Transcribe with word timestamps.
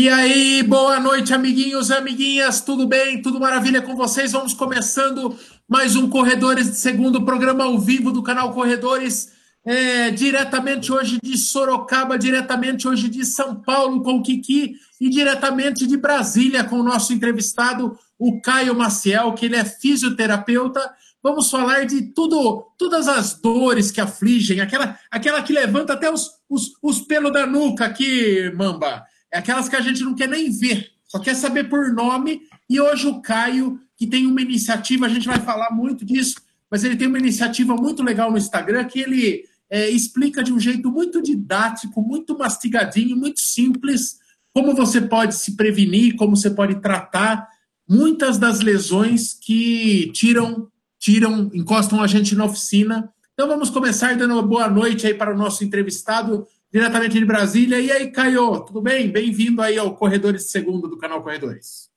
E 0.00 0.08
aí, 0.08 0.62
boa 0.62 1.00
noite, 1.00 1.34
amiguinhos 1.34 1.90
amiguinhas, 1.90 2.60
tudo 2.60 2.86
bem? 2.86 3.20
Tudo 3.20 3.40
maravilha 3.40 3.82
com 3.82 3.96
vocês? 3.96 4.30
Vamos 4.30 4.54
começando 4.54 5.36
mais 5.68 5.96
um 5.96 6.08
Corredores 6.08 6.70
de 6.70 6.76
Segundo, 6.76 7.24
programa 7.24 7.64
ao 7.64 7.76
vivo 7.80 8.12
do 8.12 8.22
canal 8.22 8.52
Corredores, 8.52 9.32
é, 9.64 10.12
diretamente 10.12 10.92
hoje 10.92 11.18
de 11.20 11.36
Sorocaba, 11.36 12.16
diretamente 12.16 12.86
hoje 12.86 13.08
de 13.08 13.24
São 13.24 13.56
Paulo 13.56 14.00
com 14.04 14.18
o 14.18 14.22
Kiki 14.22 14.76
e 15.00 15.08
diretamente 15.08 15.84
de 15.84 15.96
Brasília 15.96 16.62
com 16.62 16.78
o 16.78 16.84
nosso 16.84 17.12
entrevistado, 17.12 17.98
o 18.16 18.40
Caio 18.40 18.76
Maciel, 18.76 19.32
que 19.32 19.46
ele 19.46 19.56
é 19.56 19.64
fisioterapeuta. 19.64 20.80
Vamos 21.20 21.50
falar 21.50 21.86
de 21.86 22.02
tudo, 22.02 22.68
todas 22.78 23.08
as 23.08 23.34
dores 23.34 23.90
que 23.90 24.00
afligem, 24.00 24.60
aquela, 24.60 24.96
aquela 25.10 25.42
que 25.42 25.52
levanta 25.52 25.94
até 25.94 26.08
os, 26.08 26.30
os, 26.48 26.74
os 26.80 27.00
pelos 27.00 27.32
da 27.32 27.44
nuca 27.44 27.86
aqui, 27.86 28.52
Mamba. 28.54 29.04
É 29.32 29.38
aquelas 29.38 29.68
que 29.68 29.76
a 29.76 29.80
gente 29.80 30.02
não 30.02 30.14
quer 30.14 30.28
nem 30.28 30.50
ver, 30.50 30.90
só 31.06 31.18
quer 31.18 31.34
saber 31.34 31.68
por 31.68 31.92
nome. 31.92 32.42
E 32.68 32.80
hoje 32.80 33.06
o 33.06 33.20
Caio, 33.20 33.80
que 33.96 34.06
tem 34.06 34.26
uma 34.26 34.40
iniciativa, 34.40 35.06
a 35.06 35.08
gente 35.08 35.26
vai 35.26 35.40
falar 35.40 35.70
muito 35.70 36.04
disso, 36.04 36.36
mas 36.70 36.84
ele 36.84 36.96
tem 36.96 37.08
uma 37.08 37.18
iniciativa 37.18 37.74
muito 37.74 38.02
legal 38.02 38.30
no 38.30 38.38
Instagram 38.38 38.84
que 38.84 39.00
ele 39.00 39.44
é, 39.70 39.88
explica 39.90 40.42
de 40.42 40.52
um 40.52 40.60
jeito 40.60 40.90
muito 40.90 41.22
didático, 41.22 42.00
muito 42.00 42.36
mastigadinho, 42.36 43.16
muito 43.16 43.40
simples, 43.40 44.18
como 44.54 44.74
você 44.74 45.00
pode 45.00 45.34
se 45.34 45.56
prevenir, 45.56 46.16
como 46.16 46.36
você 46.36 46.50
pode 46.50 46.80
tratar 46.80 47.48
muitas 47.88 48.38
das 48.38 48.60
lesões 48.60 49.32
que 49.34 50.10
tiram, 50.12 50.68
tiram, 50.98 51.50
encostam 51.54 52.02
a 52.02 52.06
gente 52.06 52.34
na 52.34 52.44
oficina. 52.44 53.10
Então 53.32 53.48
vamos 53.48 53.70
começar 53.70 54.16
dando 54.16 54.34
uma 54.34 54.42
boa 54.42 54.68
noite 54.68 55.06
aí 55.06 55.14
para 55.14 55.34
o 55.34 55.38
nosso 55.38 55.64
entrevistado, 55.64 56.46
diretamente 56.70 57.18
de 57.18 57.24
Brasília. 57.24 57.80
E 57.80 57.90
aí, 57.90 58.10
Caio, 58.10 58.60
tudo 58.60 58.80
bem? 58.80 59.10
Bem-vindo 59.10 59.62
aí 59.62 59.78
ao 59.78 59.94
Corredores 59.94 60.50
Segundo 60.50 60.86
do 60.86 60.98
canal 60.98 61.22
Corredores. 61.22 61.88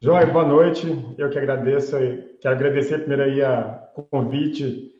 Joia, 0.00 0.26
boa 0.26 0.46
noite. 0.46 0.86
Eu 1.16 1.30
que 1.30 1.38
agradeço, 1.38 1.96
quero 2.40 2.54
agradecer 2.54 2.98
primeiro 2.98 3.22
aí 3.22 3.42
o 3.96 4.02
convite 4.02 4.92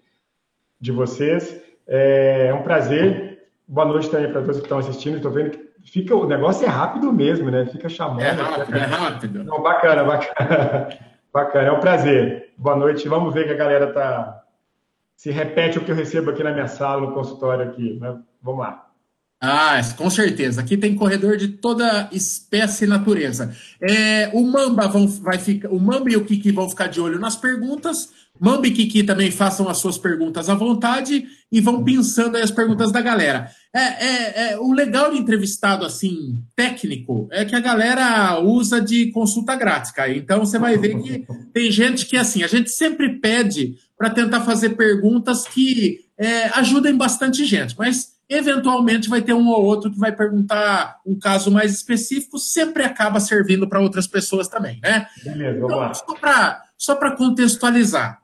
de 0.81 0.93
vocês. 0.93 1.61
É 1.87 2.53
um 2.55 2.63
prazer. 2.63 3.47
Boa 3.69 3.87
noite 3.87 4.11
também 4.11 4.33
para 4.33 4.41
todos 4.41 4.57
que 4.57 4.63
estão 4.63 4.79
assistindo. 4.79 5.17
Estou 5.17 5.31
vendo 5.31 5.51
que 5.51 5.91
fica 5.91 6.17
o 6.17 6.27
negócio 6.27 6.65
é 6.65 6.69
rápido 6.69 7.13
mesmo, 7.13 7.51
né? 7.51 7.67
Fica 7.67 7.89
chamando. 7.89 8.23
É 8.23 8.31
rápido, 8.31 8.77
é 8.77 8.81
rápido. 8.81 9.45
Não, 9.45 9.63
bacana, 9.63 10.05
bacana. 10.05 10.89
Bacana, 11.35 11.69
é 11.69 11.73
um 11.73 11.81
prazer. 11.81 12.53
Boa 12.57 12.77
noite. 12.77 13.09
Vamos 13.09 13.35
ver 13.35 13.45
que 13.45 13.53
a 13.53 13.57
galera 13.57 13.93
tá 13.93 14.45
se 15.17 15.33
repete 15.33 15.79
o 15.79 15.85
que 15.85 15.91
eu 15.91 15.97
recebo 15.97 16.31
aqui 16.31 16.45
na 16.45 16.53
minha 16.53 16.69
sala, 16.69 17.01
no 17.01 17.13
consultório 17.13 17.69
aqui. 17.69 17.99
Né? 17.99 18.21
Vamos 18.41 18.61
lá. 18.61 18.94
Ah, 19.47 19.78
com 19.98 20.09
certeza. 20.09 20.62
Aqui 20.62 20.75
tem 20.75 20.95
corredor 20.95 21.37
de 21.37 21.48
toda 21.48 22.09
espécie 22.11 22.84
e 22.84 22.89
natureza. 22.89 23.55
É, 23.78 24.31
o 24.33 24.42
Mamba 24.42 24.89
vão, 24.89 25.06
vai 25.06 25.36
ficar, 25.36 25.69
o 25.69 25.78
Mamba 25.78 26.11
e 26.11 26.17
o 26.17 26.25
Kiki 26.25 26.51
vão 26.51 26.70
ficar 26.70 26.86
de 26.86 26.98
olho 26.98 27.20
nas 27.20 27.36
perguntas. 27.36 28.09
Mamba 28.41 28.67
e 28.67 28.70
Kiki 28.70 29.05
também 29.05 29.31
façam 29.31 29.69
as 29.69 29.77
suas 29.77 29.98
perguntas 29.98 30.48
à 30.48 30.55
vontade 30.55 31.27
e 31.53 31.61
vão 31.61 31.84
pensando 31.84 32.36
as 32.39 32.51
perguntas 32.51 32.91
da 32.91 33.03
galera. 33.03 33.51
É, 33.73 33.81
é, 33.81 34.53
é, 34.53 34.59
o 34.59 34.73
legal 34.73 35.12
de 35.12 35.19
entrevistado 35.19 35.84
assim 35.84 36.42
técnico 36.56 37.29
é 37.31 37.45
que 37.45 37.55
a 37.55 37.61
galera 37.61 38.41
usa 38.41 38.81
de 38.81 39.12
consulta 39.12 39.55
grátis, 39.55 39.91
cara. 39.91 40.17
Então 40.17 40.41
você 40.41 40.58
vai 40.58 40.79
ver 40.79 40.98
que 41.03 41.27
tem 41.53 41.70
gente 41.70 42.06
que 42.06 42.17
assim 42.17 42.42
a 42.42 42.47
gente 42.48 42.70
sempre 42.70 43.20
pede 43.20 43.77
para 43.97 44.08
tentar 44.08 44.41
fazer 44.41 44.70
perguntas 44.70 45.47
que 45.47 46.01
é, 46.17 46.47
ajudem 46.58 46.97
bastante 46.97 47.45
gente, 47.45 47.77
mas 47.79 48.14
Eventualmente 48.29 49.08
vai 49.08 49.20
ter 49.20 49.35
um 49.35 49.48
ou 49.48 49.64
outro 49.64 49.90
que 49.90 49.98
vai 49.98 50.11
perguntar 50.11 51.01
um 51.05 51.18
caso 51.18 51.51
mais 51.51 51.73
específico, 51.73 52.39
sempre 52.39 52.83
acaba 52.85 53.20
servindo 53.20 53.68
para 53.68 53.80
outras 53.80 54.07
pessoas 54.07 54.48
também, 54.48 54.80
né? 54.83 55.07
Beleza, 55.23 55.61
vamos 55.61 56.01
então, 56.01 56.20
lá. 56.23 56.63
Só 56.77 56.95
para 56.95 57.13
contextualizar, 57.13 58.20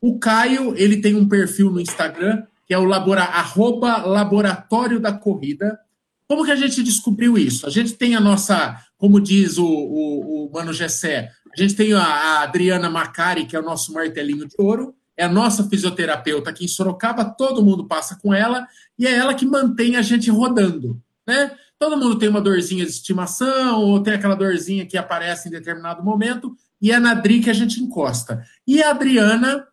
o 0.00 0.18
Caio 0.18 0.74
ele 0.76 1.00
tem 1.00 1.14
um 1.14 1.28
perfil 1.28 1.70
no 1.70 1.80
Instagram 1.80 2.44
que 2.66 2.74
é 2.74 2.78
o 2.78 2.84
labora, 2.84 3.22
arroba 3.22 3.98
Laboratório 3.98 4.98
da 4.98 5.12
Corrida. 5.12 5.78
Como 6.26 6.44
que 6.44 6.50
a 6.50 6.56
gente 6.56 6.82
descobriu 6.82 7.36
isso? 7.36 7.66
A 7.66 7.70
gente 7.70 7.94
tem 7.94 8.14
a 8.14 8.20
nossa, 8.20 8.80
como 8.96 9.20
diz 9.20 9.58
o, 9.58 9.66
o, 9.66 10.46
o 10.46 10.52
Mano 10.52 10.72
Gessé, 10.72 11.30
a 11.52 11.60
gente 11.60 11.74
tem 11.74 11.92
a, 11.92 12.02
a 12.02 12.42
Adriana 12.42 12.88
Macari, 12.88 13.46
que 13.46 13.54
é 13.54 13.60
o 13.60 13.64
nosso 13.64 13.92
martelinho 13.92 14.48
de 14.48 14.54
ouro, 14.58 14.94
é 15.16 15.24
a 15.24 15.28
nossa 15.28 15.68
fisioterapeuta 15.68 16.50
aqui 16.50 16.64
em 16.64 16.68
Sorocaba, 16.68 17.24
todo 17.24 17.64
mundo 17.64 17.86
passa 17.86 18.18
com 18.20 18.34
ela, 18.34 18.66
e 18.98 19.06
é 19.06 19.14
ela 19.14 19.34
que 19.34 19.46
mantém 19.46 19.96
a 19.96 20.02
gente 20.02 20.30
rodando, 20.30 21.00
né? 21.26 21.52
Todo 21.78 21.96
mundo 21.96 22.18
tem 22.18 22.28
uma 22.28 22.40
dorzinha 22.40 22.84
de 22.84 22.90
estimação, 22.90 23.82
ou 23.82 24.00
tem 24.00 24.14
aquela 24.14 24.34
dorzinha 24.34 24.86
que 24.86 24.96
aparece 24.96 25.48
em 25.48 25.52
determinado 25.52 26.02
momento, 26.02 26.56
e 26.80 26.92
é 26.92 26.98
na 26.98 27.14
Dri 27.14 27.40
que 27.40 27.50
a 27.50 27.54
gente 27.54 27.80
encosta. 27.80 28.44
E 28.66 28.82
a 28.82 28.90
Adriana 28.90 29.66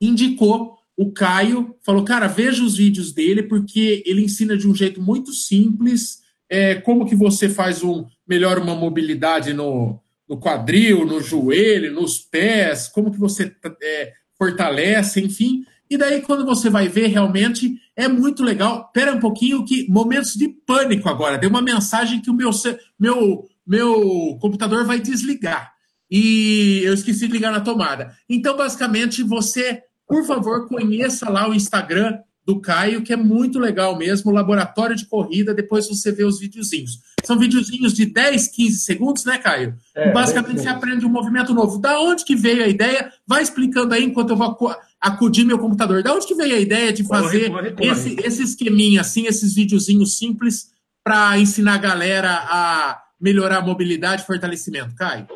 indicou 0.00 0.78
o 0.96 1.12
Caio, 1.12 1.76
falou, 1.84 2.04
cara, 2.04 2.26
veja 2.26 2.64
os 2.64 2.76
vídeos 2.76 3.12
dele, 3.12 3.42
porque 3.42 4.02
ele 4.04 4.24
ensina 4.24 4.56
de 4.56 4.66
um 4.66 4.74
jeito 4.74 5.00
muito 5.00 5.32
simples 5.32 6.22
é, 6.48 6.76
como 6.76 7.06
que 7.06 7.14
você 7.14 7.48
faz 7.48 7.82
um 7.82 8.06
melhor 8.26 8.58
uma 8.58 8.74
mobilidade 8.74 9.52
no, 9.52 10.00
no 10.28 10.38
quadril, 10.38 11.04
no 11.04 11.20
joelho, 11.20 11.92
nos 11.92 12.18
pés, 12.18 12.88
como 12.88 13.10
que 13.10 13.18
você 13.18 13.54
é, 13.82 14.12
fortalece, 14.36 15.20
enfim. 15.20 15.64
E 15.90 15.96
daí, 15.96 16.20
quando 16.20 16.44
você 16.44 16.68
vai 16.68 16.88
ver, 16.88 17.06
realmente 17.06 17.80
é 17.96 18.06
muito 18.08 18.42
legal. 18.44 18.90
Pera 18.92 19.12
um 19.12 19.20
pouquinho, 19.20 19.64
que 19.64 19.88
momentos 19.88 20.34
de 20.34 20.48
pânico 20.48 21.08
agora. 21.08 21.38
Deu 21.38 21.48
uma 21.48 21.62
mensagem 21.62 22.20
que 22.20 22.30
o 22.30 22.34
meu, 22.34 22.50
meu, 22.98 23.48
meu 23.66 24.38
computador 24.40 24.84
vai 24.84 25.00
desligar. 25.00 25.72
E 26.10 26.80
eu 26.84 26.94
esqueci 26.94 27.26
de 27.26 27.32
ligar 27.32 27.52
na 27.52 27.60
tomada. 27.60 28.14
Então, 28.28 28.56
basicamente, 28.56 29.22
você, 29.22 29.82
por 30.06 30.24
favor, 30.26 30.68
conheça 30.68 31.28
lá 31.28 31.48
o 31.48 31.54
Instagram 31.54 32.18
do 32.46 32.60
Caio, 32.60 33.02
que 33.02 33.12
é 33.12 33.16
muito 33.16 33.58
legal 33.58 33.96
mesmo, 33.98 34.30
laboratório 34.30 34.96
de 34.96 35.04
corrida, 35.04 35.52
depois 35.52 35.86
você 35.86 36.10
vê 36.10 36.24
os 36.24 36.40
videozinhos. 36.40 36.98
São 37.24 37.38
videozinhos 37.38 37.92
de 37.92 38.06
10, 38.06 38.48
15 38.48 38.78
segundos, 38.78 39.24
né, 39.24 39.38
Caio? 39.38 39.74
É, 39.94 40.12
basicamente 40.12 40.60
você 40.60 40.68
aprende 40.68 41.04
um 41.04 41.10
movimento 41.10 41.52
novo. 41.52 41.78
Da 41.78 42.00
onde 42.00 42.24
que 42.24 42.34
veio 42.34 42.64
a 42.64 42.68
ideia? 42.68 43.12
Vai 43.26 43.42
explicando 43.42 43.94
aí 43.94 44.04
enquanto 44.04 44.30
eu 44.30 44.36
vou 44.36 44.56
acudir 45.00 45.44
meu 45.44 45.58
computador. 45.58 46.02
Da 46.02 46.14
onde 46.14 46.26
que 46.26 46.34
veio 46.34 46.54
a 46.54 46.60
ideia 46.60 46.92
de 46.92 47.06
fazer 47.06 47.50
corre, 47.50 47.70
corre, 47.70 47.70
corre. 47.72 47.90
Esse, 47.90 48.16
esse 48.24 48.42
esqueminha, 48.42 49.00
assim, 49.00 49.26
esses 49.26 49.54
videozinhos 49.54 50.16
simples 50.16 50.70
para 51.04 51.38
ensinar 51.38 51.74
a 51.74 51.78
galera 51.78 52.30
a 52.30 53.02
melhorar 53.20 53.58
a 53.58 53.62
mobilidade 53.62 54.22
e 54.22 54.26
fortalecimento, 54.26 54.94
Caio? 54.94 55.26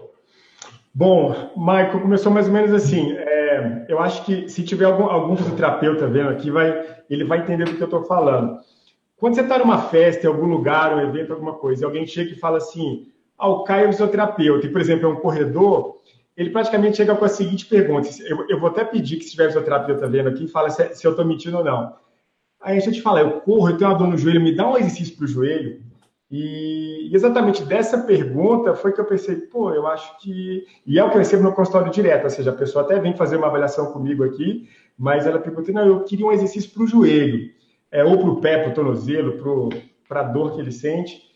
Bom, 0.94 1.52
Michael, 1.56 2.00
começou 2.00 2.30
mais 2.30 2.46
ou 2.46 2.52
menos 2.52 2.72
assim. 2.72 3.12
É, 3.12 3.86
eu 3.88 3.98
acho 3.98 4.24
que 4.24 4.48
se 4.48 4.62
tiver 4.62 4.84
algum, 4.84 5.04
algum 5.04 5.36
fisioterapeuta 5.36 6.06
vendo 6.06 6.28
aqui, 6.28 6.50
vai, 6.50 6.84
ele 7.08 7.24
vai 7.24 7.38
entender 7.38 7.64
do 7.64 7.74
que 7.74 7.82
eu 7.82 7.86
estou 7.86 8.04
falando. 8.04 8.58
Quando 9.22 9.36
você 9.36 9.42
está 9.42 9.56
numa 9.56 9.82
festa, 9.82 10.26
em 10.26 10.28
algum 10.28 10.46
lugar, 10.46 10.96
um 10.96 11.00
evento, 11.00 11.32
alguma 11.32 11.52
coisa, 11.52 11.80
e 11.80 11.84
alguém 11.84 12.04
chega 12.04 12.32
e 12.32 12.34
fala 12.34 12.56
assim, 12.56 13.06
ah, 13.38 13.48
o 13.48 13.62
Caio 13.62 13.86
é 13.86 13.92
fisioterapeuta, 13.92 14.66
e, 14.66 14.68
por 14.68 14.80
exemplo, 14.80 15.06
é 15.06 15.12
um 15.12 15.14
corredor, 15.14 15.98
ele 16.36 16.50
praticamente 16.50 16.96
chega 16.96 17.14
com 17.14 17.24
a 17.24 17.28
seguinte 17.28 17.66
pergunta, 17.66 18.08
eu, 18.24 18.48
eu 18.48 18.58
vou 18.58 18.70
até 18.70 18.82
pedir 18.84 19.18
que 19.18 19.22
se 19.22 19.30
tiver 19.30 19.46
fisioterapeuta 19.46 20.08
vendo 20.08 20.28
aqui, 20.28 20.48
fala 20.48 20.70
se, 20.70 20.96
se 20.96 21.06
eu 21.06 21.12
estou 21.12 21.24
mentindo 21.24 21.58
ou 21.58 21.62
não. 21.62 21.94
Aí 22.60 22.76
a 22.76 22.80
gente 22.80 23.00
fala, 23.00 23.20
eu 23.20 23.40
corro, 23.42 23.68
eu 23.68 23.76
tenho 23.76 23.90
uma 23.90 23.96
dor 23.96 24.08
no 24.08 24.18
joelho, 24.18 24.40
me 24.40 24.56
dá 24.56 24.68
um 24.68 24.76
exercício 24.76 25.16
para 25.16 25.24
o 25.24 25.28
joelho, 25.28 25.80
e 26.28 27.08
exatamente 27.14 27.62
dessa 27.62 27.98
pergunta 27.98 28.74
foi 28.74 28.92
que 28.92 29.00
eu 29.00 29.04
pensei, 29.04 29.36
pô, 29.36 29.70
eu 29.72 29.86
acho 29.86 30.18
que. 30.18 30.66
E 30.84 30.98
é 30.98 31.04
o 31.04 31.10
que 31.10 31.14
eu 31.14 31.20
recebo 31.20 31.44
no 31.44 31.52
consultório 31.52 31.92
direto, 31.92 32.24
ou 32.24 32.30
seja, 32.30 32.50
a 32.50 32.54
pessoa 32.54 32.84
até 32.84 32.98
vem 32.98 33.14
fazer 33.14 33.36
uma 33.36 33.46
avaliação 33.46 33.92
comigo 33.92 34.24
aqui, 34.24 34.68
mas 34.98 35.28
ela 35.28 35.38
pergunta, 35.38 35.70
não, 35.70 35.86
eu 35.86 36.02
queria 36.02 36.26
um 36.26 36.32
exercício 36.32 36.72
para 36.72 36.82
o 36.82 36.88
joelho, 36.88 37.61
é, 37.92 38.02
ou 38.02 38.18
para 38.18 38.30
o 38.30 38.40
pé, 38.40 38.58
para 38.58 38.72
o 38.72 38.74
tornozelo, 38.74 39.78
para 40.08 40.20
a 40.20 40.24
dor 40.24 40.54
que 40.54 40.60
ele 40.60 40.72
sente. 40.72 41.30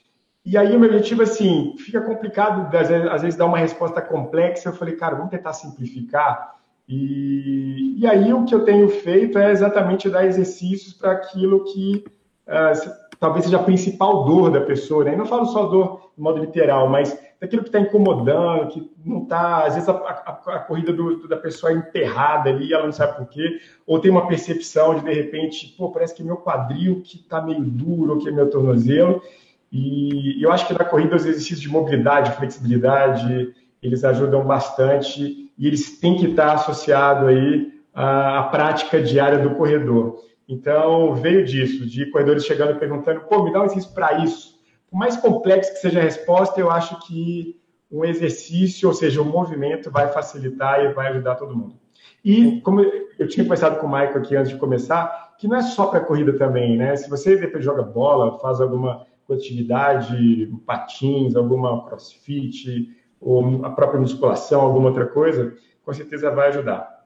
E 0.45 0.57
aí 0.57 0.75
o 0.75 0.81
meu 0.81 0.89
objetivo, 0.89 1.23
assim, 1.23 1.75
fica 1.77 2.01
complicado, 2.01 2.75
às 2.75 2.89
vezes, 2.89 3.09
às 3.09 3.23
vezes 3.23 3.39
dar 3.39 3.47
uma 3.47 3.59
resposta 3.59 4.01
complexa. 4.01 4.71
Eu 4.71 4.73
falei, 4.73 4.97
cara, 4.97 5.17
vamos 5.17 5.31
tentar 5.31 5.53
simplificar. 5.53 6.57
E, 6.89 7.97
e 7.99 8.07
aí 8.07 8.33
o 8.33 8.45
que 8.45 8.55
eu 8.55 8.65
tenho 8.65 8.89
feito 8.89 9.39
é 9.39 9.51
exatamente 9.51 10.09
dar 10.09 10.25
exercícios 10.25 10.95
para 10.95 11.13
aquilo 11.13 11.65
que. 11.65 12.05
Uh, 12.47 13.07
talvez 13.19 13.45
seja 13.45 13.57
a 13.57 13.63
principal 13.63 14.25
dor 14.25 14.51
da 14.51 14.61
pessoa, 14.61 15.05
né? 15.05 15.15
Eu 15.15 15.19
não 15.19 15.27
falo 15.27 15.47
só 15.47 15.67
dor 15.67 16.13
de 16.17 16.23
modo 16.23 16.39
literal, 16.39 16.89
mas 16.89 17.19
daquilo 17.41 17.63
que 17.63 17.69
está 17.69 17.81
incomodando, 17.81 18.69
que 18.69 18.91
não 19.05 19.23
está, 19.23 19.65
às 19.65 19.75
vezes 19.75 19.89
a, 19.89 19.93
a, 19.93 20.55
a 20.55 20.59
corrida 20.61 20.93
do, 20.93 21.29
da 21.29 21.37
pessoa 21.37 21.73
é 21.73 21.77
enterrada 21.77 22.51
ali, 22.51 22.73
ela 22.73 22.85
não 22.85 22.93
sabe 22.93 23.17
por 23.17 23.29
quê, 23.29 23.61
ou 23.87 23.99
tem 23.99 24.11
uma 24.11 24.27
percepção 24.27 24.95
de 24.95 25.05
de 25.05 25.13
repente, 25.13 25.75
pô, 25.77 25.91
parece 25.91 26.15
que 26.15 26.23
é 26.23 26.25
meu 26.25 26.39
quadril 26.39 27.03
que 27.05 27.17
está 27.17 27.41
meio 27.41 27.63
duro, 27.63 28.19
que 28.19 28.29
é 28.29 28.33
meu 28.33 28.49
tornozelo, 28.49 29.23
e 29.71 30.43
eu 30.43 30.51
acho 30.51 30.67
que 30.67 30.73
na 30.73 30.85
corrida 30.85 31.17
os 31.17 31.27
exercícios 31.27 31.61
de 31.61 31.69
mobilidade, 31.69 32.37
flexibilidade, 32.37 33.53
eles 33.83 34.05
ajudam 34.05 34.45
bastante 34.45 35.51
e 35.59 35.67
eles 35.67 35.99
têm 35.99 36.17
que 36.17 36.27
estar 36.27 36.55
associados 36.55 37.29
aí 37.29 37.73
à, 37.95 38.41
à 38.41 38.43
prática 38.45 39.03
diária 39.03 39.39
do 39.39 39.55
corredor. 39.55 40.25
Então, 40.49 41.15
veio 41.15 41.45
disso, 41.45 41.85
de 41.87 42.07
corredores 42.07 42.45
chegando 42.45 42.79
perguntando, 42.79 43.21
pô, 43.23 43.43
me 43.43 43.53
dá 43.53 43.61
um 43.61 43.65
exercício 43.65 43.93
para 43.93 44.19
isso. 44.25 44.56
Mais 44.97 45.17
complexo 45.17 45.73
que 45.73 45.79
seja 45.79 46.01
a 46.01 46.03
resposta, 46.03 46.61
eu 46.61 46.71
acho 46.71 47.07
que 47.07 47.61
um 47.91 48.05
exercício, 48.05 48.89
ou 48.89 48.95
seja, 48.95 49.21
um 49.23 49.27
movimento 49.27 49.91
vai 49.91 50.09
facilitar 50.09 50.81
e 50.81 50.93
vai 50.93 51.09
ajudar 51.09 51.37
todo 51.37 51.57
mundo. 51.57 51.77
E, 52.25 52.61
como 52.63 52.81
eu 52.81 53.29
tinha 53.29 53.45
conversado 53.45 53.79
com 53.79 53.87
o 53.87 53.91
Michael 53.91 54.19
aqui 54.19 54.35
antes 54.35 54.51
de 54.51 54.59
começar, 54.59 55.35
que 55.39 55.47
não 55.47 55.57
é 55.57 55.63
só 55.63 55.87
para 55.87 56.01
corrida 56.01 56.33
também, 56.37 56.77
né? 56.77 56.97
Se 56.97 57.09
você 57.09 57.37
depois 57.37 57.63
joga 57.63 57.83
bola, 57.83 58.39
faz 58.39 58.61
alguma 58.61 59.07
atividade, 59.31 60.53
patins, 60.67 61.37
alguma 61.37 61.87
crossfit, 61.87 62.89
ou 63.21 63.65
a 63.65 63.71
própria 63.71 64.01
musculação, 64.01 64.61
alguma 64.61 64.89
outra 64.89 65.07
coisa, 65.07 65.55
com 65.85 65.93
certeza 65.93 66.31
vai 66.31 66.49
ajudar. 66.49 67.05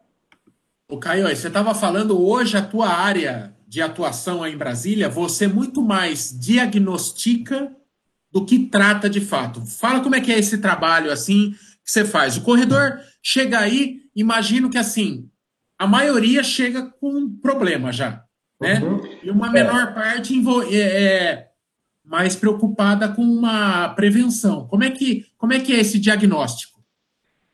O 0.88 0.98
Caio, 0.98 1.28
você 1.28 1.48
estava 1.48 1.74
falando 1.74 2.20
hoje 2.24 2.56
a 2.56 2.62
tua 2.62 2.88
área 2.88 3.54
de 3.66 3.80
atuação 3.80 4.42
aí 4.42 4.52
em 4.52 4.58
Brasília, 4.58 5.08
você 5.08 5.46
muito 5.46 5.80
mais 5.82 6.36
diagnostica 6.36 7.76
do 8.32 8.44
que 8.44 8.66
trata 8.66 9.08
de 9.08 9.20
fato. 9.20 9.64
Fala 9.66 10.00
como 10.00 10.14
é 10.14 10.20
que 10.20 10.32
é 10.32 10.38
esse 10.38 10.58
trabalho 10.58 11.10
assim 11.10 11.52
que 11.84 11.90
você 11.90 12.04
faz. 12.04 12.36
O 12.36 12.42
corredor 12.42 13.00
chega 13.22 13.58
aí, 13.58 14.00
imagino 14.14 14.70
que 14.70 14.78
assim, 14.78 15.28
a 15.78 15.86
maioria 15.86 16.42
chega 16.42 16.82
com 17.00 17.08
um 17.10 17.36
problema 17.40 17.92
já, 17.92 18.22
né? 18.60 18.80
Uhum. 18.80 19.00
E 19.22 19.30
uma 19.30 19.50
menor 19.50 19.82
é. 19.82 19.92
parte 19.92 20.34
é, 20.72 20.78
é 20.78 21.48
mais 22.04 22.36
preocupada 22.36 23.08
com 23.08 23.22
uma 23.22 23.88
prevenção. 23.90 24.66
Como 24.66 24.84
é 24.84 24.90
que, 24.90 25.26
como 25.38 25.52
é, 25.52 25.60
que 25.60 25.72
é 25.72 25.80
esse 25.80 25.98
diagnóstico? 25.98 26.80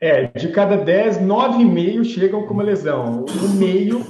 É, 0.00 0.26
de 0.26 0.49
cada 0.49 0.76
10, 0.76 1.19
9,5 1.19 2.05
chegam 2.05 2.46
com 2.46 2.55
uma 2.55 2.62
lesão. 2.62 3.25
O 3.25 3.49
meio 3.49 4.05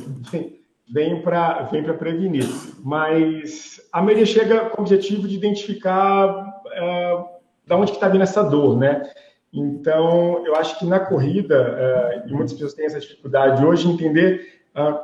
vem 0.88 1.20
para 1.22 1.62
vem 1.64 1.82
prevenir. 1.82 2.46
Mas 2.82 3.80
a 3.92 4.00
maioria 4.00 4.26
chega 4.26 4.70
com 4.70 4.78
o 4.78 4.84
objetivo 4.84 5.26
de 5.26 5.34
identificar 5.34 6.45
da 7.66 7.76
onde 7.76 7.92
que 7.92 7.96
está 7.96 8.08
vindo 8.08 8.22
essa 8.22 8.42
dor, 8.42 8.78
né? 8.78 9.02
Então, 9.52 10.44
eu 10.46 10.54
acho 10.54 10.78
que 10.78 10.84
na 10.84 11.00
corrida, 11.00 11.76
é, 11.78 12.24
e 12.28 12.32
muitas 12.32 12.52
pessoas 12.52 12.74
têm 12.74 12.86
essa 12.86 13.00
dificuldade 13.00 13.64
hoje, 13.64 13.88
entender 13.88 14.60
uh, 14.76 14.98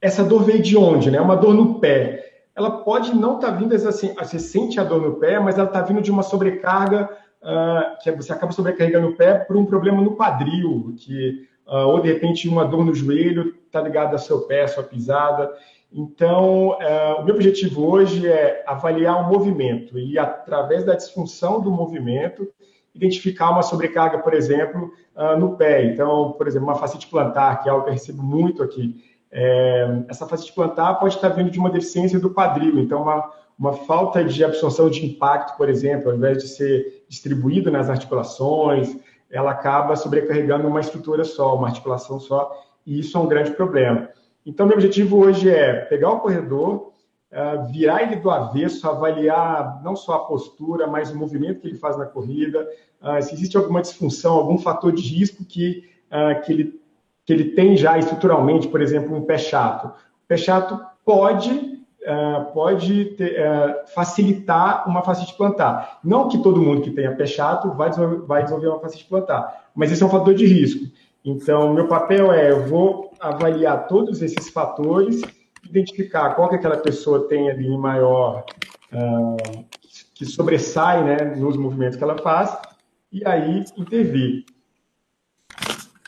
essa 0.00 0.24
dor 0.24 0.42
veio 0.44 0.62
de 0.62 0.76
onde, 0.76 1.10
né? 1.10 1.20
Uma 1.20 1.36
dor 1.36 1.54
no 1.54 1.78
pé. 1.78 2.42
Ela 2.56 2.82
pode 2.82 3.14
não 3.14 3.36
estar 3.36 3.52
tá 3.52 3.56
vindo 3.56 3.74
assim, 3.74 4.12
você 4.14 4.38
sente 4.38 4.80
a 4.80 4.84
dor 4.84 5.00
no 5.00 5.14
pé, 5.14 5.38
mas 5.38 5.56
ela 5.56 5.68
está 5.68 5.80
vindo 5.80 6.02
de 6.02 6.10
uma 6.10 6.24
sobrecarga 6.24 7.08
uh, 7.40 8.02
que 8.02 8.10
você 8.10 8.32
acaba 8.32 8.52
sobrecarregando 8.52 9.08
o 9.08 9.16
pé 9.16 9.34
por 9.34 9.56
um 9.56 9.64
problema 9.64 10.02
no 10.02 10.16
quadril, 10.16 10.94
que 10.98 11.46
uh, 11.66 11.86
ou 11.86 12.00
de 12.00 12.12
repente 12.12 12.48
uma 12.48 12.64
dor 12.64 12.84
no 12.84 12.94
joelho 12.94 13.54
está 13.66 13.80
ligada 13.80 14.12
ao 14.12 14.18
seu 14.18 14.40
pé, 14.40 14.64
à 14.64 14.68
sua 14.68 14.82
pisada. 14.82 15.52
Então, 15.92 16.70
uh, 16.70 17.20
o 17.20 17.24
meu 17.24 17.34
objetivo 17.34 17.90
hoje 17.90 18.26
é 18.28 18.62
avaliar 18.66 19.22
o 19.22 19.32
movimento 19.32 19.98
e, 19.98 20.18
através 20.18 20.84
da 20.84 20.94
disfunção 20.94 21.60
do 21.60 21.70
movimento, 21.70 22.46
identificar 22.94 23.50
uma 23.50 23.62
sobrecarga, 23.62 24.18
por 24.18 24.34
exemplo, 24.34 24.92
uh, 25.16 25.38
no 25.38 25.56
pé. 25.56 25.84
Então, 25.84 26.32
por 26.32 26.46
exemplo, 26.46 26.68
uma 26.68 26.76
facite 26.76 27.06
plantar, 27.06 27.62
que 27.62 27.68
é 27.68 27.72
algo 27.72 27.84
que 27.84 27.90
eu 27.90 27.94
recebo 27.94 28.22
muito 28.22 28.62
aqui. 28.62 29.02
É, 29.30 30.04
essa 30.08 30.26
facite 30.26 30.52
plantar 30.52 30.94
pode 30.94 31.14
estar 31.14 31.28
vindo 31.28 31.50
de 31.50 31.58
uma 31.58 31.70
deficiência 31.70 32.18
do 32.18 32.30
quadril. 32.30 32.78
Então, 32.78 33.02
uma, 33.02 33.30
uma 33.58 33.72
falta 33.72 34.24
de 34.24 34.42
absorção 34.42 34.88
de 34.88 35.04
impacto, 35.04 35.56
por 35.56 35.68
exemplo, 35.68 36.10
ao 36.10 36.16
invés 36.16 36.38
de 36.38 36.48
ser 36.48 37.04
distribuído 37.08 37.70
nas 37.70 37.90
articulações, 37.90 38.96
ela 39.30 39.50
acaba 39.50 39.96
sobrecarregando 39.96 40.66
uma 40.66 40.80
estrutura 40.80 41.24
só, 41.24 41.54
uma 41.54 41.68
articulação 41.68 42.18
só, 42.18 42.50
e 42.86 43.00
isso 43.00 43.16
é 43.16 43.20
um 43.20 43.26
grande 43.26 43.50
problema. 43.50 44.08
Então, 44.48 44.66
meu 44.66 44.76
objetivo 44.76 45.18
hoje 45.18 45.50
é 45.50 45.74
pegar 45.74 46.10
o 46.10 46.20
corredor, 46.20 46.90
uh, 47.30 47.70
virar 47.70 48.02
ele 48.02 48.16
do 48.16 48.30
avesso, 48.30 48.88
avaliar 48.88 49.82
não 49.84 49.94
só 49.94 50.14
a 50.14 50.24
postura, 50.24 50.86
mas 50.86 51.10
o 51.10 51.18
movimento 51.18 51.60
que 51.60 51.68
ele 51.68 51.76
faz 51.76 51.98
na 51.98 52.06
corrida, 52.06 52.66
uh, 53.02 53.22
se 53.22 53.34
existe 53.34 53.58
alguma 53.58 53.82
disfunção, 53.82 54.32
algum 54.32 54.56
fator 54.56 54.90
de 54.90 55.02
risco 55.02 55.44
que, 55.44 55.84
uh, 56.10 56.40
que, 56.40 56.50
ele, 56.50 56.80
que 57.26 57.32
ele 57.34 57.44
tem 57.50 57.76
já 57.76 57.98
estruturalmente, 57.98 58.68
por 58.68 58.80
exemplo, 58.80 59.14
um 59.14 59.20
pé 59.20 59.36
chato. 59.36 59.88
O 59.88 60.26
pé 60.26 60.38
chato 60.38 60.80
pode 61.04 61.76
pode 62.54 63.04
ter, 63.16 63.36
facilitar 63.94 64.88
uma 64.88 65.02
facite 65.02 65.36
plantar. 65.36 65.98
Não 66.02 66.26
que 66.26 66.38
todo 66.38 66.62
mundo 66.62 66.80
que 66.80 66.90
tenha 66.90 67.14
pé 67.14 67.26
chato 67.26 67.72
vai 67.72 67.90
desenvolver, 67.90 68.24
vai 68.24 68.42
desenvolver 68.42 68.68
uma 68.68 68.80
facite 68.80 69.04
plantar, 69.04 69.68
mas 69.74 69.92
esse 69.92 70.02
é 70.02 70.06
um 70.06 70.08
fator 70.08 70.32
de 70.32 70.46
risco. 70.46 70.86
Então, 71.22 71.74
meu 71.74 71.86
papel 71.86 72.32
é, 72.32 72.50
eu 72.50 72.66
vou 72.66 73.07
avaliar 73.20 73.86
todos 73.88 74.22
esses 74.22 74.48
fatores, 74.50 75.22
identificar 75.68 76.34
qual 76.34 76.48
que 76.48 76.56
aquela 76.56 76.76
pessoa 76.76 77.28
tem 77.28 77.50
ali 77.50 77.66
em 77.66 77.78
maior, 77.78 78.44
uh, 78.92 79.64
que 80.14 80.24
sobressai 80.24 81.04
né, 81.04 81.34
nos 81.36 81.56
movimentos 81.56 81.96
que 81.96 82.04
ela 82.04 82.18
faz, 82.18 82.56
e 83.12 83.26
aí 83.26 83.64
intervir. 83.76 84.44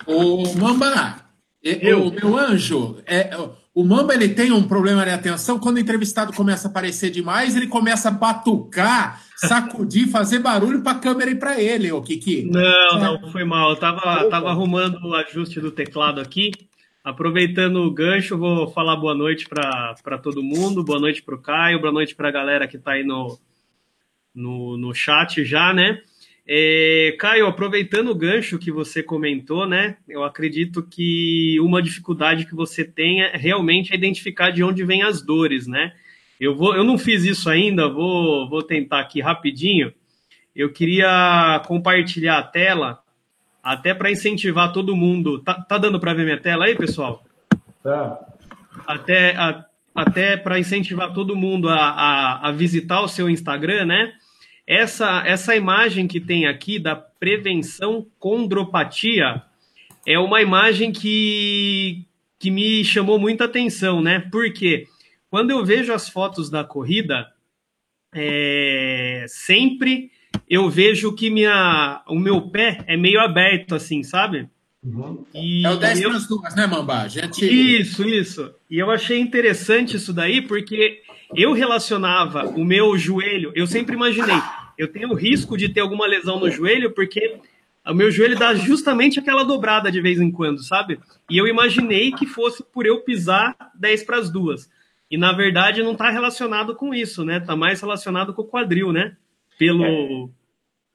O 0.06 0.42
Mamba, 0.58 1.16
eu, 1.62 2.06
o 2.06 2.10
meu 2.10 2.36
anjo, 2.36 2.98
é, 3.06 3.30
o 3.72 3.84
Mamba 3.84 4.14
ele 4.14 4.28
tem 4.30 4.50
um 4.50 4.66
problema 4.66 5.04
de 5.04 5.10
atenção. 5.10 5.58
Quando 5.58 5.76
o 5.76 5.80
entrevistado 5.80 6.32
começa 6.32 6.66
a 6.66 6.70
aparecer 6.70 7.10
demais, 7.10 7.54
ele 7.54 7.66
começa 7.66 8.08
a 8.08 8.12
batucar, 8.12 9.22
sacudir, 9.36 10.08
fazer 10.08 10.40
barulho 10.40 10.82
para 10.82 10.92
a 10.92 11.00
câmera 11.00 11.30
ir 11.30 11.38
para 11.38 11.60
ele, 11.60 11.92
o 11.92 12.02
Kiki. 12.02 12.50
Não, 12.50 12.98
não, 12.98 13.30
foi 13.30 13.44
mal. 13.44 13.70
Eu 13.70 13.76
tava, 13.76 14.28
tava 14.28 14.50
arrumando 14.50 14.98
o 15.04 15.14
ajuste 15.14 15.60
do 15.60 15.70
teclado 15.70 16.20
aqui. 16.20 16.50
Aproveitando 17.02 17.76
o 17.76 17.90
gancho, 17.90 18.36
vou 18.36 18.68
falar 18.68 18.94
boa 18.94 19.14
noite 19.14 19.48
para 19.48 20.18
todo 20.22 20.42
mundo, 20.42 20.84
boa 20.84 21.00
noite 21.00 21.22
para 21.22 21.34
o 21.34 21.40
Caio, 21.40 21.80
boa 21.80 21.92
noite 21.92 22.14
para 22.14 22.28
a 22.28 22.32
galera 22.32 22.68
que 22.68 22.76
está 22.76 22.92
aí 22.92 23.02
no, 23.02 23.38
no, 24.34 24.76
no 24.76 24.94
chat 24.94 25.42
já, 25.42 25.72
né? 25.72 26.02
É, 26.46 27.16
Caio, 27.18 27.46
aproveitando 27.46 28.10
o 28.10 28.14
gancho 28.14 28.58
que 28.58 28.70
você 28.70 29.02
comentou, 29.02 29.66
né? 29.66 29.96
Eu 30.06 30.22
acredito 30.24 30.82
que 30.82 31.58
uma 31.60 31.80
dificuldade 31.80 32.44
que 32.44 32.54
você 32.54 32.84
tem 32.84 33.22
é 33.22 33.34
realmente 33.34 33.94
identificar 33.94 34.50
de 34.50 34.62
onde 34.62 34.84
vêm 34.84 35.02
as 35.02 35.22
dores, 35.22 35.66
né? 35.66 35.94
Eu, 36.38 36.54
vou, 36.54 36.76
eu 36.76 36.84
não 36.84 36.98
fiz 36.98 37.24
isso 37.24 37.48
ainda, 37.48 37.88
vou, 37.88 38.46
vou 38.46 38.62
tentar 38.62 39.00
aqui 39.00 39.22
rapidinho. 39.22 39.90
Eu 40.54 40.70
queria 40.70 41.62
compartilhar 41.66 42.38
a 42.38 42.42
tela, 42.42 42.99
até 43.62 43.94
para 43.94 44.10
incentivar 44.10 44.72
todo 44.72 44.96
mundo. 44.96 45.38
Tá, 45.40 45.54
tá 45.54 45.78
dando 45.78 46.00
para 46.00 46.14
ver 46.14 46.24
minha 46.24 46.40
tela 46.40 46.64
aí, 46.64 46.74
pessoal? 46.74 47.24
Tá. 47.82 48.18
Até, 48.86 49.36
a, 49.36 49.64
até 49.94 50.36
para 50.36 50.58
incentivar 50.58 51.12
todo 51.12 51.36
mundo 51.36 51.68
a, 51.68 51.76
a, 51.76 52.48
a 52.48 52.52
visitar 52.52 53.00
o 53.02 53.08
seu 53.08 53.28
Instagram, 53.28 53.86
né? 53.86 54.12
Essa, 54.66 55.22
essa 55.26 55.56
imagem 55.56 56.06
que 56.06 56.20
tem 56.20 56.46
aqui 56.46 56.78
da 56.78 56.94
prevenção 56.94 58.06
condropatia 58.18 59.42
é 60.06 60.18
uma 60.18 60.40
imagem 60.40 60.92
que, 60.92 62.06
que 62.38 62.50
me 62.50 62.84
chamou 62.84 63.18
muita 63.18 63.44
atenção, 63.44 64.00
né? 64.00 64.20
Porque 64.30 64.86
quando 65.28 65.50
eu 65.50 65.64
vejo 65.64 65.92
as 65.92 66.08
fotos 66.08 66.48
da 66.48 66.64
corrida, 66.64 67.26
é, 68.14 69.24
sempre 69.28 70.10
eu 70.50 70.68
vejo 70.68 71.14
que 71.14 71.30
minha, 71.30 72.02
o 72.08 72.18
meu 72.18 72.42
pé 72.42 72.84
é 72.88 72.96
meio 72.96 73.20
aberto, 73.20 73.76
assim, 73.76 74.02
sabe? 74.02 74.48
Uhum. 74.82 75.24
E 75.32 75.64
é 75.64 75.70
o 75.70 75.76
10 75.76 76.00
eu... 76.00 76.10
duas, 76.10 76.56
né, 76.56 76.66
Mamba? 76.66 77.06
Gente... 77.06 77.46
Isso, 77.46 78.02
isso. 78.02 78.52
E 78.68 78.78
eu 78.78 78.90
achei 78.90 79.20
interessante 79.20 79.96
isso 79.96 80.12
daí, 80.12 80.42
porque 80.42 81.02
eu 81.36 81.52
relacionava 81.52 82.48
o 82.48 82.64
meu 82.64 82.98
joelho, 82.98 83.52
eu 83.54 83.66
sempre 83.66 83.94
imaginei, 83.94 84.40
eu 84.76 84.88
tenho 84.88 85.14
risco 85.14 85.56
de 85.56 85.68
ter 85.68 85.80
alguma 85.80 86.06
lesão 86.06 86.40
no 86.40 86.50
joelho, 86.50 86.92
porque 86.92 87.38
o 87.86 87.94
meu 87.94 88.10
joelho 88.10 88.36
dá 88.36 88.52
justamente 88.54 89.20
aquela 89.20 89.44
dobrada 89.44 89.92
de 89.92 90.00
vez 90.00 90.20
em 90.20 90.32
quando, 90.32 90.64
sabe? 90.64 90.98
E 91.28 91.38
eu 91.38 91.46
imaginei 91.46 92.10
que 92.10 92.26
fosse 92.26 92.64
por 92.64 92.86
eu 92.86 93.02
pisar 93.02 93.54
10 93.78 94.02
para 94.02 94.18
as 94.18 94.30
duas. 94.30 94.68
E 95.10 95.16
na 95.16 95.32
verdade 95.32 95.82
não 95.82 95.92
está 95.92 96.10
relacionado 96.10 96.74
com 96.74 96.94
isso, 96.94 97.24
né? 97.24 97.38
Está 97.38 97.54
mais 97.54 97.80
relacionado 97.80 98.32
com 98.32 98.42
o 98.42 98.48
quadril, 98.48 98.92
né? 98.92 99.16
Pelo. 99.58 99.84
É. 99.84 100.39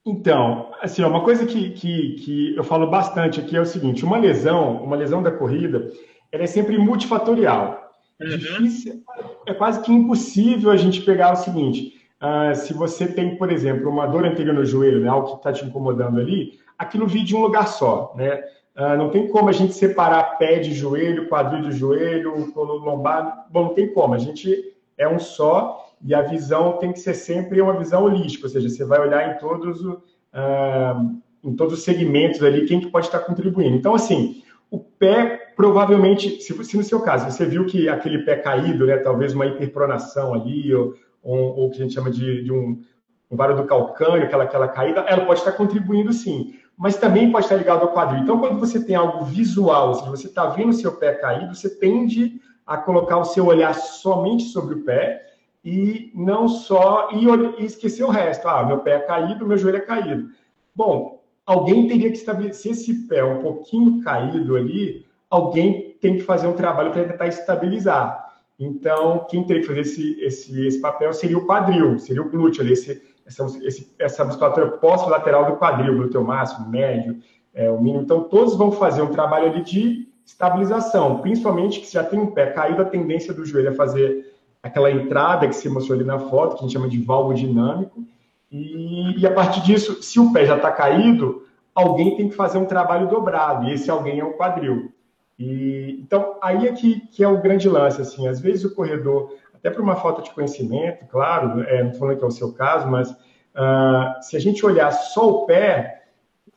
Então, 0.06 0.70
assim, 0.80 1.02
uma 1.02 1.24
coisa 1.24 1.44
que, 1.44 1.70
que, 1.70 2.12
que 2.14 2.56
eu 2.56 2.62
falo 2.62 2.86
bastante 2.86 3.40
aqui 3.40 3.56
é 3.56 3.60
o 3.60 3.66
seguinte: 3.66 4.04
uma 4.04 4.16
lesão, 4.16 4.82
uma 4.82 4.96
lesão 4.96 5.22
da 5.22 5.32
corrida, 5.32 5.90
ela 6.30 6.44
é 6.44 6.46
sempre 6.46 6.78
multifatorial. 6.78 7.90
Uhum. 8.20 8.28
Difícil, 8.28 9.02
é 9.44 9.52
quase 9.52 9.82
que 9.82 9.92
impossível 9.92 10.70
a 10.70 10.76
gente 10.76 11.02
pegar 11.02 11.32
o 11.32 11.36
seguinte: 11.36 11.96
Uh, 12.16 12.54
se 12.54 12.72
você 12.72 13.06
tem, 13.06 13.36
por 13.36 13.52
exemplo, 13.52 13.90
uma 13.90 14.06
dor 14.06 14.24
anterior 14.24 14.54
no 14.54 14.64
joelho, 14.64 15.00
né, 15.00 15.08
algo 15.08 15.28
que 15.28 15.36
está 15.36 15.52
te 15.52 15.66
incomodando 15.66 16.18
ali, 16.18 16.58
aquilo 16.78 17.06
vem 17.06 17.22
de 17.22 17.36
um 17.36 17.42
lugar 17.42 17.68
só, 17.68 18.14
né? 18.16 18.42
Uh, 18.74 18.96
não 18.96 19.10
tem 19.10 19.28
como 19.28 19.50
a 19.50 19.52
gente 19.52 19.74
separar 19.74 20.38
pé 20.38 20.58
de 20.58 20.72
joelho, 20.72 21.28
quadril 21.28 21.68
de 21.68 21.72
joelho, 21.72 22.52
coluna 22.52 22.84
lombar, 22.84 23.46
bom, 23.50 23.64
não 23.64 23.74
tem 23.74 23.92
como, 23.92 24.14
a 24.14 24.18
gente 24.18 24.72
é 24.96 25.06
um 25.06 25.18
só 25.18 25.85
e 26.04 26.14
a 26.14 26.22
visão 26.22 26.78
tem 26.78 26.92
que 26.92 27.00
ser 27.00 27.14
sempre 27.14 27.60
uma 27.60 27.76
visão 27.78 28.04
holística, 28.04 28.46
ou 28.46 28.50
seja, 28.50 28.68
você 28.68 28.84
vai 28.84 29.00
olhar 29.00 29.34
em 29.34 29.38
todos, 29.38 29.82
uh, 29.82 31.20
em 31.42 31.54
todos 31.54 31.74
os 31.74 31.84
segmentos 31.84 32.42
ali, 32.42 32.66
quem 32.66 32.80
que 32.80 32.90
pode 32.90 33.06
estar 33.06 33.20
contribuindo. 33.20 33.76
Então, 33.76 33.94
assim, 33.94 34.42
o 34.70 34.78
pé, 34.78 35.52
provavelmente, 35.56 36.40
se, 36.40 36.64
se 36.64 36.76
no 36.76 36.82
seu 36.82 37.00
caso, 37.00 37.30
você 37.30 37.44
viu 37.46 37.66
que 37.66 37.88
aquele 37.88 38.18
pé 38.24 38.36
caído, 38.36 38.86
né, 38.86 38.98
talvez 38.98 39.34
uma 39.34 39.46
hiperpronação 39.46 40.34
ali, 40.34 40.74
ou 40.74 40.94
ou, 41.26 41.58
ou 41.58 41.70
que 41.70 41.78
a 41.78 41.82
gente 41.82 41.94
chama 41.94 42.10
de, 42.10 42.44
de 42.44 42.52
um, 42.52 42.80
um 43.28 43.36
varo 43.36 43.56
do 43.56 43.64
calcânio, 43.64 44.22
aquela, 44.22 44.44
aquela 44.44 44.68
caída, 44.68 45.00
ela 45.00 45.26
pode 45.26 45.40
estar 45.40 45.52
contribuindo 45.52 46.12
sim, 46.12 46.54
mas 46.78 46.96
também 46.96 47.32
pode 47.32 47.46
estar 47.46 47.56
ligado 47.56 47.82
ao 47.82 47.92
quadril. 47.92 48.22
Então, 48.22 48.38
quando 48.38 48.60
você 48.60 48.82
tem 48.82 48.94
algo 48.94 49.24
visual, 49.24 49.94
se 49.94 50.08
você 50.08 50.28
está 50.28 50.46
vendo 50.46 50.68
o 50.68 50.74
seu 50.74 50.92
pé 50.92 51.14
caído, 51.14 51.54
você 51.54 51.68
tende 51.68 52.40
a 52.64 52.76
colocar 52.76 53.18
o 53.18 53.24
seu 53.24 53.46
olhar 53.46 53.74
somente 53.74 54.44
sobre 54.44 54.76
o 54.76 54.84
pé 54.84 55.25
e 55.66 56.12
não 56.14 56.46
só 56.48 57.08
e, 57.10 57.26
e 57.60 57.66
esquecer 57.66 58.04
o 58.04 58.08
resto. 58.08 58.46
Ah, 58.46 58.64
meu 58.64 58.78
pé 58.78 58.92
é 58.92 59.00
caído, 59.00 59.44
meu 59.44 59.58
joelho 59.58 59.78
é 59.78 59.80
caído. 59.80 60.28
Bom, 60.72 61.20
alguém 61.44 61.88
teria 61.88 62.08
que 62.08 62.16
estabelecer 62.16 62.70
esse 62.70 63.08
pé 63.08 63.24
um 63.24 63.42
pouquinho 63.42 64.00
caído 64.00 64.54
ali, 64.54 65.04
alguém 65.28 65.96
tem 66.00 66.18
que 66.18 66.22
fazer 66.22 66.46
um 66.46 66.52
trabalho 66.52 66.92
para 66.92 67.04
tentar 67.04 67.26
estabilizar. 67.26 68.38
Então, 68.60 69.26
quem 69.28 69.42
teria 69.42 69.60
que 69.60 69.66
fazer 69.66 69.80
esse, 69.80 70.20
esse, 70.20 70.66
esse 70.66 70.80
papel 70.80 71.12
seria 71.12 71.36
o 71.36 71.46
quadril, 71.46 71.98
seria 71.98 72.22
o 72.22 72.30
glúteo 72.30 72.62
ali, 72.62 72.72
esse, 72.72 73.02
essa, 73.26 73.44
esse, 73.66 73.92
essa 73.98 74.24
musculatura 74.24 74.68
pós-lateral 74.78 75.46
do 75.50 75.56
quadril, 75.56 75.96
glúteo 75.96 76.22
máximo, 76.22 76.68
médio, 76.68 77.18
é, 77.52 77.68
o 77.68 77.82
mínimo. 77.82 78.04
Então, 78.04 78.22
todos 78.22 78.56
vão 78.56 78.70
fazer 78.70 79.02
um 79.02 79.10
trabalho 79.10 79.46
ali 79.46 79.64
de 79.64 80.08
estabilização, 80.24 81.18
principalmente 81.18 81.80
que 81.80 81.86
se 81.86 81.94
já 81.94 82.04
tem 82.04 82.20
um 82.20 82.30
pé 82.30 82.52
caído, 82.52 82.82
a 82.82 82.84
tendência 82.84 83.34
do 83.34 83.44
joelho 83.44 83.70
é 83.70 83.74
fazer 83.74 84.35
aquela 84.66 84.90
entrada 84.90 85.46
que 85.46 85.54
se 85.54 85.68
mostrou 85.68 85.96
ali 85.96 86.06
na 86.06 86.18
foto, 86.18 86.56
que 86.56 86.58
a 86.58 86.62
gente 86.62 86.72
chama 86.72 86.88
de 86.88 87.00
valgo 87.00 87.32
dinâmico, 87.32 88.04
e, 88.50 89.18
e 89.18 89.26
a 89.26 89.30
partir 89.30 89.62
disso, 89.62 90.02
se 90.02 90.18
o 90.18 90.32
pé 90.32 90.44
já 90.44 90.56
está 90.56 90.70
caído, 90.70 91.44
alguém 91.74 92.16
tem 92.16 92.28
que 92.28 92.34
fazer 92.34 92.58
um 92.58 92.64
trabalho 92.64 93.08
dobrado, 93.08 93.66
e 93.66 93.72
esse 93.72 93.90
alguém 93.90 94.18
é 94.18 94.24
o 94.24 94.34
quadril. 94.34 94.92
E, 95.38 96.00
então, 96.02 96.36
aí 96.42 96.66
é 96.66 96.72
que, 96.72 97.00
que 97.08 97.22
é 97.22 97.28
o 97.28 97.40
grande 97.40 97.68
lance, 97.68 98.00
assim, 98.00 98.26
às 98.26 98.40
vezes 98.40 98.64
o 98.64 98.74
corredor, 98.74 99.34
até 99.54 99.70
por 99.70 99.82
uma 99.82 99.96
falta 99.96 100.22
de 100.22 100.30
conhecimento, 100.30 101.06
claro, 101.06 101.62
é, 101.62 101.84
não 101.84 101.94
falando 101.94 102.18
que 102.18 102.24
é 102.24 102.26
o 102.26 102.30
seu 102.30 102.52
caso, 102.52 102.88
mas 102.88 103.10
uh, 103.10 104.22
se 104.22 104.36
a 104.36 104.40
gente 104.40 104.64
olhar 104.66 104.90
só 104.90 105.28
o 105.28 105.46
pé, 105.46 106.04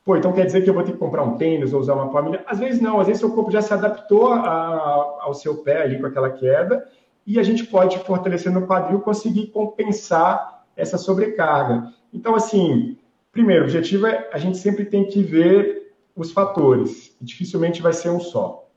pô, 0.04 0.16
então 0.16 0.34
quer 0.34 0.46
dizer 0.46 0.64
que 0.64 0.70
eu 0.70 0.74
vou 0.74 0.84
ter 0.84 0.94
que 0.94 0.98
comprar 0.98 1.24
um 1.24 1.38
tênis 1.38 1.74
ou 1.74 1.80
usar 1.80 1.94
uma 1.94 2.12
família? 2.12 2.44
Às 2.48 2.60
vezes 2.60 2.82
não, 2.82 3.00
às 3.00 3.08
vezes 3.08 3.20
seu 3.20 3.32
corpo 3.32 3.52
já 3.52 3.62
se 3.62 3.74
adaptou 3.74 4.34
a, 4.34 5.18
ao 5.22 5.34
seu 5.34 5.58
pé 5.58 5.84
ali 5.84 6.00
com 6.00 6.08
aquela 6.08 6.30
queda, 6.30 6.88
e 7.30 7.40
a 7.40 7.44
gente 7.44 7.64
pode, 7.64 8.00
fortalecendo 8.00 8.58
o 8.58 8.66
quadril, 8.66 9.02
conseguir 9.02 9.48
compensar 9.48 10.66
essa 10.76 10.98
sobrecarga. 10.98 11.94
Então, 12.12 12.34
assim, 12.34 12.98
primeiro, 13.32 13.62
o 13.62 13.66
objetivo 13.66 14.08
é 14.08 14.28
a 14.34 14.40
gente 14.40 14.58
sempre 14.58 14.84
tem 14.84 15.06
que 15.06 15.22
ver 15.22 15.94
os 16.16 16.32
fatores, 16.32 17.16
e 17.22 17.26
dificilmente 17.26 17.84
vai 17.84 17.94
ser 17.94 18.10
um 18.10 18.20
só. 18.20 18.68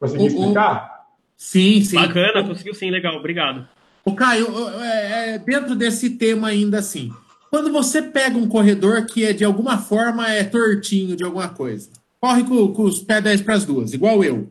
Consegui 0.00 0.24
explicar? 0.24 1.06
Sim, 1.36 1.82
sim. 1.82 1.96
Bacana, 1.96 2.48
conseguiu 2.48 2.74
sim, 2.74 2.90
legal, 2.90 3.14
obrigado. 3.14 3.68
O 4.02 4.14
Caio, 4.14 4.46
é, 4.80 5.34
é, 5.34 5.38
dentro 5.38 5.74
desse 5.76 6.10
tema 6.16 6.48
ainda 6.48 6.78
assim, 6.78 7.12
quando 7.50 7.70
você 7.70 8.00
pega 8.00 8.38
um 8.38 8.48
corredor 8.48 9.04
que 9.04 9.22
é 9.22 9.34
de 9.34 9.44
alguma 9.44 9.76
forma 9.76 10.26
é 10.32 10.42
tortinho 10.44 11.14
de 11.14 11.24
alguma 11.24 11.50
coisa, 11.50 11.90
corre 12.18 12.42
com, 12.42 12.72
com 12.72 12.84
os 12.84 13.00
pés 13.00 13.22
10 13.22 13.42
para 13.42 13.54
as 13.54 13.66
duas, 13.66 13.92
igual 13.92 14.24
eu. 14.24 14.50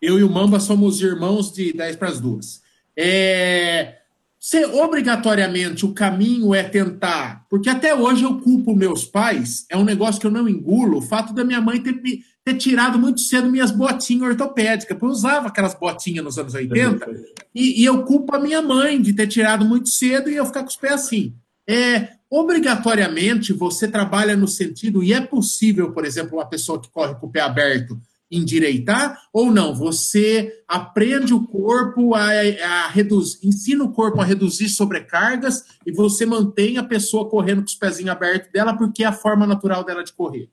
Eu 0.00 0.18
e 0.18 0.22
o 0.22 0.30
Mamba 0.30 0.60
somos 0.60 1.00
irmãos 1.00 1.52
de 1.52 1.72
10 1.72 1.96
para 1.96 2.08
as 2.08 2.20
duas. 2.20 2.62
É, 2.96 3.98
se 4.40 4.64
obrigatoriamente 4.64 5.84
o 5.84 5.92
caminho 5.92 6.54
é 6.54 6.62
tentar, 6.62 7.44
porque 7.50 7.68
até 7.68 7.92
hoje 7.94 8.22
eu 8.22 8.38
culpo 8.38 8.74
meus 8.74 9.04
pais, 9.04 9.66
é 9.68 9.76
um 9.76 9.84
negócio 9.84 10.20
que 10.20 10.26
eu 10.26 10.30
não 10.30 10.48
engulo, 10.48 10.98
o 10.98 11.02
fato 11.02 11.34
da 11.34 11.44
minha 11.44 11.60
mãe 11.60 11.80
ter, 11.80 12.00
ter 12.44 12.54
tirado 12.54 12.98
muito 12.98 13.20
cedo 13.20 13.50
minhas 13.50 13.72
botinhas 13.72 14.30
ortopédicas, 14.30 14.96
porque 14.96 15.04
eu 15.04 15.10
usava 15.10 15.48
aquelas 15.48 15.74
botinhas 15.74 16.24
nos 16.24 16.38
anos 16.38 16.54
80, 16.54 17.04
e, 17.52 17.82
e, 17.82 17.84
eu 17.84 18.04
culpo 18.04 18.36
a 18.36 18.38
minha 18.38 18.62
mãe 18.62 19.02
de 19.02 19.12
ter 19.12 19.26
tirado 19.26 19.64
muito 19.64 19.88
cedo 19.88 20.30
e 20.30 20.36
eu 20.36 20.46
ficar 20.46 20.62
com 20.62 20.68
os 20.68 20.76
pés 20.76 20.92
assim. 20.92 21.34
É, 21.68 22.10
obrigatoriamente 22.30 23.52
você 23.52 23.88
trabalha 23.88 24.36
no 24.36 24.46
sentido, 24.46 25.02
e 25.02 25.12
é 25.12 25.20
possível, 25.20 25.92
por 25.92 26.04
exemplo, 26.04 26.38
uma 26.38 26.46
pessoa 26.46 26.80
que 26.80 26.90
corre 26.90 27.16
com 27.16 27.26
o 27.26 27.30
pé 27.30 27.40
aberto, 27.40 28.00
endireitar 28.30 29.18
ou 29.32 29.50
não? 29.50 29.74
Você 29.74 30.52
aprende 30.66 31.32
o 31.32 31.46
corpo 31.46 32.14
a, 32.14 32.24
a 32.26 32.88
reduzir, 32.88 33.46
ensina 33.46 33.84
o 33.84 33.92
corpo 33.92 34.20
a 34.20 34.24
reduzir 34.24 34.68
sobrecargas 34.68 35.64
e 35.86 35.92
você 35.92 36.26
mantém 36.26 36.78
a 36.78 36.82
pessoa 36.82 37.28
correndo 37.28 37.60
com 37.60 37.66
os 37.66 37.74
pezinhos 37.74 38.10
abertos 38.10 38.50
dela 38.52 38.76
porque 38.76 39.04
é 39.04 39.06
a 39.06 39.12
forma 39.12 39.46
natural 39.46 39.84
dela 39.84 40.04
de 40.04 40.12
correr. 40.12 40.48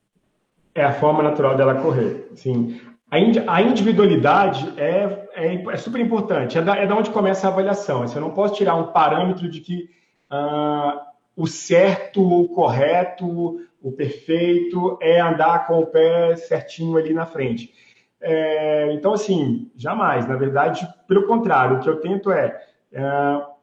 É 0.73 0.83
a 0.83 0.93
forma 0.93 1.23
natural 1.23 1.55
dela 1.55 1.75
correr, 1.75 2.29
sim. 2.35 2.79
A 3.47 3.61
individualidade 3.61 4.73
é, 4.77 5.27
é, 5.35 5.63
é 5.71 5.77
super 5.77 6.01
importante, 6.01 6.57
é 6.57 6.61
da, 6.61 6.75
é 6.75 6.85
da, 6.85 6.95
onde 6.95 7.11
começa 7.11 7.47
a 7.47 7.51
avaliação. 7.51 8.01
Você 8.01 8.19
não 8.19 8.31
pode 8.31 8.55
tirar 8.55 8.75
um 8.75 8.91
parâmetro 8.91 9.49
de 9.49 9.61
que 9.61 9.89
uh, 10.29 10.99
o 11.35 11.47
certo, 11.47 12.21
o 12.21 12.49
correto, 12.49 13.61
o 13.85 13.91
perfeito 13.91 14.97
é 14.99 15.21
andar 15.21 15.67
com 15.67 15.79
o 15.79 15.85
pé 15.85 16.35
certinho 16.35 16.97
ali 16.97 17.13
na 17.13 17.27
frente. 17.27 17.71
É, 18.19 18.91
então, 18.93 19.13
assim, 19.13 19.71
jamais. 19.75 20.27
Na 20.27 20.35
verdade, 20.35 20.87
pelo 21.07 21.27
contrário, 21.27 21.77
o 21.77 21.79
que 21.79 21.87
eu 21.87 22.01
tento 22.01 22.31
é, 22.31 22.59
é 22.91 23.01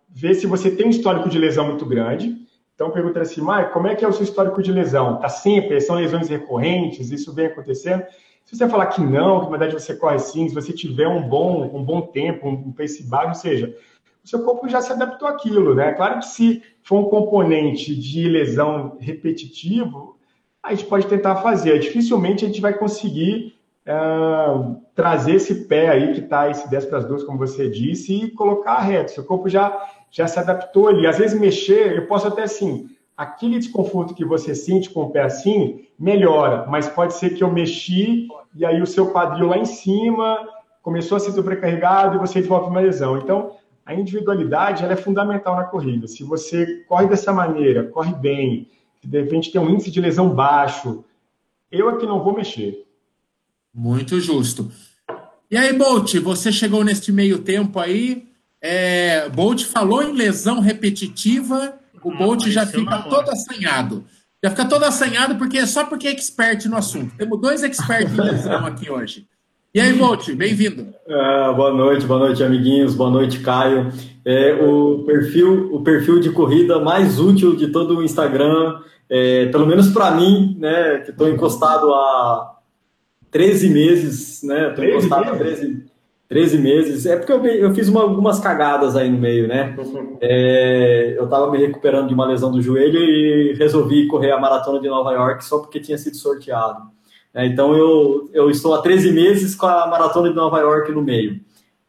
ver 0.08 0.34
se 0.34 0.46
você 0.46 0.70
tem 0.70 0.86
um 0.86 0.90
histórico 0.90 1.28
de 1.28 1.36
lesão 1.40 1.66
muito 1.66 1.84
grande. 1.84 2.36
Então, 2.72 2.92
pergunta 2.92 3.20
assim, 3.20 3.40
Maio, 3.40 3.70
como 3.70 3.88
é 3.88 3.96
que 3.96 4.04
é 4.04 4.08
o 4.08 4.12
seu 4.12 4.22
histórico 4.22 4.62
de 4.62 4.70
lesão? 4.70 5.18
Tá 5.18 5.28
sempre? 5.28 5.80
São 5.80 5.96
lesões 5.96 6.28
recorrentes? 6.28 7.10
Isso 7.10 7.34
vem 7.34 7.46
acontecendo? 7.46 8.04
Se 8.44 8.56
você 8.56 8.68
falar 8.68 8.86
que 8.86 9.00
não, 9.00 9.40
que 9.40 9.44
na 9.46 9.58
verdade 9.58 9.74
você 9.74 9.92
corre 9.96 10.20
sim, 10.20 10.48
se 10.48 10.54
você 10.54 10.72
tiver 10.72 11.08
um 11.08 11.28
bom, 11.28 11.64
um 11.74 11.82
bom 11.82 12.00
tempo, 12.00 12.48
um 12.48 12.70
pace 12.70 13.02
baixo, 13.02 13.28
ou 13.28 13.34
seja, 13.34 13.76
o 14.24 14.28
seu 14.28 14.42
corpo 14.44 14.68
já 14.68 14.80
se 14.80 14.92
adaptou 14.92 15.26
àquilo, 15.26 15.74
né? 15.74 15.92
Claro 15.92 16.20
que 16.20 16.26
se 16.26 16.62
for 16.82 17.00
um 17.00 17.04
componente 17.04 17.94
de 17.94 18.28
lesão 18.28 18.96
repetitivo, 19.00 20.16
a 20.62 20.70
gente 20.74 20.86
pode 20.86 21.06
tentar 21.06 21.36
fazer. 21.36 21.78
Dificilmente 21.80 22.44
a 22.44 22.48
gente 22.48 22.60
vai 22.60 22.72
conseguir 22.72 23.54
uh, 23.86 24.76
trazer 24.94 25.34
esse 25.34 25.66
pé 25.66 25.88
aí 25.88 26.12
que 26.12 26.20
está 26.20 26.48
esse 26.48 26.70
10 26.70 26.86
para 26.86 26.98
as 26.98 27.04
duas, 27.04 27.24
como 27.24 27.38
você 27.38 27.68
disse, 27.68 28.14
e 28.14 28.30
colocar 28.30 28.78
reto. 28.78 29.10
Seu 29.10 29.24
corpo 29.24 29.48
já, 29.48 29.76
já 30.10 30.28
se 30.28 30.38
adaptou 30.38 30.88
ali. 30.88 31.06
Às 31.06 31.18
vezes 31.18 31.38
mexer, 31.38 31.96
eu 31.96 32.06
posso 32.06 32.28
até 32.28 32.44
assim, 32.44 32.88
aquele 33.16 33.58
desconforto 33.58 34.14
que 34.14 34.24
você 34.24 34.54
sente 34.54 34.88
com 34.90 35.02
o 35.02 35.10
pé 35.10 35.22
assim, 35.22 35.86
melhora, 35.98 36.66
mas 36.68 36.88
pode 36.88 37.14
ser 37.14 37.30
que 37.30 37.42
eu 37.42 37.50
mexi 37.50 38.28
e 38.54 38.64
aí 38.64 38.80
o 38.80 38.86
seu 38.86 39.10
quadril 39.12 39.48
lá 39.48 39.58
em 39.58 39.64
cima 39.64 40.48
começou 40.82 41.16
a 41.16 41.20
ser 41.20 41.32
sobrecarregado 41.32 42.16
e 42.16 42.18
você 42.18 42.34
desenvolve 42.40 42.68
uma 42.68 42.80
lesão. 42.80 43.16
Então, 43.16 43.52
a 43.84 43.94
individualidade 43.94 44.84
ela 44.84 44.92
é 44.92 44.96
fundamental 44.96 45.56
na 45.56 45.64
corrida. 45.64 46.06
Se 46.06 46.22
você 46.22 46.84
corre 46.88 47.06
dessa 47.06 47.32
maneira, 47.32 47.84
corre 47.84 48.14
bem, 48.14 48.68
de 49.02 49.20
repente 49.20 49.50
tem 49.50 49.60
um 49.60 49.70
índice 49.70 49.90
de 49.90 50.00
lesão 50.00 50.30
baixo, 50.30 51.04
eu 51.70 51.88
aqui 51.88 52.06
não 52.06 52.22
vou 52.22 52.34
mexer. 52.34 52.86
Muito 53.74 54.20
justo. 54.20 54.70
E 55.50 55.56
aí, 55.56 55.72
Bolt, 55.72 56.14
você 56.16 56.52
chegou 56.52 56.84
neste 56.84 57.10
meio 57.10 57.38
tempo 57.38 57.78
aí. 57.78 58.28
É, 58.60 59.28
Bolt 59.30 59.64
falou 59.64 60.02
em 60.02 60.12
lesão 60.12 60.60
repetitiva, 60.60 61.78
o 62.02 62.10
ah, 62.10 62.16
Bolt 62.16 62.46
já 62.46 62.66
fica 62.66 62.98
todo 63.02 63.30
assanhado. 63.30 64.04
Já 64.42 64.50
fica 64.50 64.64
todo 64.64 64.84
assanhado 64.84 65.36
porque 65.36 65.66
só 65.66 65.84
porque 65.84 66.08
é 66.08 66.10
expert 66.10 66.66
no 66.66 66.76
assunto. 66.76 67.14
Temos 67.16 67.40
dois 67.40 67.62
experts 67.62 68.12
em 68.12 68.20
lesão 68.22 68.66
aqui 68.66 68.90
hoje. 68.90 69.26
E 69.74 69.80
aí, 69.80 69.90
Bolt, 69.94 70.30
bem-vindo. 70.34 70.92
Ah, 71.08 71.50
boa 71.56 71.72
noite, 71.72 72.04
boa 72.04 72.20
noite, 72.20 72.44
amiguinhos, 72.44 72.94
boa 72.94 73.08
noite, 73.08 73.40
Caio. 73.40 73.90
É 74.22 74.52
o 74.52 75.02
perfil, 75.06 75.74
o 75.74 75.82
perfil 75.82 76.20
de 76.20 76.30
corrida 76.30 76.78
mais 76.78 77.18
útil 77.18 77.56
de 77.56 77.68
todo 77.68 77.96
o 77.96 78.04
Instagram, 78.04 78.80
é, 79.08 79.46
pelo 79.46 79.66
menos 79.66 79.88
para 79.88 80.10
mim, 80.10 80.58
né, 80.60 80.98
que 80.98 81.10
estou 81.10 81.26
encostado 81.26 81.90
há 81.94 82.58
13 83.30 83.70
meses, 83.70 84.42
né? 84.42 84.68
Estou 84.68 84.84
encostado 84.84 85.30
há 85.30 85.36
13, 85.36 85.86
13 86.28 86.58
meses. 86.58 87.06
É 87.06 87.16
porque 87.16 87.32
eu, 87.32 87.42
eu 87.42 87.74
fiz 87.74 87.88
uma, 87.88 88.02
algumas 88.02 88.40
cagadas 88.40 88.94
aí 88.94 89.10
no 89.10 89.16
meio, 89.16 89.48
né? 89.48 89.74
É, 90.20 91.14
eu 91.16 91.24
estava 91.24 91.50
me 91.50 91.56
recuperando 91.56 92.08
de 92.08 92.14
uma 92.14 92.26
lesão 92.26 92.52
do 92.52 92.60
joelho 92.60 92.98
e 92.98 93.54
resolvi 93.54 94.06
correr 94.06 94.32
a 94.32 94.38
maratona 94.38 94.78
de 94.78 94.88
Nova 94.88 95.12
York 95.12 95.42
só 95.42 95.60
porque 95.60 95.80
tinha 95.80 95.96
sido 95.96 96.16
sorteado. 96.18 96.92
É, 97.34 97.46
então 97.46 97.74
eu, 97.74 98.28
eu 98.32 98.50
estou 98.50 98.74
há 98.74 98.82
13 98.82 99.10
meses 99.12 99.54
com 99.54 99.66
a 99.66 99.86
maratona 99.86 100.28
de 100.28 100.34
Nova 100.34 100.58
York 100.60 100.92
no 100.92 101.02
meio. 101.02 101.40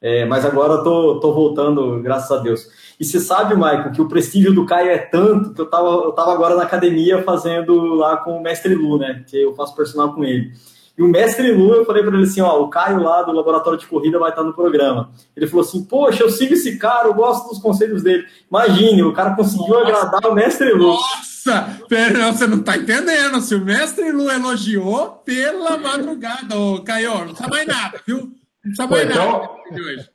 É, 0.02 0.26
mas 0.26 0.46
agora 0.46 0.80
estou 0.80 1.16
tô, 1.16 1.20
tô 1.22 1.34
voltando, 1.34 2.02
graças 2.02 2.32
a 2.32 2.42
Deus. 2.42 2.68
E 3.00 3.06
você 3.06 3.20
sabe, 3.20 3.56
Michael, 3.56 3.92
que 3.92 4.02
o 4.02 4.08
prestígio 4.08 4.54
do 4.54 4.66
Caio 4.66 4.90
é 4.90 4.98
tanto 4.98 5.54
que 5.54 5.62
eu 5.62 5.66
estava 5.66 5.88
eu 5.88 6.12
tava 6.12 6.34
agora 6.34 6.56
na 6.56 6.64
academia 6.64 7.24
fazendo 7.24 7.96
lá 7.96 8.18
com 8.18 8.38
o 8.38 8.42
Mestre 8.42 8.76
Lu, 8.76 8.98
né? 8.98 9.24
Que 9.28 9.42
eu 9.42 9.56
faço 9.56 9.76
personal 9.76 10.14
com 10.14 10.24
ele. 10.24 10.52
E 10.98 11.02
o 11.02 11.08
Mestre 11.08 11.52
Lu, 11.52 11.74
eu 11.74 11.86
falei 11.86 12.04
para 12.04 12.14
ele 12.16 12.26
assim: 12.26 12.42
ó, 12.42 12.62
o 12.62 12.70
Caio 12.70 13.02
lá 13.02 13.24
do 13.24 13.32
laboratório 13.32 13.80
de 13.80 13.88
corrida 13.88 14.20
vai 14.20 14.30
estar 14.30 14.44
no 14.44 14.54
programa. 14.54 15.10
Ele 15.36 15.48
falou 15.48 15.66
assim: 15.66 15.84
poxa, 15.86 16.24
eu 16.24 16.30
sigo 16.30 16.54
esse 16.54 16.78
cara, 16.78 17.08
eu 17.08 17.14
gosto 17.14 17.50
dos 17.50 17.60
conselhos 17.60 18.04
dele. 18.04 18.26
Imagine, 18.50 19.04
o 19.04 19.14
cara 19.14 19.36
conseguiu 19.36 19.80
agradar 19.80 20.26
o 20.26 20.36
Mestre 20.36 20.72
Lu. 20.74 20.88
Nossa! 20.88 21.33
Nossa, 21.46 21.86
pera, 21.90 22.32
você 22.32 22.48
não 22.48 22.64
tá 22.64 22.78
entendendo. 22.78 23.42
Se 23.42 23.54
o 23.56 23.64
mestre 23.64 24.12
Lu 24.12 24.32
elogiou 24.32 25.22
pela 25.26 25.78
madrugada, 25.78 26.58
ô 26.58 26.82
Caio, 26.82 27.26
não 27.26 27.36
sabe 27.36 27.52
mais 27.52 27.68
nada, 27.68 28.00
viu? 28.08 28.32
Não 28.64 28.76
sabe 28.76 28.94
mais 28.94 29.10
então, 29.10 29.32
nada 29.42 29.82
hoje. 29.82 30.10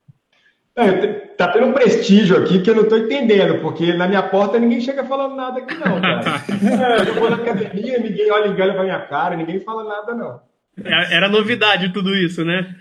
Tá 1.36 1.48
tendo 1.48 1.66
um 1.66 1.72
prestígio 1.72 2.36
aqui 2.36 2.62
que 2.62 2.70
eu 2.70 2.76
não 2.76 2.84
estou 2.84 2.98
entendendo, 2.98 3.60
porque 3.60 3.92
na 3.92 4.06
minha 4.06 4.22
porta 4.22 4.58
ninguém 4.58 4.80
chega 4.80 5.04
falando 5.04 5.34
nada 5.34 5.58
aqui, 5.58 5.74
não, 5.74 6.00
cara. 6.00 6.44
É, 7.04 7.08
eu 7.08 7.14
vou 7.14 7.30
na 7.30 7.36
academia, 7.36 7.98
ninguém 7.98 8.30
olha 8.30 8.48
engana 8.48 8.74
pra 8.74 8.84
minha 8.84 9.00
cara, 9.00 9.36
ninguém 9.36 9.60
fala 9.60 9.84
nada, 9.84 10.14
não. 10.14 10.40
É, 10.82 11.16
era 11.16 11.28
novidade 11.28 11.92
tudo 11.92 12.14
isso, 12.14 12.44
né? 12.44 12.74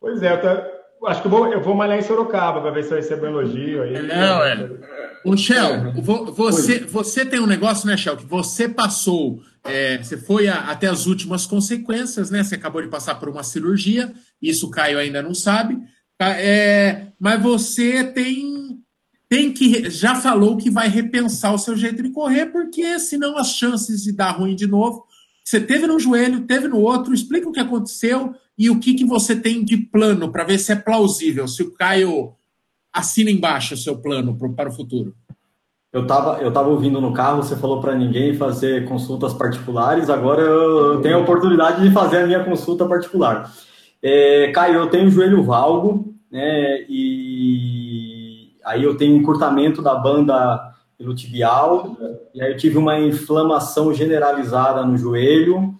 Pois 0.00 0.22
é, 0.22 0.32
eu 0.32 0.40
tô, 0.40 0.75
acho 1.04 1.20
que 1.20 1.26
eu 1.26 1.30
vou, 1.30 1.46
eu 1.46 1.62
vou 1.62 1.74
malhar 1.74 1.98
em 1.98 2.02
Sorocaba 2.02 2.60
para 2.60 2.70
ver 2.70 2.84
se 2.84 2.92
eu 2.92 2.96
recebo 2.96 3.26
um 3.26 3.28
elogio 3.28 3.82
aí. 3.82 4.02
Não, 4.02 4.42
é. 4.42 4.70
O 5.24 5.36
Shell, 5.36 5.92
você, 6.34 6.80
você 6.80 7.24
tem 7.26 7.40
um 7.40 7.46
negócio, 7.46 7.86
né, 7.86 7.96
Shell, 7.96 8.16
que 8.16 8.24
você 8.24 8.68
passou, 8.68 9.40
é, 9.64 9.98
você 9.98 10.16
foi 10.16 10.46
a, 10.48 10.70
até 10.70 10.86
as 10.86 11.06
últimas 11.06 11.46
consequências, 11.46 12.30
né? 12.30 12.44
Você 12.44 12.54
acabou 12.54 12.80
de 12.80 12.88
passar 12.88 13.16
por 13.16 13.28
uma 13.28 13.42
cirurgia, 13.42 14.12
isso 14.40 14.68
o 14.68 14.70
Caio 14.70 14.98
ainda 14.98 15.20
não 15.22 15.34
sabe. 15.34 15.78
Tá? 16.16 16.30
É, 16.30 17.08
mas 17.18 17.42
você 17.42 18.04
tem, 18.04 18.78
tem 19.28 19.52
que. 19.52 19.90
Já 19.90 20.14
falou 20.14 20.56
que 20.56 20.70
vai 20.70 20.88
repensar 20.88 21.52
o 21.52 21.58
seu 21.58 21.76
jeito 21.76 22.02
de 22.02 22.10
correr, 22.10 22.46
porque 22.46 22.98
senão 22.98 23.36
as 23.36 23.48
chances 23.48 24.02
de 24.02 24.12
dar 24.12 24.30
ruim 24.30 24.54
de 24.54 24.66
novo. 24.66 25.04
Você 25.46 25.60
teve 25.60 25.86
no 25.86 26.00
joelho, 26.00 26.40
teve 26.40 26.66
no 26.66 26.80
outro, 26.80 27.14
explica 27.14 27.48
o 27.48 27.52
que 27.52 27.60
aconteceu 27.60 28.34
e 28.58 28.68
o 28.68 28.80
que, 28.80 28.94
que 28.94 29.04
você 29.04 29.36
tem 29.36 29.64
de 29.64 29.76
plano 29.76 30.32
para 30.32 30.42
ver 30.42 30.58
se 30.58 30.72
é 30.72 30.76
plausível, 30.76 31.46
se 31.46 31.62
o 31.62 31.70
Caio 31.72 32.34
assina 32.92 33.30
embaixo 33.30 33.74
o 33.74 33.76
seu 33.76 33.96
plano 33.96 34.36
pro, 34.36 34.52
para 34.52 34.70
o 34.70 34.72
futuro. 34.72 35.14
Eu 35.92 36.02
estava 36.02 36.42
eu 36.42 36.52
tava 36.52 36.68
ouvindo 36.68 37.00
no 37.00 37.12
carro, 37.12 37.44
você 37.44 37.54
falou 37.54 37.80
para 37.80 37.94
ninguém 37.94 38.34
fazer 38.34 38.88
consultas 38.88 39.32
particulares, 39.32 40.10
agora 40.10 40.42
eu 40.42 41.00
tenho 41.00 41.18
a 41.18 41.20
oportunidade 41.20 41.80
de 41.80 41.94
fazer 41.94 42.22
a 42.22 42.26
minha 42.26 42.42
consulta 42.42 42.84
particular. 42.84 43.48
É, 44.02 44.50
Caio, 44.50 44.80
eu 44.80 44.88
tenho 44.88 45.08
joelho 45.08 45.44
valgo, 45.44 46.12
né? 46.28 46.84
E 46.88 48.50
aí 48.64 48.82
eu 48.82 48.96
tenho 48.96 49.16
encurtamento 49.16 49.80
da 49.80 49.94
banda 49.94 50.74
tibial, 51.14 51.96
e 52.34 52.42
aí 52.42 52.52
eu 52.52 52.56
tive 52.56 52.78
uma 52.78 52.98
inflamação 52.98 53.92
generalizada 53.92 54.84
no 54.84 54.96
joelho, 54.96 55.74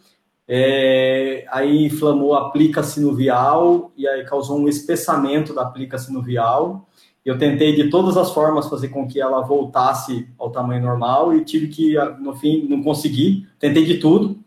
é, 0.48 1.44
aí 1.50 1.86
inflamou 1.86 2.34
a 2.34 2.50
plica 2.50 2.82
sinovial 2.82 3.90
e 3.96 4.06
aí 4.06 4.24
causou 4.24 4.58
um 4.58 4.68
espessamento 4.68 5.52
da 5.52 5.64
plica 5.64 5.98
sinovial. 5.98 6.88
Eu 7.24 7.36
tentei 7.36 7.74
de 7.74 7.90
todas 7.90 8.16
as 8.16 8.30
formas 8.32 8.68
fazer 8.68 8.88
com 8.88 9.08
que 9.08 9.20
ela 9.20 9.40
voltasse 9.40 10.28
ao 10.38 10.50
tamanho 10.50 10.82
normal 10.82 11.34
e 11.34 11.44
tive 11.44 11.66
que, 11.66 11.96
no 12.20 12.36
fim, 12.36 12.68
não 12.68 12.82
consegui. 12.84 13.48
Tentei 13.58 13.84
de 13.84 13.98
tudo, 13.98 14.38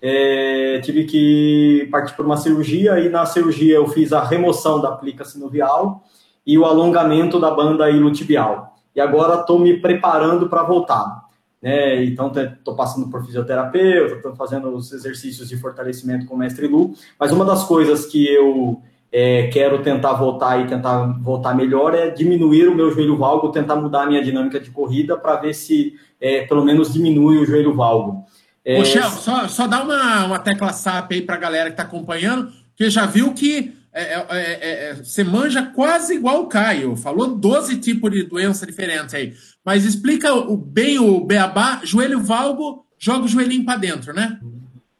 é, 0.00 0.80
tive 0.84 1.04
que 1.04 1.88
partir 1.90 2.14
por 2.14 2.24
uma 2.24 2.36
cirurgia 2.36 3.00
e 3.00 3.08
na 3.08 3.26
cirurgia 3.26 3.74
eu 3.74 3.88
fiz 3.88 4.12
a 4.12 4.22
remoção 4.22 4.80
da 4.80 4.92
plica 4.92 5.24
sinovial 5.24 6.04
e 6.46 6.56
o 6.56 6.64
alongamento 6.64 7.40
da 7.40 7.50
banda 7.50 7.90
ilotibial. 7.90 8.77
E 8.98 9.00
agora 9.00 9.42
estou 9.42 9.60
me 9.60 9.76
preparando 9.76 10.48
para 10.48 10.64
voltar. 10.64 11.22
Né? 11.62 12.04
Então 12.04 12.32
estou 12.34 12.74
passando 12.74 13.08
por 13.08 13.24
fisioterapeuta, 13.24 14.16
estou 14.16 14.34
fazendo 14.34 14.74
os 14.74 14.92
exercícios 14.92 15.48
de 15.48 15.56
fortalecimento 15.56 16.26
com 16.26 16.34
o 16.34 16.38
mestre 16.38 16.66
Lu. 16.66 16.94
Mas 17.16 17.30
uma 17.30 17.44
das 17.44 17.62
coisas 17.62 18.06
que 18.06 18.26
eu 18.26 18.82
é, 19.12 19.46
quero 19.52 19.84
tentar 19.84 20.14
voltar 20.14 20.60
e 20.60 20.66
tentar 20.66 21.16
voltar 21.20 21.54
melhor 21.54 21.94
é 21.94 22.10
diminuir 22.10 22.66
o 22.66 22.74
meu 22.74 22.90
joelho 22.90 23.16
valgo, 23.16 23.52
tentar 23.52 23.76
mudar 23.76 24.02
a 24.02 24.06
minha 24.06 24.20
dinâmica 24.20 24.58
de 24.58 24.72
corrida 24.72 25.16
para 25.16 25.36
ver 25.36 25.54
se 25.54 25.94
é, 26.20 26.44
pelo 26.44 26.64
menos 26.64 26.92
diminui 26.92 27.38
o 27.38 27.46
joelho 27.46 27.76
valgo. 27.76 28.24
É... 28.64 28.84
Shell, 28.84 29.10
só, 29.10 29.46
só 29.46 29.68
dá 29.68 29.84
uma, 29.84 30.24
uma 30.24 30.38
tecla 30.40 30.72
SAP 30.72 31.12
aí 31.12 31.22
para 31.22 31.36
a 31.36 31.38
galera 31.38 31.66
que 31.66 31.74
está 31.74 31.84
acompanhando, 31.84 32.50
que 32.74 32.90
já 32.90 33.06
viu 33.06 33.32
que 33.32 33.77
é 34.02 34.26
é, 34.30 34.58
é, 34.60 34.90
é, 34.90 34.94
você 34.94 35.24
manja 35.24 35.62
quase 35.74 36.14
igual 36.14 36.42
o 36.42 36.46
Caio. 36.46 36.96
Falou 36.96 37.28
12 37.28 37.78
tipos 37.78 38.10
de 38.10 38.22
doença 38.22 38.66
diferentes 38.66 39.14
aí. 39.14 39.34
Mas 39.64 39.84
explica 39.84 40.32
o, 40.32 40.56
bem 40.56 40.98
o 40.98 41.20
beabá, 41.20 41.80
joelho 41.84 42.20
valgo, 42.20 42.84
joga 42.98 43.24
o 43.24 43.28
joelhinho 43.28 43.64
para 43.64 43.78
dentro, 43.78 44.12
né? 44.12 44.38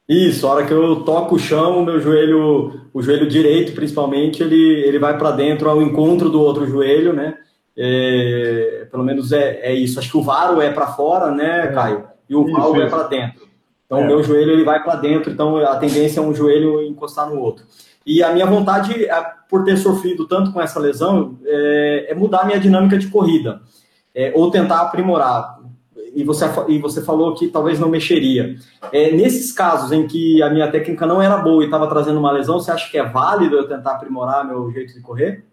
Isso, 0.08 0.46
a 0.46 0.52
hora 0.52 0.66
que 0.66 0.72
eu 0.72 0.96
toco 1.04 1.36
o 1.36 1.38
chão, 1.38 1.80
o 1.80 1.84
meu 1.84 2.00
joelho, 2.00 2.80
o 2.94 3.02
joelho 3.02 3.28
direito 3.28 3.72
principalmente, 3.72 4.42
ele, 4.42 4.56
ele 4.56 4.98
vai 4.98 5.18
para 5.18 5.32
dentro 5.32 5.68
ao 5.68 5.82
encontro 5.82 6.30
do 6.30 6.40
outro 6.40 6.66
joelho, 6.66 7.12
né? 7.12 7.36
É, 7.76 8.88
pelo 8.90 9.04
menos 9.04 9.32
é, 9.32 9.60
é 9.62 9.74
isso. 9.74 9.98
Acho 9.98 10.10
que 10.10 10.16
o 10.16 10.22
varo 10.22 10.60
é 10.60 10.72
para 10.72 10.88
fora, 10.88 11.30
né, 11.30 11.68
Caio? 11.68 12.04
E 12.28 12.34
o 12.34 12.50
valgo 12.50 12.80
é 12.80 12.88
para 12.88 13.04
dentro. 13.04 13.48
Então, 13.86 14.00
o 14.00 14.06
meu 14.06 14.22
joelho 14.22 14.52
ele 14.52 14.64
vai 14.64 14.82
para 14.82 14.96
dentro, 14.96 15.32
então 15.32 15.56
a 15.56 15.76
tendência 15.76 16.20
é 16.20 16.22
um 16.22 16.34
joelho 16.34 16.82
encostar 16.82 17.30
no 17.30 17.40
outro. 17.40 17.64
E 18.08 18.22
a 18.22 18.32
minha 18.32 18.46
vontade, 18.46 19.04
é, 19.04 19.26
por 19.50 19.64
ter 19.64 19.76
sofrido 19.76 20.26
tanto 20.26 20.50
com 20.50 20.62
essa 20.62 20.80
lesão, 20.80 21.38
é, 21.44 22.06
é 22.08 22.14
mudar 22.14 22.38
a 22.40 22.44
minha 22.46 22.58
dinâmica 22.58 22.96
de 22.96 23.08
corrida, 23.08 23.60
é, 24.14 24.32
ou 24.34 24.50
tentar 24.50 24.80
aprimorar. 24.80 25.58
E 26.14 26.24
você, 26.24 26.46
e 26.68 26.78
você 26.78 27.02
falou 27.02 27.34
que 27.34 27.48
talvez 27.48 27.78
não 27.78 27.90
mexeria. 27.90 28.56
É, 28.90 29.12
nesses 29.12 29.52
casos 29.52 29.92
em 29.92 30.06
que 30.06 30.42
a 30.42 30.48
minha 30.48 30.70
técnica 30.70 31.04
não 31.04 31.20
era 31.20 31.36
boa 31.36 31.62
e 31.62 31.66
estava 31.66 31.86
trazendo 31.86 32.18
uma 32.18 32.32
lesão, 32.32 32.58
você 32.58 32.70
acha 32.70 32.90
que 32.90 32.96
é 32.96 33.04
válido 33.04 33.56
eu 33.56 33.68
tentar 33.68 33.92
aprimorar 33.92 34.42
meu 34.42 34.72
jeito 34.72 34.94
de 34.94 35.02
correr? 35.02 35.44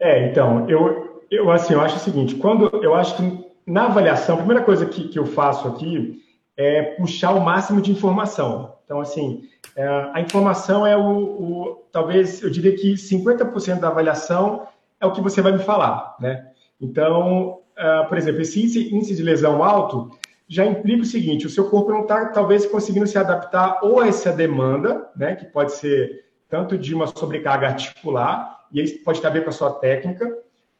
É, 0.00 0.30
então, 0.30 0.66
eu, 0.66 1.22
eu 1.30 1.50
assim, 1.50 1.74
eu 1.74 1.80
acho 1.82 1.96
o 1.96 2.00
seguinte, 2.00 2.36
quando 2.36 2.70
eu 2.82 2.94
acho 2.94 3.18
que 3.18 3.44
na 3.66 3.84
avaliação, 3.84 4.36
a 4.36 4.38
primeira 4.38 4.64
coisa 4.64 4.86
que, 4.86 5.08
que 5.08 5.18
eu 5.18 5.26
faço 5.26 5.68
aqui 5.68 6.22
é 6.56 6.82
puxar 6.82 7.32
o 7.32 7.44
máximo 7.44 7.82
de 7.82 7.92
informação. 7.92 8.72
Então, 8.86 8.98
assim, 8.98 9.42
é, 9.76 9.86
a 10.12 10.20
informação 10.20 10.86
é 10.86 10.96
o, 10.96 11.02
o, 11.02 11.84
talvez, 11.92 12.42
eu 12.42 12.50
diria 12.50 12.74
que 12.74 12.94
50% 12.94 13.80
da 13.80 13.88
avaliação 13.88 14.66
é 15.00 15.06
o 15.06 15.12
que 15.12 15.20
você 15.20 15.40
vai 15.40 15.52
me 15.52 15.60
falar, 15.60 16.16
né? 16.20 16.48
Então, 16.80 17.60
uh, 17.76 18.08
por 18.08 18.18
exemplo, 18.18 18.42
esse 18.42 18.60
índice, 18.60 18.94
índice, 18.94 19.16
de 19.16 19.22
lesão 19.22 19.62
alto 19.62 20.10
já 20.48 20.64
implica 20.64 21.02
o 21.02 21.06
seguinte, 21.06 21.46
o 21.46 21.50
seu 21.50 21.68
corpo 21.68 21.90
não 21.90 22.02
está, 22.02 22.26
talvez, 22.26 22.64
conseguindo 22.66 23.06
se 23.06 23.18
adaptar 23.18 23.80
ou 23.82 24.00
a 24.00 24.08
essa 24.08 24.32
demanda, 24.32 25.10
né, 25.14 25.36
que 25.36 25.44
pode 25.44 25.72
ser 25.72 26.24
tanto 26.48 26.78
de 26.78 26.94
uma 26.94 27.06
sobrecarga 27.06 27.66
articular, 27.66 28.64
e 28.72 28.82
isso 28.82 29.02
pode 29.04 29.20
ter 29.20 29.26
a 29.26 29.30
ver 29.30 29.44
com 29.44 29.50
a 29.50 29.52
sua 29.52 29.72
técnica, 29.72 30.26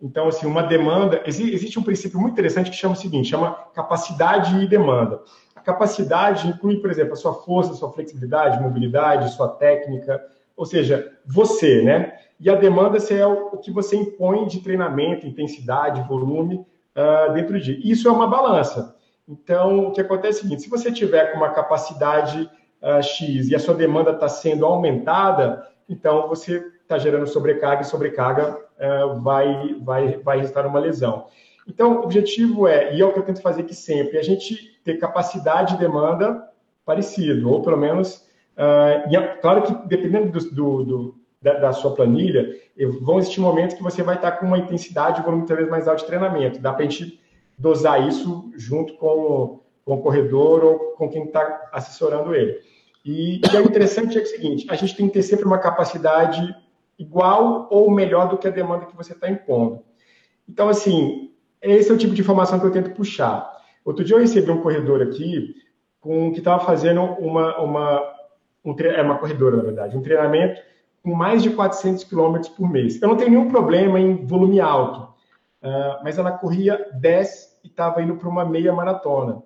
então, 0.01 0.29
assim, 0.29 0.46
uma 0.46 0.62
demanda, 0.62 1.22
existe 1.27 1.77
um 1.77 1.83
princípio 1.83 2.20
muito 2.20 2.33
interessante 2.33 2.70
que 2.70 2.77
chama 2.77 2.94
o 2.94 2.96
seguinte, 2.96 3.29
chama 3.29 3.53
capacidade 3.74 4.57
e 4.62 4.68
demanda. 4.68 5.20
Capacidade 5.69 6.49
inclui, 6.49 6.79
por 6.81 6.91
exemplo, 6.91 7.13
a 7.13 7.17
sua 7.17 7.35
força, 7.35 7.73
a 7.73 7.75
sua 7.75 7.93
flexibilidade, 7.93 8.59
mobilidade, 8.59 9.35
sua 9.35 9.49
técnica, 9.49 10.19
ou 10.57 10.65
seja, 10.65 11.13
você, 11.27 11.83
né? 11.83 12.15
E 12.41 12.49
a 12.49 12.55
demanda 12.55 12.97
é 12.97 13.27
o, 13.27 13.59
que 13.59 13.71
você 13.71 13.95
impõe 13.95 14.47
de 14.47 14.61
treinamento, 14.61 15.27
intensidade, 15.27 16.09
volume 16.09 16.55
uh, 16.97 17.35
dentro 17.35 17.61
de. 17.61 17.87
Isso 17.87 18.09
é 18.09 18.11
uma 18.11 18.27
balança. 18.27 18.97
Então, 19.29 19.89
o 19.89 19.93
que 19.93 20.01
acontece 20.01 20.39
é 20.39 20.41
o 20.41 20.43
seguinte: 20.45 20.63
se 20.63 20.71
você 20.71 20.91
tiver 20.91 21.33
com 21.33 21.37
uma 21.37 21.51
capacidade 21.51 22.51
uh, 22.81 23.03
X 23.03 23.51
e 23.51 23.55
a 23.55 23.59
sua 23.59 23.75
demanda 23.75 24.13
está 24.13 24.27
sendo 24.27 24.65
aumentada, 24.65 25.69
então 25.87 26.29
você 26.29 26.65
está 26.81 26.97
gerando 26.97 27.27
sobrecarga 27.27 27.83
e 27.83 27.85
sobrecarga 27.85 28.57
uh, 28.57 29.21
vai, 29.21 29.77
vai, 29.83 30.17
vai 30.17 30.39
resultar 30.39 30.63
numa 30.63 30.79
lesão. 30.79 31.27
Então, 31.69 32.01
o 32.01 32.05
objetivo 32.05 32.67
é, 32.67 32.97
e 32.97 33.03
é 33.03 33.05
o 33.05 33.13
que 33.13 33.19
eu 33.19 33.25
tento 33.25 33.43
fazer 33.43 33.61
aqui 33.61 33.75
sempre, 33.75 34.19
a 34.19 34.23
gente 34.23 34.81
ter 34.83 34.99
capacidade 34.99 35.75
e 35.75 35.79
demanda 35.79 36.49
parecido, 36.85 37.51
ou 37.51 37.61
pelo 37.61 37.77
menos, 37.77 38.27
uh, 38.57 39.11
e 39.11 39.17
é, 39.17 39.37
claro 39.37 39.63
que 39.63 39.87
dependendo 39.87 40.33
do, 40.33 40.51
do, 40.51 40.85
do 40.85 41.15
da, 41.43 41.55
da, 41.55 41.73
sua 41.73 41.95
planilha, 41.95 42.57
vão 43.03 43.19
existir 43.19 43.41
momentos 43.41 43.77
que 43.77 43.83
você 43.83 44.03
vai 44.03 44.17
estar 44.17 44.33
com 44.33 44.47
uma 44.47 44.59
intensidade, 44.59 45.21
um 45.21 45.25
volume 45.25 45.47
talvez 45.47 45.69
mais 45.69 45.87
alto 45.87 46.01
de 46.01 46.07
treinamento. 46.07 46.59
Dá 46.59 46.73
para 46.73 46.85
a 46.85 46.89
gente 46.89 47.21
dosar 47.57 48.09
isso 48.09 48.51
junto 48.57 48.95
com, 48.95 49.61
com 49.85 49.95
o 49.95 50.03
corredor 50.03 50.65
ou 50.65 50.79
com 50.97 51.09
quem 51.09 51.25
está 51.25 51.69
assessorando 51.73 52.35
ele. 52.35 52.59
E, 53.05 53.41
e 53.41 53.57
é 53.57 53.61
interessante 53.61 54.17
é, 54.17 54.21
é 54.21 54.25
o 54.25 54.27
seguinte, 54.27 54.67
a 54.69 54.75
gente 54.75 54.97
tem 54.97 55.07
que 55.07 55.15
ter 55.15 55.23
sempre 55.23 55.45
uma 55.45 55.59
capacidade 55.59 56.55
igual 56.99 57.69
ou 57.71 57.91
melhor 57.91 58.29
do 58.29 58.37
que 58.37 58.49
a 58.49 58.51
demanda 58.51 58.87
que 58.87 58.97
você 58.97 59.13
está 59.13 59.31
impondo. 59.31 59.83
Então, 60.49 60.69
assim, 60.69 61.31
esse 61.62 61.90
é 61.90 61.94
o 61.94 61.99
tipo 61.99 62.14
de 62.14 62.21
informação 62.21 62.59
que 62.59 62.66
eu 62.66 62.73
tento 62.73 62.90
puxar. 62.90 63.51
Outro 63.85 64.05
dia 64.05 64.16
eu 64.16 64.21
recebi 64.21 64.51
um 64.51 64.61
corredor 64.61 65.03
aqui 65.03 65.55
com 66.01 66.33
que 66.33 66.38
estava 66.38 66.64
fazendo 66.64 67.03
uma, 67.03 67.59
uma, 67.59 68.03
um, 68.64 68.75
é 68.81 69.03
uma 69.03 69.18
corredora, 69.18 69.57
na 69.57 69.62
verdade, 69.62 69.97
um 69.97 70.03
treinamento 70.03 70.61
com 71.03 71.14
mais 71.14 71.42
de 71.42 71.51
400 71.51 72.05
quilômetros 72.05 72.51
por 72.51 72.68
mês. 72.68 73.01
Eu 73.01 73.09
não 73.09 73.16
tenho 73.16 73.31
nenhum 73.31 73.49
problema 73.49 73.99
em 73.99 74.25
volume 74.27 74.61
alto, 74.61 75.03
uh, 75.62 76.03
mas 76.03 76.18
ela 76.18 76.33
corria 76.33 76.88
10 76.94 77.61
e 77.64 77.68
estava 77.68 78.03
indo 78.03 78.16
para 78.16 78.29
uma 78.29 78.44
meia 78.44 78.73
maratona. 78.73 79.42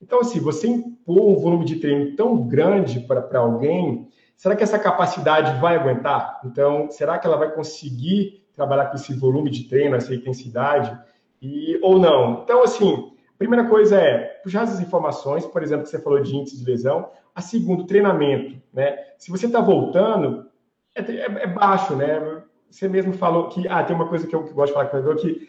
Então, 0.00 0.20
assim, 0.20 0.40
você 0.40 0.68
impor 0.68 1.28
um 1.28 1.36
volume 1.36 1.64
de 1.64 1.76
treino 1.76 2.14
tão 2.16 2.46
grande 2.46 3.00
para 3.00 3.38
alguém, 3.38 4.08
será 4.36 4.54
que 4.54 4.62
essa 4.62 4.78
capacidade 4.78 5.58
vai 5.60 5.76
aguentar? 5.76 6.40
Então, 6.44 6.90
será 6.90 7.18
que 7.18 7.26
ela 7.26 7.36
vai 7.36 7.50
conseguir 7.50 8.46
trabalhar 8.54 8.86
com 8.86 8.96
esse 8.96 9.14
volume 9.14 9.50
de 9.50 9.64
treino, 9.64 9.96
essa 9.96 10.14
intensidade? 10.14 10.96
E, 11.40 11.78
ou 11.82 11.98
não? 11.98 12.42
Então, 12.42 12.62
assim, 12.62 13.12
a 13.34 13.38
primeira 13.38 13.68
coisa 13.68 14.00
é 14.00 14.40
puxar 14.42 14.62
essas 14.64 14.80
informações, 14.80 15.44
por 15.46 15.62
exemplo, 15.62 15.84
que 15.84 15.90
você 15.90 16.00
falou 16.00 16.20
de 16.20 16.34
índice 16.34 16.58
de 16.58 16.64
lesão. 16.64 17.10
A 17.34 17.40
segunda, 17.40 17.86
treinamento, 17.86 18.60
né? 18.72 18.96
Se 19.18 19.30
você 19.30 19.46
está 19.46 19.60
voltando, 19.60 20.46
é, 20.94 21.00
é, 21.00 21.24
é, 21.24 21.46
baixo, 21.46 21.94
né? 21.94 22.42
você 22.70 22.88
mesmo 22.88 23.12
falou 23.12 23.48
que, 23.48 23.66
ah, 23.68 23.82
tem 23.82 23.94
uma 23.94 24.08
coisa 24.08 24.26
que 24.26 24.34
eu 24.34 24.42
gosto 24.52 24.68
de 24.68 24.72
falar 24.72 24.86
com 24.86 24.98
o 24.98 25.02
corredor, 25.02 25.22
que 25.22 25.48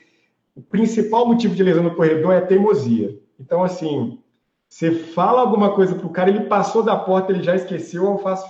o 0.55 0.61
principal 0.61 1.27
motivo 1.27 1.55
de 1.55 1.63
lesão 1.63 1.83
no 1.83 1.95
corredor 1.95 2.33
é 2.33 2.41
teimosia. 2.41 3.19
Então, 3.39 3.63
assim, 3.63 4.19
você 4.67 4.91
fala 4.91 5.41
alguma 5.41 5.73
coisa 5.73 5.95
para 5.95 6.07
o 6.07 6.11
cara, 6.11 6.29
ele 6.29 6.45
passou 6.45 6.83
da 6.83 6.95
porta, 6.95 7.31
ele 7.31 7.43
já 7.43 7.55
esqueceu, 7.55 8.05
eu 8.05 8.17
faço 8.17 8.49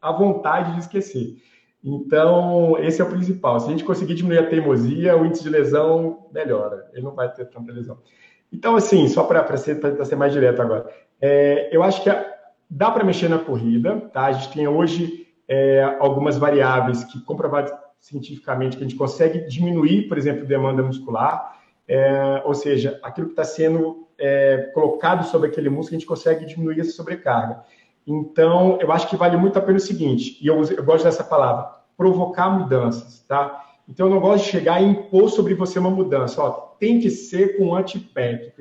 a 0.00 0.10
vontade 0.10 0.72
de 0.74 0.80
esquecer. 0.80 1.36
Então, 1.84 2.76
esse 2.78 3.00
é 3.00 3.04
o 3.04 3.10
principal. 3.10 3.58
Se 3.58 3.66
a 3.66 3.70
gente 3.70 3.84
conseguir 3.84 4.14
diminuir 4.14 4.38
a 4.38 4.46
teimosia, 4.46 5.16
o 5.16 5.26
índice 5.26 5.42
de 5.42 5.50
lesão 5.50 6.26
melhora. 6.32 6.88
Ele 6.92 7.02
não 7.02 7.14
vai 7.14 7.32
ter 7.32 7.46
tanta 7.46 7.72
lesão. 7.72 7.98
Então, 8.52 8.76
assim, 8.76 9.08
só 9.08 9.24
para 9.24 9.56
ser, 9.56 9.80
ser 10.04 10.16
mais 10.16 10.32
direto 10.32 10.60
agora, 10.62 10.86
é, 11.20 11.74
eu 11.74 11.82
acho 11.82 12.02
que 12.02 12.10
dá 12.70 12.90
para 12.90 13.04
mexer 13.04 13.28
na 13.28 13.38
corrida, 13.38 14.00
tá? 14.12 14.26
A 14.26 14.32
gente 14.32 14.52
tem 14.52 14.68
hoje 14.68 15.26
é, 15.48 15.82
algumas 15.98 16.38
variáveis 16.38 17.02
que 17.04 17.20
comprovadas 17.20 17.72
cientificamente 17.98 18.76
que 18.76 18.82
a 18.82 18.86
gente 18.86 18.98
consegue 18.98 19.46
diminuir, 19.46 20.08
por 20.08 20.18
exemplo, 20.18 20.44
demanda 20.44 20.82
muscular, 20.82 21.60
é, 21.86 22.42
ou 22.44 22.54
seja, 22.54 22.98
aquilo 23.02 23.28
que 23.28 23.32
está 23.32 23.44
sendo 23.44 24.08
é, 24.18 24.70
colocado 24.74 25.24
sobre 25.24 25.48
aquele 25.48 25.68
músculo, 25.68 25.96
a 25.96 25.98
gente 25.98 26.08
consegue 26.08 26.44
diminuir 26.44 26.80
essa 26.80 26.92
sobrecarga. 26.92 27.62
Então, 28.06 28.78
eu 28.80 28.90
acho 28.90 29.08
que 29.08 29.16
vale 29.16 29.36
muito 29.36 29.58
a 29.58 29.62
pena 29.62 29.78
o 29.78 29.80
seguinte, 29.80 30.38
e 30.42 30.46
eu, 30.46 30.62
eu 30.64 30.84
gosto 30.84 31.04
dessa 31.04 31.22
palavra, 31.22 31.70
provocar 31.96 32.50
mudanças, 32.50 33.24
tá? 33.28 33.64
Então, 33.88 34.06
eu 34.06 34.12
não 34.12 34.20
gosto 34.20 34.44
de 34.44 34.50
chegar 34.50 34.82
e 34.82 34.86
impor 34.86 35.28
sobre 35.28 35.54
você 35.54 35.78
uma 35.78 35.90
mudança. 35.90 36.42
Ó, 36.42 36.50
tem 36.78 37.00
que 37.00 37.10
ser 37.10 37.56
com 37.56 37.74
anti-pack. 37.74 38.52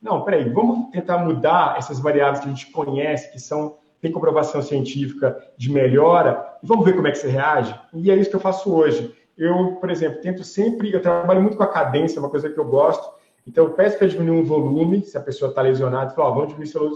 Não, 0.00 0.22
peraí, 0.22 0.48
vamos 0.50 0.90
tentar 0.90 1.18
mudar 1.18 1.76
essas 1.78 1.98
variáveis 2.00 2.40
que 2.40 2.46
a 2.46 2.52
gente 2.52 2.70
conhece, 2.70 3.32
que 3.32 3.40
são 3.40 3.76
tem 4.00 4.12
comprovação 4.12 4.62
científica 4.62 5.36
de 5.56 5.70
melhora, 5.70 6.58
e 6.62 6.66
vamos 6.66 6.84
ver 6.84 6.94
como 6.94 7.08
é 7.08 7.10
que 7.10 7.18
você 7.18 7.28
reage. 7.28 7.74
E 7.94 8.10
é 8.10 8.14
isso 8.14 8.30
que 8.30 8.36
eu 8.36 8.40
faço 8.40 8.72
hoje. 8.72 9.14
Eu, 9.36 9.76
por 9.76 9.90
exemplo, 9.90 10.20
tento 10.20 10.44
sempre, 10.44 10.92
eu 10.92 11.02
trabalho 11.02 11.42
muito 11.42 11.56
com 11.56 11.62
a 11.62 11.66
cadência, 11.66 12.20
uma 12.20 12.30
coisa 12.30 12.48
que 12.48 12.58
eu 12.58 12.64
gosto, 12.64 13.10
então 13.46 13.64
eu 13.64 13.70
peço 13.70 13.98
para 13.98 14.06
diminuir 14.06 14.40
um 14.40 14.44
volume, 14.44 15.02
se 15.02 15.16
a 15.16 15.20
pessoa 15.20 15.50
está 15.50 15.62
lesionada, 15.62 16.10
falo, 16.10 16.28
ó, 16.28 16.32
vamos 16.32 16.48
diminuir 16.48 16.68
seu, 16.68 16.94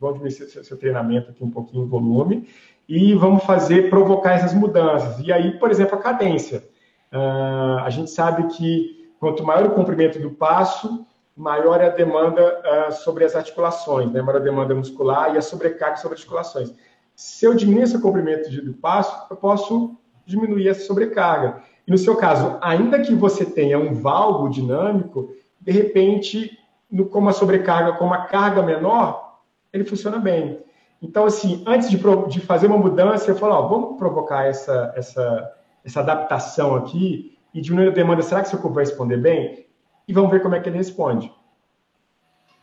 vamos 0.00 0.18
diminuir 0.18 0.32
seu, 0.32 0.64
seu 0.64 0.76
treinamento 0.78 1.30
aqui 1.30 1.44
um 1.44 1.50
pouquinho 1.50 1.84
em 1.84 1.88
volume, 1.88 2.48
e 2.88 3.14
vamos 3.14 3.44
fazer, 3.44 3.90
provocar 3.90 4.32
essas 4.32 4.54
mudanças. 4.54 5.20
E 5.20 5.32
aí, 5.32 5.52
por 5.58 5.70
exemplo, 5.70 5.96
a 5.96 6.02
cadência. 6.02 6.64
Uh, 7.12 7.78
a 7.84 7.90
gente 7.90 8.10
sabe 8.10 8.48
que 8.54 9.12
quanto 9.20 9.44
maior 9.44 9.66
o 9.66 9.70
comprimento 9.70 10.18
do 10.18 10.30
passo, 10.30 11.06
maior 11.36 11.80
é 11.80 11.86
a 11.86 11.90
demanda 11.90 12.88
uh, 12.88 12.92
sobre 12.92 13.24
as 13.24 13.36
articulações, 13.36 14.10
né? 14.10 14.20
maior 14.22 14.40
a 14.40 14.44
demanda 14.44 14.74
muscular 14.74 15.34
e 15.34 15.38
a 15.38 15.42
sobrecarga 15.42 15.96
sobre 15.96 16.14
as 16.14 16.20
articulações. 16.20 16.74
Se 17.14 17.44
eu 17.44 17.54
diminuir 17.54 17.84
esse 17.84 18.00
comprimento 18.00 18.50
do 18.64 18.72
passo, 18.72 19.26
eu 19.30 19.36
posso 19.36 19.96
diminuir 20.26 20.68
essa 20.68 20.86
sobrecarga. 20.86 21.62
E 21.86 21.90
no 21.90 21.98
seu 21.98 22.16
caso, 22.16 22.56
ainda 22.60 23.00
que 23.00 23.14
você 23.14 23.44
tenha 23.44 23.78
um 23.78 23.94
valgo 23.94 24.48
dinâmico, 24.48 25.34
de 25.60 25.70
repente, 25.70 26.58
no, 26.90 27.06
com 27.06 27.18
uma 27.18 27.32
sobrecarga, 27.32 27.92
com 27.92 28.04
uma 28.04 28.24
carga 28.24 28.62
menor, 28.62 29.29
ele 29.72 29.84
funciona 29.84 30.18
bem. 30.18 30.60
Então, 31.02 31.24
assim, 31.24 31.62
antes 31.66 31.88
de, 31.88 31.98
de 32.28 32.40
fazer 32.40 32.66
uma 32.66 32.76
mudança, 32.76 33.30
eu 33.30 33.36
falo, 33.36 33.54
ó, 33.54 33.68
vamos 33.68 33.98
provocar 33.98 34.44
essa, 34.46 34.92
essa, 34.94 35.52
essa 35.84 36.00
adaptação 36.00 36.74
aqui 36.76 37.38
e 37.54 37.60
diminuir 37.60 37.88
a 37.88 37.92
demanda. 37.92 38.22
Será 38.22 38.42
que 38.42 38.48
seu 38.48 38.58
corpo 38.58 38.74
vai 38.74 38.84
responder 38.84 39.16
bem? 39.16 39.66
E 40.06 40.12
vamos 40.12 40.30
ver 40.30 40.42
como 40.42 40.54
é 40.54 40.60
que 40.60 40.68
ele 40.68 40.76
responde. 40.76 41.32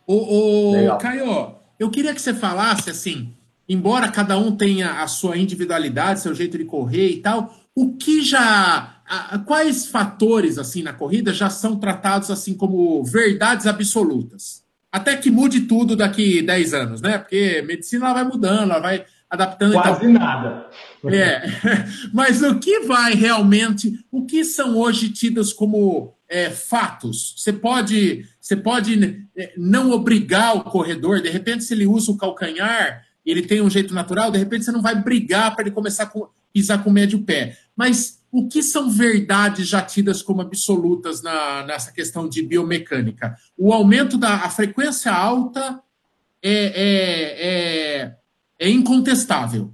O, 0.06 0.94
o 0.94 0.98
Caio, 0.98 1.56
eu 1.78 1.90
queria 1.90 2.14
que 2.14 2.22
você 2.22 2.32
falasse 2.32 2.88
assim, 2.88 3.34
embora 3.68 4.10
cada 4.10 4.38
um 4.38 4.56
tenha 4.56 5.02
a 5.02 5.06
sua 5.06 5.36
individualidade, 5.36 6.20
seu 6.20 6.34
jeito 6.34 6.56
de 6.56 6.64
correr 6.64 7.10
e 7.10 7.20
tal, 7.20 7.52
o 7.74 7.96
que 7.96 8.22
já 8.22 8.94
quais 9.46 9.86
fatores 9.86 10.58
assim 10.58 10.82
na 10.82 10.92
corrida 10.92 11.32
já 11.32 11.48
são 11.48 11.76
tratados 11.76 12.30
assim 12.30 12.54
como 12.54 13.02
verdades 13.04 13.66
absolutas? 13.66 14.62
Até 14.90 15.16
que 15.16 15.30
mude 15.30 15.62
tudo 15.62 15.94
daqui 15.94 16.40
10 16.42 16.74
anos, 16.74 17.00
né? 17.00 17.18
Porque 17.18 17.62
medicina 17.62 18.06
ela 18.06 18.14
vai 18.14 18.24
mudando, 18.24 18.70
ela 18.70 18.80
vai 18.80 19.04
adaptando. 19.28 19.74
Quase 19.74 20.08
nada. 20.08 20.66
É. 21.04 21.42
Mas 22.12 22.42
o 22.42 22.58
que 22.58 22.80
vai 22.80 23.14
realmente, 23.14 23.92
o 24.10 24.24
que 24.24 24.44
são 24.44 24.76
hoje 24.76 25.10
tidos 25.10 25.52
como 25.52 26.14
é, 26.28 26.50
fatos? 26.50 27.34
Você 27.36 27.52
pode, 27.52 28.26
você 28.40 28.56
pode 28.56 29.26
é, 29.36 29.52
não 29.56 29.90
obrigar 29.90 30.56
o 30.56 30.64
corredor, 30.64 31.20
de 31.20 31.28
repente, 31.28 31.64
se 31.64 31.74
ele 31.74 31.86
usa 31.86 32.10
o 32.10 32.16
calcanhar, 32.16 33.04
ele 33.24 33.42
tem 33.42 33.60
um 33.60 33.68
jeito 33.68 33.92
natural, 33.92 34.30
de 34.30 34.38
repente 34.38 34.64
você 34.64 34.72
não 34.72 34.80
vai 34.80 34.94
brigar 34.94 35.54
para 35.54 35.64
ele 35.64 35.74
começar 35.74 36.04
a 36.04 36.12
pisar 36.52 36.82
com 36.82 36.88
o 36.88 36.92
médio 36.92 37.20
pé. 37.20 37.58
Mas 37.76 38.17
o 38.30 38.48
que 38.48 38.62
são 38.62 38.90
verdades 38.90 39.66
já 39.66 39.80
tidas 39.80 40.22
como 40.22 40.42
absolutas 40.42 41.22
na, 41.22 41.64
nessa 41.64 41.92
questão 41.92 42.28
de 42.28 42.42
biomecânica? 42.42 43.36
O 43.56 43.72
aumento 43.72 44.18
da 44.18 44.48
frequência 44.50 45.12
alta 45.12 45.80
é, 46.42 46.52
é, 46.52 48.02
é, 48.02 48.16
é 48.58 48.70
incontestável. 48.70 49.72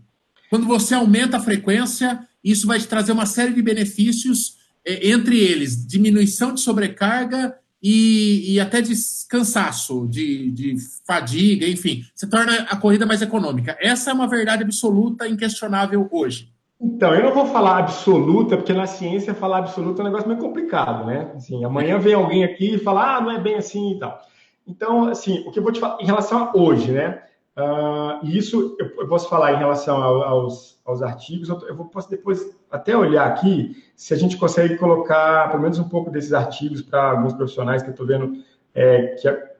Quando 0.49 0.67
você 0.67 0.95
aumenta 0.95 1.37
a 1.37 1.41
frequência, 1.41 2.27
isso 2.43 2.67
vai 2.67 2.79
te 2.79 2.87
trazer 2.87 3.13
uma 3.13 3.27
série 3.27 3.53
de 3.53 3.61
benefícios, 3.63 4.57
é, 4.87 5.09
entre 5.11 5.39
eles 5.39 5.87
diminuição 5.87 6.55
de 6.55 6.61
sobrecarga 6.61 7.57
e, 7.83 8.55
e 8.55 8.61
até 8.61 8.81
de 8.81 8.95
cansaço, 9.29 10.07
de, 10.09 10.51
de 10.53 10.77
fadiga, 11.07 11.67
enfim. 11.67 12.05
Você 12.15 12.27
torna 12.27 12.55
a 12.63 12.77
corrida 12.77 13.05
mais 13.05 13.21
econômica. 13.21 13.77
Essa 13.81 14.11
é 14.11 14.15
uma 14.15 14.29
verdade 14.29 14.63
absoluta, 14.63 15.29
inquestionável 15.29 16.09
hoje. 16.13 16.54
Então, 16.85 17.15
eu 17.15 17.23
não 17.25 17.33
vou 17.33 17.47
falar 17.47 17.79
absoluta, 17.79 18.59
porque 18.59 18.75
na 18.75 18.87
ciência 18.87 19.33
falar 19.33 19.59
absoluta 19.59 20.01
é 20.01 20.03
um 20.03 20.07
negócio 20.07 20.29
meio 20.29 20.39
complicado, 20.39 21.07
né? 21.07 21.33
Assim, 21.35 21.65
amanhã 21.65 21.99
vem 21.99 22.13
alguém 22.13 22.45
aqui 22.45 22.75
e 22.75 22.79
fala, 22.79 23.17
ah, 23.17 23.21
não 23.23 23.31
é 23.31 23.41
bem 23.41 23.55
assim 23.55 23.93
e 23.93 23.99
tal. 23.99 24.21
Então, 24.67 25.09
assim, 25.09 25.43
o 25.47 25.51
que 25.51 25.59
eu 25.59 25.63
vou 25.63 25.73
te 25.73 25.81
falar 25.81 26.03
em 26.03 26.05
relação 26.05 26.45
a 26.45 26.53
hoje, 26.55 26.93
né? 26.93 27.23
Uh, 27.57 28.27
e 28.27 28.37
isso 28.37 28.77
eu, 28.79 29.09
posso 29.09 29.31
falar 29.31 29.55
em 29.55 29.59
relação 29.59 30.03
aos, 30.03 30.79
aos 30.85 31.01
artigos, 31.01 31.49
eu, 31.49 31.75
vou, 31.75 31.87
posso 31.87 32.11
depois 32.11 32.55
até 32.71 32.95
olhar 32.95 33.29
aqui 33.29 33.83
se 33.97 34.13
a 34.13 34.17
gente 34.17 34.37
consegue 34.37 34.77
colocar 34.77 35.49
pelo 35.51 35.63
menos 35.63 35.79
um 35.79 35.89
pouco 35.89 36.11
desses 36.11 36.35
artigos 36.35 36.83
para 36.83 37.13
alguns 37.13 37.33
profissionais 37.33 37.83
que 37.83 37.89
eu 37.89 37.93
estou 37.93 38.07
vendo, 38.07 38.33
é, 38.75 39.15
que 39.21 39.29
é, 39.29 39.55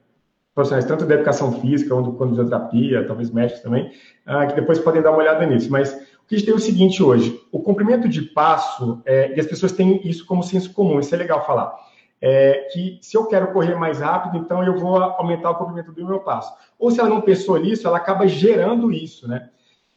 profissionais 0.53 0.85
tanto 0.85 1.05
da 1.05 1.15
educação 1.15 1.53
física, 1.59 1.89
quanto 1.95 2.11
de 2.11 2.29
fisioterapia, 2.29 3.07
talvez 3.07 3.31
médicos 3.31 3.63
também, 3.63 3.91
uh, 4.27 4.47
que 4.47 4.55
depois 4.55 4.77
podem 4.77 5.01
dar 5.01 5.11
uma 5.11 5.19
olhada 5.19 5.45
nisso. 5.45 5.71
Mas 5.71 6.04
que 6.27 6.35
a 6.35 6.37
gente 6.37 6.47
tem 6.47 6.55
o 6.55 6.59
seguinte 6.59 7.01
hoje: 7.03 7.39
o 7.51 7.61
comprimento 7.61 8.07
de 8.07 8.21
passo, 8.21 9.01
é, 9.05 9.35
e 9.35 9.39
as 9.39 9.45
pessoas 9.45 9.71
têm 9.71 10.07
isso 10.07 10.25
como 10.25 10.43
senso 10.43 10.73
comum, 10.73 10.99
isso 10.99 11.13
é 11.13 11.17
legal 11.17 11.45
falar. 11.45 11.73
É, 12.21 12.69
que 12.71 12.97
se 13.01 13.15
eu 13.15 13.25
quero 13.27 13.51
correr 13.51 13.75
mais 13.75 13.99
rápido, 13.99 14.37
então 14.37 14.63
eu 14.63 14.79
vou 14.79 14.97
aumentar 14.97 15.51
o 15.51 15.55
comprimento 15.55 15.91
do 15.91 16.05
meu 16.05 16.19
passo. 16.21 16.53
Ou 16.79 16.89
se 16.89 16.99
ela 16.99 17.09
não 17.09 17.21
pensou 17.21 17.57
nisso, 17.57 17.87
ela 17.87 17.97
acaba 17.97 18.27
gerando 18.27 18.91
isso, 18.91 19.27
né? 19.27 19.49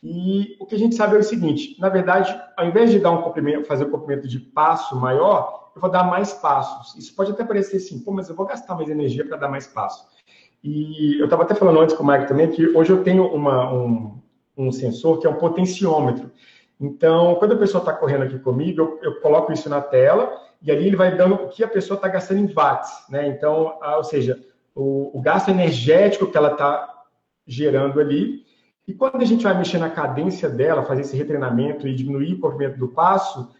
E 0.02 0.56
o 0.60 0.66
que 0.66 0.74
a 0.74 0.78
gente 0.78 0.94
sabe 0.94 1.16
é 1.16 1.18
o 1.18 1.22
seguinte: 1.22 1.76
na 1.80 1.88
verdade, 1.88 2.38
ao 2.56 2.66
invés 2.66 2.90
de 2.90 2.98
dar 2.98 3.10
um 3.10 3.22
comprimento, 3.22 3.66
fazer 3.66 3.84
um 3.84 3.90
comprimento 3.90 4.28
de 4.28 4.38
passo 4.38 4.96
maior, 4.96 5.70
eu 5.74 5.80
vou 5.80 5.90
dar 5.90 6.04
mais 6.04 6.32
passos. 6.32 6.94
Isso 6.96 7.14
pode 7.14 7.32
até 7.32 7.44
parecer 7.44 7.78
assim, 7.78 8.00
pô, 8.00 8.12
mas 8.12 8.28
eu 8.28 8.34
vou 8.34 8.46
gastar 8.46 8.74
mais 8.74 8.88
energia 8.88 9.24
para 9.24 9.36
dar 9.36 9.48
mais 9.48 9.66
passos. 9.66 10.06
E 10.62 11.18
eu 11.18 11.24
estava 11.24 11.44
até 11.44 11.54
falando 11.54 11.80
antes 11.80 11.94
com 11.94 12.02
o 12.02 12.06
Mike 12.06 12.26
também 12.26 12.50
que 12.50 12.66
hoje 12.76 12.90
eu 12.90 13.02
tenho 13.04 13.26
uma, 13.26 13.72
um, 13.72 14.20
um 14.58 14.72
sensor 14.72 15.18
que 15.20 15.26
é 15.26 15.30
um 15.30 15.34
potenciômetro. 15.34 16.30
Então, 16.80 17.34
quando 17.36 17.52
a 17.52 17.58
pessoa 17.58 17.80
está 17.80 17.92
correndo 17.92 18.24
aqui 18.24 18.38
comigo, 18.38 18.80
eu, 18.80 18.98
eu, 19.02 19.20
coloco 19.20 19.52
isso 19.52 19.68
na 19.68 19.80
tela 19.80 20.40
e 20.62 20.70
ali 20.70 20.86
ele 20.86 20.96
vai 20.96 21.16
dando 21.16 21.34
o 21.34 21.48
que 21.48 21.62
a 21.62 21.68
pessoa 21.68 21.96
está 21.96 22.08
gastando 22.08 22.40
em 22.40 22.46
watts, 22.46 23.04
né? 23.08 23.26
Então, 23.28 23.78
ah, 23.80 23.96
ou 23.96 24.04
seja, 24.04 24.40
o, 24.74 25.16
o, 25.16 25.20
gasto 25.20 25.48
energético 25.48 26.30
que 26.30 26.36
ela 26.36 26.52
está 26.52 27.04
gerando 27.46 28.00
ali. 28.00 28.44
E 28.86 28.94
quando 28.94 29.16
a 29.16 29.24
gente 29.24 29.42
vai 29.42 29.56
mexer 29.56 29.78
na 29.78 29.90
cadência 29.90 30.48
dela, 30.48 30.84
fazer 30.84 31.02
esse 31.02 31.16
retreinamento 31.16 31.86
e 31.86 31.94
diminuir 31.94 32.34
o 32.34 32.40
movimento 32.40 32.78
do 32.78 32.88
passo, 32.88 33.50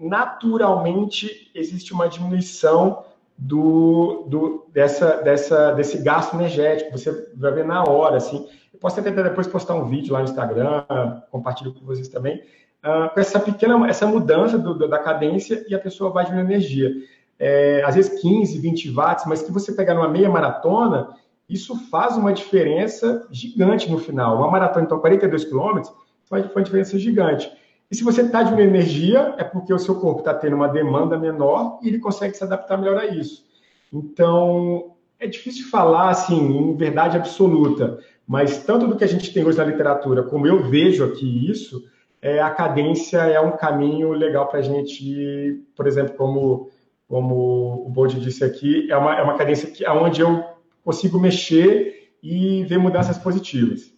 naturalmente 0.00 1.50
existe 1.54 1.92
uma 1.92 2.08
diminuição 2.08 3.04
do, 3.40 4.26
do, 4.28 4.66
dessa, 4.70 5.16
dessa, 5.22 5.72
desse 5.72 5.98
gasto 5.98 6.34
energético. 6.34 6.92
Você 6.92 7.32
vai 7.34 7.52
ver 7.52 7.64
na 7.64 7.82
hora, 7.82 8.18
assim. 8.18 8.46
Posso 8.78 9.00
até 9.00 9.10
depois 9.10 9.46
postar 9.46 9.74
um 9.74 9.86
vídeo 9.88 10.12
lá 10.12 10.20
no 10.20 10.26
Instagram, 10.26 10.84
compartilho 11.30 11.72
com 11.72 11.84
vocês 11.84 12.08
também, 12.08 12.36
uh, 12.84 13.12
com 13.12 13.20
essa 13.20 13.40
pequena, 13.40 13.88
essa 13.88 14.06
mudança 14.06 14.58
do, 14.58 14.88
da 14.88 14.98
cadência 14.98 15.64
e 15.68 15.74
a 15.74 15.78
pessoa 15.78 16.10
vai 16.10 16.24
diminuindo 16.24 16.52
energia. 16.52 16.90
É, 17.38 17.82
às 17.84 17.94
vezes 17.94 18.20
15, 18.20 18.58
20 18.58 18.90
watts, 18.90 19.24
mas 19.26 19.42
que 19.42 19.50
você 19.50 19.72
pegar 19.72 19.94
numa 19.94 20.08
meia 20.08 20.28
maratona, 20.28 21.08
isso 21.48 21.74
faz 21.90 22.16
uma 22.16 22.32
diferença 22.32 23.26
gigante 23.30 23.90
no 23.90 23.98
final. 23.98 24.36
Uma 24.36 24.50
maratona, 24.50 24.84
então, 24.84 24.98
42 24.98 25.44
quilômetros, 25.44 25.92
faz 26.28 26.44
uma 26.54 26.62
diferença 26.62 26.98
gigante. 26.98 27.50
E 27.90 27.96
se 27.96 28.04
você 28.04 28.22
está 28.22 28.42
diminuindo 28.42 28.76
energia, 28.76 29.34
é 29.36 29.44
porque 29.44 29.74
o 29.74 29.78
seu 29.78 29.96
corpo 29.96 30.20
está 30.20 30.32
tendo 30.32 30.54
uma 30.54 30.68
demanda 30.68 31.18
menor 31.18 31.78
e 31.82 31.88
ele 31.88 31.98
consegue 31.98 32.36
se 32.36 32.44
adaptar 32.44 32.76
melhor 32.76 32.96
a 32.96 33.06
isso. 33.06 33.44
Então, 33.92 34.92
é 35.18 35.26
difícil 35.26 35.68
falar 35.68 36.10
assim 36.10 36.38
em 36.38 36.76
verdade 36.76 37.16
absoluta, 37.16 37.98
mas 38.26 38.64
tanto 38.64 38.86
do 38.86 38.96
que 38.96 39.02
a 39.02 39.08
gente 39.08 39.32
tem 39.32 39.44
hoje 39.44 39.58
na 39.58 39.64
literatura, 39.64 40.22
como 40.22 40.46
eu 40.46 40.62
vejo 40.62 41.04
aqui 41.04 41.50
isso, 41.50 41.84
é, 42.22 42.40
a 42.40 42.50
cadência 42.50 43.18
é 43.18 43.40
um 43.40 43.56
caminho 43.56 44.12
legal 44.12 44.46
para 44.46 44.60
a 44.60 44.62
gente 44.62 45.64
por 45.74 45.86
exemplo, 45.86 46.14
como, 46.14 46.70
como 47.08 47.86
o 47.86 47.88
Bold 47.88 48.20
disse 48.20 48.44
aqui, 48.44 48.90
é 48.90 48.96
uma, 48.96 49.18
é 49.18 49.22
uma 49.22 49.36
cadência 49.36 49.70
que, 49.70 49.88
onde 49.88 50.20
eu 50.20 50.44
consigo 50.84 51.18
mexer 51.18 52.12
e 52.22 52.64
ver 52.64 52.78
mudanças 52.78 53.18
positivas. 53.18 53.92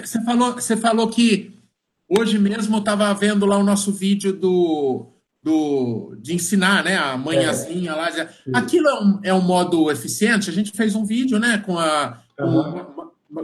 Você 0.00 0.22
falou, 0.24 0.52
você 0.52 0.76
falou 0.76 1.08
que 1.08 1.52
hoje 2.08 2.38
mesmo 2.38 2.76
eu 2.76 2.80
estava 2.80 3.12
vendo 3.14 3.46
lá 3.46 3.56
o 3.58 3.64
nosso 3.64 3.92
vídeo 3.92 4.32
do, 4.32 5.06
do, 5.42 6.16
de 6.20 6.34
ensinar, 6.34 6.82
né? 6.82 6.96
A 6.96 7.16
manhãzinha 7.16 7.92
é. 7.92 7.94
lá. 7.94 8.10
Aquilo 8.54 8.88
é 8.88 9.00
um, 9.00 9.20
é 9.22 9.34
um 9.34 9.40
modo 9.40 9.90
eficiente? 9.90 10.50
A 10.50 10.52
gente 10.52 10.72
fez 10.72 10.94
um 10.94 11.04
vídeo, 11.04 11.38
né? 11.38 11.58
Com 11.58 11.78
a. 11.78 12.20
Uhum. 12.40 12.84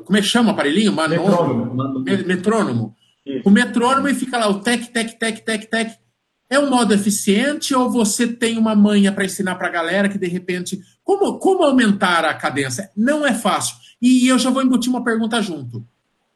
como 0.05 0.17
é 0.17 0.21
que 0.21 0.27
chama 0.27 0.51
o 0.51 0.53
aparelhinho? 0.53 0.93
Metrônomo. 0.93 2.05
Metrônomo. 2.27 2.97
O 3.45 3.51
metrônomo 3.51 4.09
e 4.09 4.15
fica 4.15 4.37
lá 4.37 4.49
o 4.49 4.61
tec, 4.61 4.89
tec, 4.89 5.19
tec, 5.19 5.45
tec, 5.45 5.71
tec. 5.71 5.93
É 6.51 6.59
um 6.59 6.69
modo 6.69 6.93
eficiente 6.93 7.75
ou 7.75 7.89
você 7.89 8.27
tem 8.27 8.59
uma 8.59 8.75
manha 8.75 9.11
para 9.13 9.25
ensinar 9.25 9.55
para 9.55 9.69
a 9.69 9.71
galera 9.71 10.09
que 10.09 10.19
de 10.19 10.27
repente. 10.27 10.81
Como, 11.05 11.39
como 11.39 11.65
aumentar 11.65 12.25
a 12.25 12.35
cadência? 12.35 12.91
Não 12.97 13.27
é 13.27 13.33
fácil. 13.33 13.77
E 14.03 14.27
eu 14.27 14.37
já 14.37 14.51
vou 14.51 14.63
embutir 14.63 14.91
uma 14.91 15.05
pergunta 15.05 15.41
junto. 15.41 15.87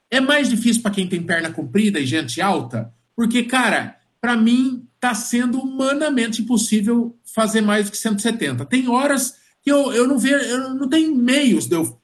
É 0.09 0.20
mais 0.20 0.48
difícil 0.48 0.83
para 0.83 0.92
quem 0.92 1.09
tem 1.09 1.20
perna 1.20 1.50
comprida 1.50 1.98
e 1.98 2.07
gente 2.07 2.40
alta? 2.40 2.92
Porque, 3.16 3.42
cara, 3.42 3.96
para 4.20 4.37
mim 4.37 4.87
está 4.94 5.12
sendo 5.14 5.59
humanamente 5.59 6.42
impossível 6.42 7.16
fazer 7.24 7.61
mais 7.61 7.87
do 7.87 7.92
que 7.92 7.98
170. 7.98 8.64
Tem 8.66 8.88
horas 8.88 9.37
que 9.61 9.72
eu, 9.72 9.92
eu 9.92 10.07
não 10.07 10.16
vejo, 10.16 10.44
eu 10.44 10.74
não 10.74 10.88
tenho 10.88 11.14
meios 11.14 11.66
de 11.66 11.74
eu 11.74 11.98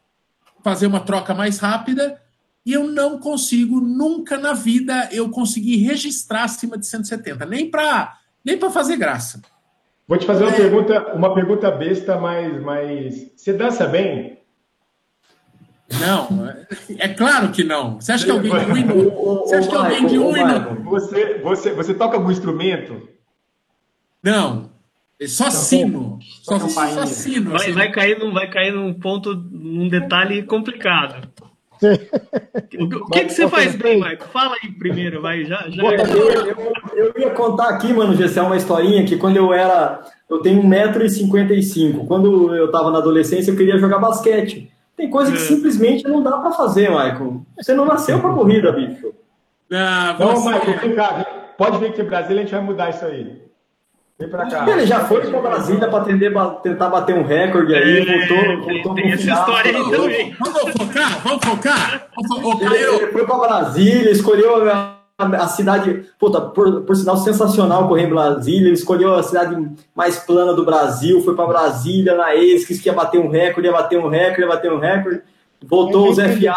fazer 0.65 0.89
uma 0.89 1.01
troca 1.01 1.33
mais 1.33 1.59
rápida 1.59 2.21
e 2.67 2.73
eu 2.73 2.89
não 2.89 3.19
consigo, 3.19 3.81
nunca 3.81 4.39
na 4.39 4.53
vida, 4.53 5.09
eu 5.13 5.31
consegui 5.31 5.77
registrar 5.77 6.45
acima 6.45 6.77
de 6.77 6.87
170, 6.87 7.47
nem 7.47 7.71
para 7.71 8.19
nem 8.45 8.59
fazer 8.59 8.97
graça. 8.97 9.41
Vou 10.07 10.19
te 10.19 10.27
fazer 10.27 10.45
uma, 10.45 10.53
é... 10.53 10.57
pergunta, 10.57 11.15
uma 11.15 11.35
pergunta 11.35 11.71
besta, 11.71 12.19
mas, 12.19 12.61
mas 12.63 13.33
você 13.37 13.53
dança 13.53 13.87
bem? 13.87 14.42
Não, 16.01 16.49
é 16.99 17.09
claro 17.09 17.51
que 17.51 17.65
não. 17.65 18.01
Você 18.01 18.13
acha 18.13 18.25
que 18.25 18.31
alguém 18.31 18.51
de 18.51 18.93
um 18.93 19.41
Você 19.41 19.57
acha 19.57 19.69
que 19.69 19.75
alguém 19.75 20.07
de 20.07 20.19
um 20.19 20.85
Você, 20.85 21.39
você, 21.39 21.73
você 21.73 21.95
toca 21.95 22.17
algum 22.17 22.31
instrumento? 22.31 23.09
Não. 24.23 24.71
É 25.21 25.27
só 25.27 25.51
sino. 25.51 26.19
Só, 26.43 26.59
só 26.59 27.07
sino. 27.07 27.51
Vai, 27.51 27.61
assim. 27.61 27.73
vai, 27.73 27.91
cair 27.93 28.19
num, 28.19 28.33
vai 28.33 28.51
cair 28.51 28.73
num 28.73 28.93
ponto, 28.93 29.35
num 29.35 29.89
detalhe 29.89 30.43
complicado. 30.43 31.29
O, 32.79 32.85
o 32.85 33.07
que, 33.11 33.25
que 33.25 33.33
você 33.33 33.49
faz 33.49 33.75
bem, 33.75 33.99
Marco? 33.99 34.25
Fala 34.29 34.55
aí 34.63 34.71
primeiro, 34.71 35.21
vai. 35.21 35.45
Já, 35.45 35.69
já... 35.69 35.83
Eu, 35.83 35.91
eu, 35.93 36.73
eu, 36.95 37.15
ia 37.19 37.31
contar 37.31 37.71
aqui, 37.71 37.93
mano, 37.93 38.15
Gessé, 38.15 38.41
uma 38.41 38.57
historinha 38.57 39.05
que 39.05 39.17
quando 39.17 39.37
eu 39.37 39.53
era. 39.53 40.01
Eu 40.31 40.39
tenho 40.39 40.63
1,55m. 40.63 42.07
Quando 42.07 42.55
eu 42.55 42.67
estava 42.67 42.91
na 42.93 42.99
adolescência, 42.99 43.51
eu 43.51 43.57
queria 43.57 43.79
jogar 43.79 43.99
basquete. 43.99 44.72
Tem 44.97 45.11
coisa 45.11 45.33
que 45.33 45.39
é. 45.39 45.41
simplesmente 45.41 46.05
não 46.05 46.23
dá 46.23 46.39
para 46.39 46.53
fazer, 46.53 46.89
Michael. 46.91 47.43
Você 47.57 47.75
não 47.75 47.85
nasceu 47.85 48.21
para 48.21 48.33
corrida, 48.33 48.73
bicho. 48.73 49.13
Ah, 49.73 50.15
você... 50.17 50.25
Não, 50.25 50.45
Michael, 50.45 50.79
vem 50.79 50.95
cá. 50.95 51.27
Pode 51.57 51.79
vir 51.79 51.89
aqui 51.89 52.03
em 52.03 52.05
Brasília, 52.05 52.43
a 52.43 52.45
gente 52.45 52.55
vai 52.55 52.63
mudar 52.63 52.91
isso 52.91 53.05
aí. 53.05 53.43
Vem 54.19 54.29
pra 54.29 54.47
cá. 54.47 54.69
Ele 54.71 54.87
já 54.87 55.01
foi 55.01 55.21
para 55.21 55.41
Brasília 55.41 55.89
para 55.89 56.51
tentar 56.57 56.89
bater 56.89 57.15
um 57.15 57.25
recorde 57.25 57.75
aí, 57.75 57.99
é, 57.99 58.27
voltou, 58.27 58.67
voltou 58.67 58.95
tem 58.95 59.13
essa 59.13 59.31
história 59.31 59.77
aí 59.77 59.91
também. 59.91 60.37
Vamos 60.39 60.73
focar, 60.73 61.21
vamos 61.25 61.45
focar. 61.45 62.09
Ele, 62.61 62.75
ele 62.75 63.07
foi 63.13 63.27
para 63.27 63.39
Brasília, 63.39 64.11
escolheu 64.11 64.71
a 64.71 65.02
a 65.23 65.49
cidade, 65.49 66.05
puta, 66.19 66.41
por, 66.41 66.83
por 66.83 66.97
sinal 66.97 67.17
sensacional 67.17 67.89
correr 67.89 68.05
em 68.05 68.11
Brasília, 68.11 68.67
ele 68.67 68.75
escolheu 68.75 69.15
a 69.15 69.23
cidade 69.23 69.57
mais 69.95 70.19
plana 70.19 70.53
do 70.55 70.65
Brasil, 70.65 71.23
foi 71.23 71.35
para 71.35 71.47
Brasília 71.47 72.15
na 72.15 72.35
ESCS, 72.35 72.81
que 72.81 72.89
ia 72.89 72.93
bater 72.93 73.21
um 73.21 73.29
recorde, 73.29 73.69
ia 73.69 73.73
bater 73.73 73.99
um 73.99 74.09
recorde, 74.09 74.43
ia 74.43 74.49
bater 74.49 74.73
um 74.73 74.79
recorde, 74.79 75.23
voltou 75.65 76.11
os 76.11 76.17
FA 76.17 76.55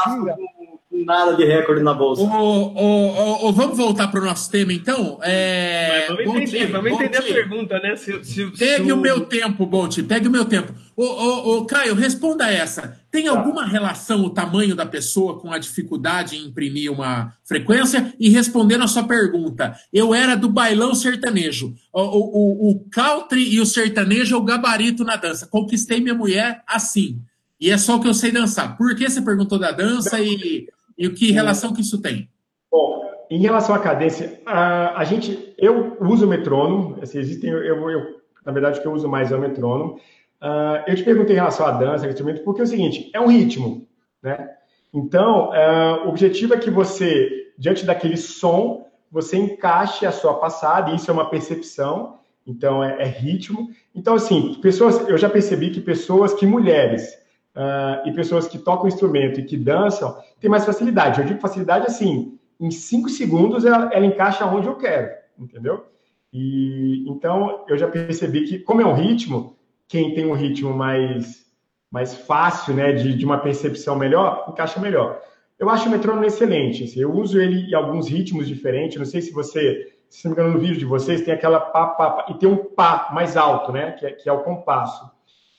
nada 1.04 1.36
de 1.36 1.44
recorde 1.44 1.84
na 1.84 1.94
bolsa. 1.94 2.22
O, 2.22 3.48
o, 3.48 3.52
vamos 3.52 3.76
voltar 3.76 4.08
para 4.08 4.22
o 4.22 4.26
nosso 4.26 4.50
tema, 4.50 4.72
então? 4.72 5.20
É... 5.22 6.08
vamos 6.08 6.42
entender, 6.42 6.68
vamos 6.68 6.92
entender 6.92 7.18
a 7.18 7.22
pergunta, 7.22 7.80
né? 7.80 7.96
Se, 7.96 8.24
se, 8.24 8.46
pegue 8.52 8.86
se 8.86 8.92
o... 8.92 8.96
o 8.96 9.02
meu 9.02 9.22
tempo, 9.22 9.66
Bolt, 9.66 10.02
pegue 10.04 10.28
o 10.28 10.32
meu 10.32 10.46
tempo. 10.46 10.74
O, 10.98 11.66
Caio, 11.66 11.94
responda 11.94 12.50
essa. 12.50 12.98
Tem 13.12 13.26
tá. 13.26 13.32
alguma 13.32 13.66
relação 13.66 14.24
o 14.24 14.30
tamanho 14.30 14.76
da 14.76 14.86
pessoa 14.86 15.38
com 15.38 15.52
a 15.52 15.58
dificuldade 15.58 16.38
em 16.38 16.46
imprimir 16.46 16.90
uma 16.90 17.34
frequência? 17.44 18.14
E 18.18 18.30
respondendo 18.30 18.84
a 18.84 18.88
sua 18.88 19.04
pergunta, 19.04 19.76
eu 19.92 20.16
era 20.16 20.36
do 20.36 20.48
bailão 20.48 20.96
sertanejo. 20.96 21.76
O, 21.92 22.02
o, 22.02 22.72
o 22.72 22.90
country 22.90 23.56
e 23.56 23.60
o 23.60 23.66
sertanejo 23.66 24.36
é 24.36 24.38
o 24.38 24.44
gabarito 24.44 25.04
na 25.04 25.18
dança. 25.18 25.48
Conquistei 25.48 26.00
minha 26.00 26.16
mulher 26.16 26.64
assim. 26.66 27.20
E 27.60 27.72
é 27.72 27.78
só 27.78 27.96
o 27.96 28.02
que 28.02 28.08
eu 28.08 28.14
sei 28.14 28.32
dançar. 28.32 28.78
Por 28.78 28.96
que 28.96 29.10
você 29.10 29.22
perguntou 29.22 29.58
da 29.58 29.72
dança 29.72 30.20
e 30.20 30.68
e 30.98 31.10
que 31.10 31.32
relação 31.32 31.74
que 31.74 31.82
isso 31.82 32.02
tem? 32.02 32.30
Bom, 32.72 33.02
em 33.30 33.40
relação 33.40 33.76
à 33.76 33.80
cadência, 33.80 34.42
a, 34.46 35.00
a 35.00 35.04
gente, 35.04 35.54
eu 35.58 35.98
uso 36.00 36.26
o 36.26 36.30
metrônomo, 36.30 36.98
assim, 37.02 37.20
existem, 37.20 37.50
eu, 37.50 37.90
eu, 37.90 38.22
na 38.46 38.52
verdade, 38.52 38.80
o 38.80 38.82
que 38.82 38.88
eu 38.88 38.94
uso 38.94 39.08
mais 39.08 39.32
é 39.32 39.36
o 39.36 39.42
metrônomo. 39.42 40.00
Uh, 40.42 40.84
eu 40.88 40.96
te 40.96 41.04
perguntei 41.04 41.36
em 41.36 41.40
relação 41.40 41.66
à 41.66 41.72
dança, 41.72 42.08
instrumento, 42.08 42.44
porque 42.44 42.62
é 42.62 42.64
o 42.64 42.68
seguinte, 42.68 43.10
é 43.14 43.20
um 43.20 43.28
ritmo, 43.28 43.88
né? 44.22 44.52
Então, 44.94 45.50
uh, 45.50 46.06
o 46.06 46.10
objetivo 46.10 46.54
é 46.54 46.58
que 46.58 46.70
você, 46.70 47.52
diante 47.58 47.86
daquele 47.86 48.16
som, 48.16 48.88
você 49.12 49.38
encaixe 49.38 50.06
a 50.06 50.12
sua 50.12 50.36
passada, 50.36 50.92
e 50.92 50.96
isso 50.96 51.10
é 51.10 51.14
uma 51.14 51.30
percepção, 51.30 52.20
então 52.46 52.84
é, 52.84 53.02
é 53.02 53.06
ritmo. 53.06 53.70
Então, 53.94 54.16
assim, 54.16 54.56
pessoas, 54.62 55.08
eu 55.10 55.18
já 55.18 55.30
percebi 55.30 55.72
que 55.72 55.82
pessoas, 55.82 56.34
que 56.34 56.46
mulheres, 56.46 57.18
uh, 57.56 58.08
e 58.08 58.14
pessoas 58.14 58.48
que 58.48 58.60
tocam 58.60 58.88
instrumento 58.88 59.40
e 59.40 59.46
que 59.46 59.58
dançam 59.58 60.16
têm 60.40 60.50
mais 60.50 60.66
facilidade. 60.66 61.22
Eu 61.22 61.28
digo 61.28 61.40
facilidade 61.40 61.86
assim, 61.86 62.38
em 62.60 62.70
cinco 62.70 63.10
segundos 63.10 63.66
ela, 63.66 63.90
ela 63.94 64.06
encaixa 64.06 64.46
onde 64.46 64.68
eu 64.68 64.76
quero, 64.76 65.12
entendeu? 65.40 65.86
E 66.32 67.06
então 67.08 67.64
eu 67.68 67.78
já 67.78 67.88
percebi 67.88 68.46
que, 68.46 68.60
como 68.60 68.82
é 68.82 68.86
um 68.86 68.94
ritmo, 68.94 69.56
quem 69.88 70.14
tem 70.14 70.26
um 70.26 70.34
ritmo 70.34 70.74
mais, 70.74 71.46
mais 71.90 72.16
fácil, 72.16 72.74
né, 72.74 72.92
de, 72.92 73.16
de 73.16 73.26
uma 73.26 73.38
percepção 73.38 73.96
melhor, 73.96 74.46
encaixa 74.50 74.80
melhor. 74.80 75.22
Eu 75.58 75.70
acho 75.70 75.88
o 75.88 75.92
metrônomo 75.92 76.26
excelente. 76.26 76.84
Assim, 76.84 77.00
eu 77.00 77.14
uso 77.14 77.40
ele 77.40 77.70
em 77.70 77.74
alguns 77.74 78.10
ritmos 78.10 78.48
diferentes. 78.48 78.98
Não 78.98 79.06
sei 79.06 79.22
se 79.22 79.32
você, 79.32 79.94
se 80.10 80.26
não 80.26 80.36
me 80.36 80.42
engano, 80.42 80.56
no 80.56 80.60
vídeo 80.60 80.78
de 80.78 80.86
vocês 80.86 81.22
tem 81.22 81.34
aquela 81.34 81.60
pá, 81.60 81.88
pá, 81.88 82.10
pá 82.12 82.26
e 82.30 82.34
tem 82.34 82.50
um 82.50 82.58
pá 82.58 83.10
mais 83.14 83.38
alto, 83.38 83.72
né? 83.72 83.94
Que 83.94 84.06
é, 84.06 84.12
que 84.12 84.28
é 84.28 84.34
o 84.34 84.44
compasso. 84.44 85.10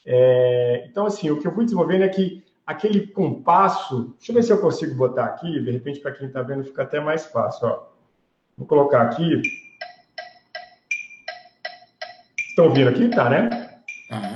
É, 0.07 0.87
então, 0.89 1.05
assim, 1.05 1.31
o 1.31 1.41
que 1.41 1.47
eu 1.47 1.53
fui 1.53 1.65
desenvolvendo 1.65 2.05
é 2.05 2.09
que 2.09 2.45
aquele 2.65 3.09
compasso, 3.09 4.15
deixa 4.17 4.31
eu 4.31 4.35
ver 4.35 4.43
se 4.45 4.53
eu 4.53 4.61
consigo 4.61 4.95
botar 4.95 5.25
aqui, 5.25 5.61
de 5.61 5.71
repente, 5.71 5.99
para 5.99 6.13
quem 6.13 6.29
está 6.29 6.43
vendo, 6.43 6.65
fica 6.65 6.85
até 6.85 7.01
mais 7.01 7.27
fácil. 7.27 7.67
Ó. 7.67 7.83
Vou 8.57 8.67
colocar 8.67 9.03
aqui. 9.03 9.43
Estão 12.49 12.67
ouvindo 12.67 12.89
aqui? 12.89 13.09
Tá, 13.09 13.29
né? 13.29 13.67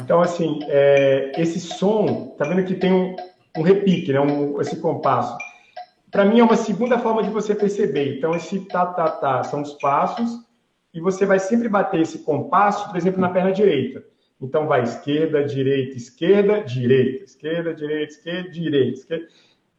Então, 0.02 0.20
assim, 0.20 0.58
é, 0.64 1.32
esse 1.36 1.60
som, 1.60 2.34
tá 2.36 2.44
vendo 2.44 2.64
que 2.64 2.74
tem 2.74 2.92
um, 2.92 3.16
um 3.56 3.62
repique, 3.62 4.12
né? 4.12 4.20
Um, 4.20 4.60
esse 4.60 4.76
compasso. 4.80 5.38
Para 6.10 6.24
mim, 6.24 6.40
é 6.40 6.44
uma 6.44 6.56
segunda 6.56 6.98
forma 6.98 7.22
de 7.22 7.30
você 7.30 7.54
perceber. 7.54 8.18
Então, 8.18 8.34
esse 8.34 8.60
tá, 8.66 8.84
tá, 8.86 9.08
tá 9.08 9.44
são 9.44 9.62
os 9.62 9.74
passos, 9.74 10.44
e 10.92 11.00
você 11.00 11.24
vai 11.24 11.38
sempre 11.38 11.68
bater 11.68 12.00
esse 12.00 12.18
compasso, 12.24 12.88
por 12.88 12.96
exemplo, 12.96 13.20
na 13.20 13.28
perna 13.28 13.52
direita. 13.52 14.04
Então 14.40 14.66
vai 14.66 14.82
esquerda, 14.82 15.44
direita, 15.44 15.96
esquerda, 15.96 16.62
direita, 16.62 17.24
esquerda, 17.24 17.74
direita, 17.74 18.12
esquerda, 18.12 18.50
direita, 18.50 18.98
esquerda. 18.98 19.26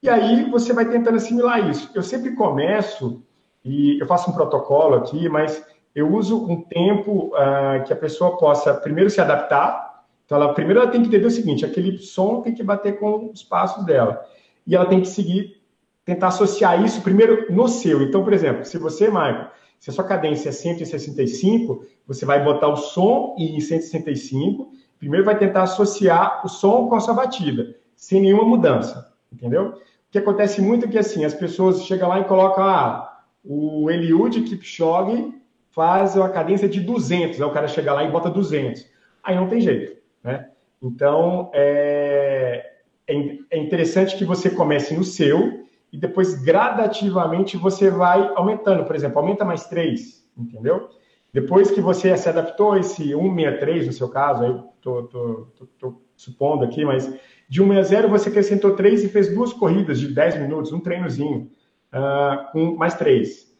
E 0.03 0.09
aí 0.09 0.49
você 0.49 0.73
vai 0.73 0.85
tentando 0.85 1.17
assimilar 1.17 1.69
isso. 1.69 1.89
Eu 1.95 2.03
sempre 2.03 2.35
começo, 2.35 3.23
e 3.65 3.99
eu 3.99 4.05
faço 4.07 4.29
um 4.29 4.33
protocolo 4.33 4.95
aqui, 4.95 5.27
mas 5.29 5.63
eu 5.93 6.13
uso 6.13 6.45
um 6.47 6.61
tempo 6.61 7.33
uh, 7.35 7.83
que 7.85 7.93
a 7.93 7.95
pessoa 7.95 8.37
possa 8.37 8.73
primeiro 8.73 9.09
se 9.09 9.19
adaptar. 9.19 10.05
Então, 10.25 10.41
ela, 10.41 10.53
primeiro 10.53 10.79
ela 10.79 10.89
tem 10.89 11.01
que 11.01 11.07
entender 11.07 11.25
o 11.25 11.31
seguinte: 11.31 11.65
aquele 11.65 11.97
som 11.97 12.41
tem 12.41 12.53
que 12.53 12.63
bater 12.63 12.97
com 12.99 13.29
os 13.31 13.43
passos 13.43 13.85
dela. 13.85 14.23
E 14.65 14.75
ela 14.75 14.85
tem 14.85 15.01
que 15.01 15.07
seguir, 15.07 15.61
tentar 16.05 16.27
associar 16.27 16.83
isso 16.83 17.01
primeiro 17.01 17.51
no 17.51 17.67
seu. 17.67 18.01
Então, 18.01 18.23
por 18.23 18.33
exemplo, 18.33 18.63
se 18.63 18.77
você, 18.77 19.07
Michael, 19.07 19.49
se 19.81 19.89
a 19.89 19.93
sua 19.93 20.03
cadência 20.03 20.49
é 20.49 20.51
165, 20.51 21.83
você 22.05 22.23
vai 22.23 22.43
botar 22.43 22.67
o 22.67 22.77
som 22.77 23.35
em 23.35 23.59
165, 23.59 24.71
primeiro 24.99 25.25
vai 25.25 25.35
tentar 25.35 25.63
associar 25.63 26.45
o 26.45 26.47
som 26.47 26.87
com 26.87 26.93
a 26.93 26.99
sua 26.99 27.15
batida, 27.15 27.75
sem 27.95 28.21
nenhuma 28.21 28.45
mudança, 28.45 29.11
entendeu? 29.33 29.69
O 29.69 29.73
que 30.11 30.19
acontece 30.19 30.61
muito 30.61 30.85
é 30.85 30.87
que 30.87 30.99
assim, 30.99 31.25
as 31.25 31.33
pessoas 31.33 31.81
chegam 31.81 32.09
lá 32.09 32.19
e 32.19 32.25
colocam 32.25 32.63
ah, 32.63 33.23
o 33.43 33.89
Eliud 33.89 34.39
Kipchoge 34.43 35.33
faz 35.71 36.15
uma 36.15 36.29
cadência 36.29 36.69
de 36.69 36.79
200, 36.79 37.41
aí 37.41 37.47
o 37.47 37.51
cara 37.51 37.67
chega 37.67 37.91
lá 37.91 38.03
e 38.03 38.11
bota 38.11 38.29
200. 38.29 38.85
Aí 39.23 39.35
não 39.35 39.47
tem 39.47 39.61
jeito, 39.61 39.99
né? 40.23 40.47
Então, 40.79 41.49
é, 41.55 42.73
é, 43.07 43.15
é 43.49 43.57
interessante 43.57 44.15
que 44.15 44.25
você 44.25 44.47
comece 44.47 44.93
no 44.93 45.03
seu 45.03 45.65
e 45.91 45.97
depois 45.97 46.35
gradativamente 46.41 47.57
você 47.57 47.89
vai 47.89 48.31
aumentando. 48.35 48.85
Por 48.85 48.95
exemplo, 48.95 49.19
aumenta 49.19 49.43
mais 49.43 49.65
três, 49.67 50.25
entendeu? 50.37 50.89
Depois 51.33 51.71
que 51.71 51.81
você 51.81 52.15
se 52.17 52.29
adaptou 52.29 52.73
a 52.73 52.79
esse 52.79 53.13
163, 53.13 53.87
no 53.87 53.93
seu 53.93 54.09
caso, 54.09 54.43
aí 54.43 54.63
estou 54.77 56.01
supondo 56.15 56.63
aqui, 56.63 56.83
mas 56.83 57.13
de 57.47 57.59
160 57.59 58.07
você 58.07 58.29
acrescentou 58.29 58.75
três 58.75 59.03
e 59.03 59.09
fez 59.09 59.33
duas 59.33 59.53
corridas 59.53 59.99
de 59.99 60.13
10 60.13 60.41
minutos, 60.41 60.71
um 60.71 60.79
treinozinho, 60.79 61.49
uh, 61.93 62.51
com 62.51 62.75
mais 62.75 62.95
três. 62.95 63.51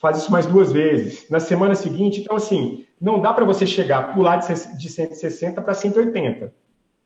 Faz 0.00 0.18
isso 0.18 0.32
mais 0.32 0.46
duas 0.46 0.72
vezes. 0.72 1.28
Na 1.30 1.40
semana 1.40 1.74
seguinte, 1.74 2.20
então 2.20 2.36
assim, 2.36 2.86
não 3.00 3.20
dá 3.20 3.32
para 3.32 3.44
você 3.44 3.66
chegar, 3.66 4.14
pular 4.14 4.36
de 4.36 4.88
160 4.88 5.62
para 5.62 5.74
180. 5.74 6.52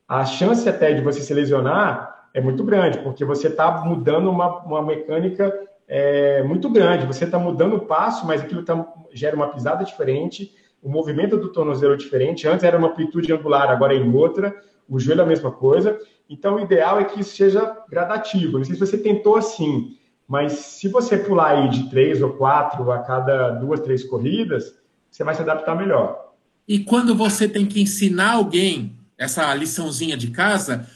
A 0.09 0.25
chance 0.25 0.69
até 0.69 0.93
de 0.93 1.03
você 1.03 1.21
se 1.21 1.35
lesionar 1.35 2.18
é 2.35 2.41
muito 2.41 2.63
grande, 2.65 2.99
porque 2.99 3.25
você 3.25 3.49
está 3.49 3.85
mudando 3.85 4.31
uma, 4.31 4.59
uma 4.65 4.83
mecânica 4.83 5.53
é, 5.89 6.43
muito 6.43 6.69
grande. 6.69 7.07
Você 7.07 7.25
está 7.25 7.39
mudando 7.39 7.77
o 7.77 7.87
passo, 7.87 8.27
mas 8.27 8.43
aquilo 8.43 8.63
tá, 8.63 8.87
gera 9.13 9.35
uma 9.35 9.49
pisada 9.49 9.85
diferente, 9.85 10.55
o 10.83 10.89
movimento 10.89 11.37
do 11.37 11.51
tornozelo 11.51 11.95
é 11.95 11.97
diferente. 11.97 12.47
Antes 12.47 12.65
era 12.65 12.79
uma 12.79 12.89
amplitude 12.89 13.33
angular, 13.33 13.71
agora 13.71 13.95
é 13.95 13.99
em 13.99 14.15
outra. 14.15 14.55
O 14.89 14.99
joelho 14.99 15.23
é 15.23 15.25
a 15.25 15.27
mesma 15.27 15.51
coisa. 15.51 15.99
Então, 16.31 16.57
o 16.57 16.61
ideal 16.61 17.01
é 17.01 17.05
que 17.05 17.21
isso 17.21 17.35
seja 17.35 17.77
gradativo. 17.91 18.59
Não 18.59 18.65
sei 18.65 18.75
se 18.75 18.81
você 18.81 18.99
tentou 18.99 19.37
assim, 19.37 19.97
mas 20.27 20.53
se 20.53 20.89
você 20.89 21.17
pular 21.17 21.57
aí 21.57 21.69
de 21.69 21.91
três 21.91 22.23
ou 22.23 22.35
quatro 22.35 22.91
a 22.93 22.99
cada 22.99 23.51
duas, 23.51 23.81
três 23.81 24.05
corridas, 24.05 24.75
você 25.11 25.25
vai 25.25 25.35
se 25.35 25.43
adaptar 25.43 25.75
melhor. 25.75 26.33
E 26.67 26.81
quando 26.81 27.15
você 27.15 27.49
tem 27.49 27.67
que 27.67 27.81
ensinar 27.81 28.33
alguém 28.35 28.97
essa 29.17 29.53
liçãozinha 29.55 30.17
de 30.17 30.31
casa, 30.31 30.87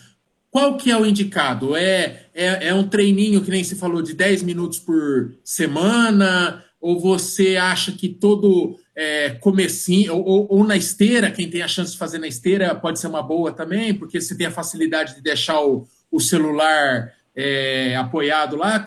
qual 0.53 0.77
que 0.77 0.91
é 0.91 0.97
o 0.99 1.07
indicado? 1.07 1.75
É, 1.75 2.27
é, 2.35 2.69
é 2.69 2.75
um 2.75 2.87
treininho, 2.87 3.41
que 3.41 3.51
nem 3.51 3.65
se 3.65 3.75
falou, 3.75 4.03
de 4.03 4.12
10 4.12 4.43
minutos 4.43 4.79
por 4.79 5.33
semana? 5.43 6.62
Ou 6.79 7.01
você 7.01 7.57
acha 7.57 7.91
que 7.91 8.07
todo 8.07 8.77
é, 8.95 9.31
comecinho, 9.31 10.15
ou, 10.15 10.23
ou, 10.23 10.47
ou, 10.51 10.65
na 10.65 10.77
esteira, 10.77 11.31
quem 11.31 11.49
tem 11.49 11.62
a 11.62 11.69
chance 11.69 11.93
de 11.93 11.99
fazer 11.99 12.19
na 12.19 12.27
esteira 12.27 12.75
pode 12.75 13.01
ser 13.01 13.07
uma 13.07 13.23
boa 13.23 13.51
também, 13.51 13.95
porque 13.95 14.21
você 14.21 14.37
tem 14.37 14.47
a 14.47 14.51
facilidade 14.51 15.15
de 15.15 15.23
deixar 15.23 15.59
o, 15.65 15.87
o 16.11 16.21
celular 16.21 17.11
é, 17.35 17.97
apoiado 17.97 18.55
lá. 18.55 18.79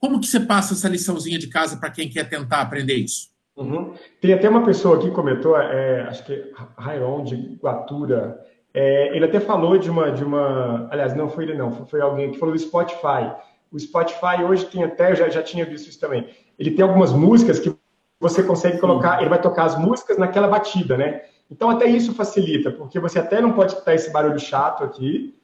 como 0.00 0.18
que 0.18 0.26
você 0.26 0.40
passa 0.40 0.74
essa 0.74 0.88
liçãozinha 0.88 1.38
de 1.38 1.46
casa 1.46 1.76
para 1.76 1.90
quem 1.90 2.10
quer 2.10 2.28
tentar 2.28 2.62
aprender 2.62 2.96
isso? 2.96 3.30
Uhum. 3.56 3.94
Tem 4.20 4.32
até 4.32 4.48
uma 4.48 4.64
pessoa 4.64 4.96
aqui 4.96 5.08
que 5.08 5.14
comentou, 5.14 5.56
é, 5.56 6.00
acho 6.00 6.24
que 6.24 6.50
Rairon 6.76 7.22
de 7.22 7.36
Guatura, 7.62 8.40
é, 8.74 9.14
ele 9.14 9.24
até 9.24 9.38
falou 9.38 9.76
de 9.76 9.90
uma, 9.90 10.10
de 10.10 10.24
uma. 10.24 10.88
Aliás, 10.90 11.14
não 11.14 11.28
foi 11.28 11.44
ele, 11.44 11.54
não, 11.54 11.70
foi, 11.86 12.00
alguém 12.00 12.30
que 12.30 12.38
falou 12.38 12.54
do 12.54 12.60
Spotify. 12.60 13.32
O 13.70 13.78
Spotify 13.78 14.42
hoje 14.48 14.66
tem 14.66 14.82
até, 14.82 15.12
eu 15.12 15.16
já, 15.16 15.28
já 15.28 15.42
tinha 15.42 15.64
visto 15.64 15.88
isso 15.88 16.00
também. 16.00 16.28
Ele 16.58 16.70
tem 16.70 16.82
algumas 16.82 17.12
músicas 17.12 17.58
que 17.58 17.74
você 18.18 18.42
consegue 18.42 18.78
colocar, 18.78 19.20
ele 19.20 19.28
vai 19.28 19.40
tocar 19.40 19.64
as 19.64 19.78
músicas 19.78 20.16
naquela 20.16 20.48
batida, 20.48 20.96
né? 20.96 21.22
Então 21.50 21.68
até 21.68 21.86
isso 21.86 22.14
facilita, 22.14 22.70
porque 22.70 22.98
você 22.98 23.18
até 23.18 23.40
não 23.40 23.52
pode 23.52 23.72
escutar 23.72 23.94
esse 23.94 24.10
barulho 24.10 24.38
chato 24.38 24.84
aqui. 24.84 25.34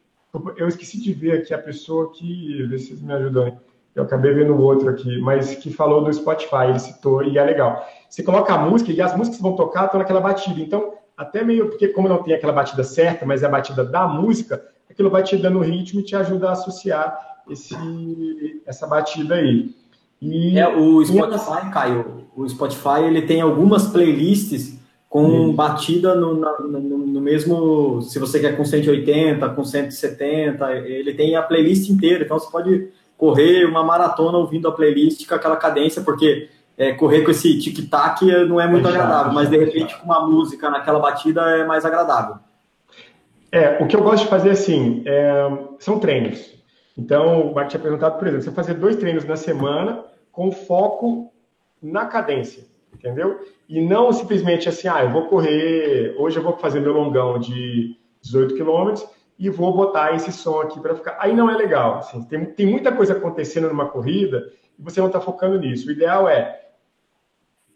Eu 0.56 0.68
esqueci 0.68 1.00
de 1.00 1.12
ver 1.12 1.40
aqui 1.40 1.52
a 1.52 1.58
pessoa 1.58 2.12
que, 2.12 2.62
vê 2.66 2.78
se 2.78 2.88
vocês 2.88 3.02
me 3.02 3.12
ajudam. 3.12 3.58
Eu 3.94 4.04
acabei 4.04 4.32
vendo 4.32 4.54
o 4.54 4.62
outro 4.62 4.88
aqui, 4.88 5.18
mas 5.20 5.56
que 5.56 5.72
falou 5.72 6.04
do 6.04 6.12
Spotify, 6.12 6.66
ele 6.68 6.78
citou 6.78 7.22
e 7.24 7.36
é 7.36 7.44
legal. 7.44 7.84
Você 8.08 8.22
coloca 8.22 8.54
a 8.54 8.58
música 8.58 8.92
e 8.92 9.00
as 9.02 9.14
músicas 9.16 9.38
que 9.38 9.42
vão 9.42 9.56
tocar 9.56 9.86
estão 9.86 9.98
naquela 9.98 10.20
batida. 10.20 10.60
Então 10.60 10.94
até 11.18 11.42
meio 11.42 11.68
porque 11.68 11.88
como 11.88 12.08
não 12.08 12.22
tem 12.22 12.32
aquela 12.32 12.52
batida 12.52 12.84
certa, 12.84 13.26
mas 13.26 13.42
é 13.42 13.46
a 13.46 13.50
batida 13.50 13.84
da 13.84 14.06
música, 14.06 14.64
aquilo 14.88 15.10
vai 15.10 15.24
te 15.24 15.36
dando 15.36 15.58
ritmo 15.58 15.98
e 16.00 16.04
te 16.04 16.14
ajuda 16.14 16.48
a 16.48 16.52
associar 16.52 17.18
esse, 17.50 17.74
essa 18.64 18.86
batida 18.86 19.34
aí. 19.34 19.74
E 20.22 20.58
é 20.58 20.68
o 20.68 21.04
Spotify, 21.04 21.70
Caio. 21.72 22.28
O 22.36 22.48
Spotify 22.48 23.02
ele 23.04 23.22
tem 23.22 23.40
algumas 23.40 23.88
playlists 23.88 24.78
com 25.08 25.52
batida 25.52 26.14
no, 26.14 26.34
no, 26.34 26.80
no, 26.80 27.20
mesmo. 27.20 28.00
Se 28.02 28.18
você 28.18 28.38
quer 28.38 28.56
com 28.56 28.64
180, 28.64 29.48
com 29.50 29.64
170, 29.64 30.72
ele 30.72 31.14
tem 31.14 31.34
a 31.34 31.42
playlist 31.42 31.88
inteira. 31.88 32.24
Então 32.24 32.38
você 32.38 32.50
pode 32.50 32.88
correr 33.16 33.64
uma 33.64 33.82
maratona 33.82 34.38
ouvindo 34.38 34.68
a 34.68 34.72
playlist 34.72 35.26
com 35.26 35.34
aquela 35.34 35.56
cadência, 35.56 36.02
porque 36.02 36.48
é, 36.78 36.92
correr 36.92 37.22
com 37.22 37.32
esse 37.32 37.58
tic-tac 37.58 38.24
não 38.46 38.60
é 38.60 38.68
muito 38.68 38.86
é 38.86 38.90
agradável, 38.90 39.32
mas 39.32 39.50
de 39.50 39.58
repente 39.58 39.98
com 39.98 40.04
uma 40.04 40.24
música 40.24 40.70
naquela 40.70 41.00
batida 41.00 41.42
é 41.56 41.66
mais 41.66 41.84
agradável. 41.84 42.36
É, 43.50 43.82
o 43.82 43.88
que 43.88 43.96
eu 43.96 44.02
gosto 44.02 44.22
de 44.24 44.30
fazer 44.30 44.50
assim 44.50 45.02
é, 45.04 45.48
são 45.80 45.98
treinos. 45.98 46.56
Então, 46.96 47.50
o 47.50 47.54
Mark 47.54 47.68
tinha 47.68 47.80
perguntado, 47.80 48.16
por 48.18 48.28
exemplo, 48.28 48.44
você 48.44 48.52
fazer 48.52 48.74
dois 48.74 48.96
treinos 48.96 49.24
na 49.24 49.36
semana 49.36 50.04
com 50.30 50.52
foco 50.52 51.32
na 51.82 52.06
cadência, 52.06 52.64
entendeu? 52.94 53.40
E 53.68 53.80
não 53.80 54.12
simplesmente 54.12 54.68
assim, 54.68 54.86
ah, 54.86 55.02
eu 55.02 55.10
vou 55.10 55.26
correr, 55.26 56.14
hoje 56.18 56.36
eu 56.38 56.42
vou 56.42 56.56
fazer 56.58 56.80
meu 56.80 56.92
longão 56.92 57.38
de 57.38 57.96
18 58.22 58.54
quilômetros 58.54 59.06
e 59.38 59.48
vou 59.48 59.74
botar 59.74 60.14
esse 60.14 60.30
som 60.30 60.60
aqui 60.60 60.78
para 60.80 60.94
ficar. 60.94 61.16
Aí 61.20 61.34
não 61.34 61.50
é 61.50 61.56
legal. 61.56 61.98
Assim, 61.98 62.22
tem, 62.24 62.44
tem 62.44 62.66
muita 62.66 62.92
coisa 62.92 63.14
acontecendo 63.14 63.68
numa 63.68 63.86
corrida 63.86 64.50
e 64.78 64.82
você 64.82 65.00
não 65.00 65.06
está 65.08 65.20
focando 65.20 65.58
nisso. 65.58 65.88
O 65.88 65.92
ideal 65.92 66.28
é 66.28 66.67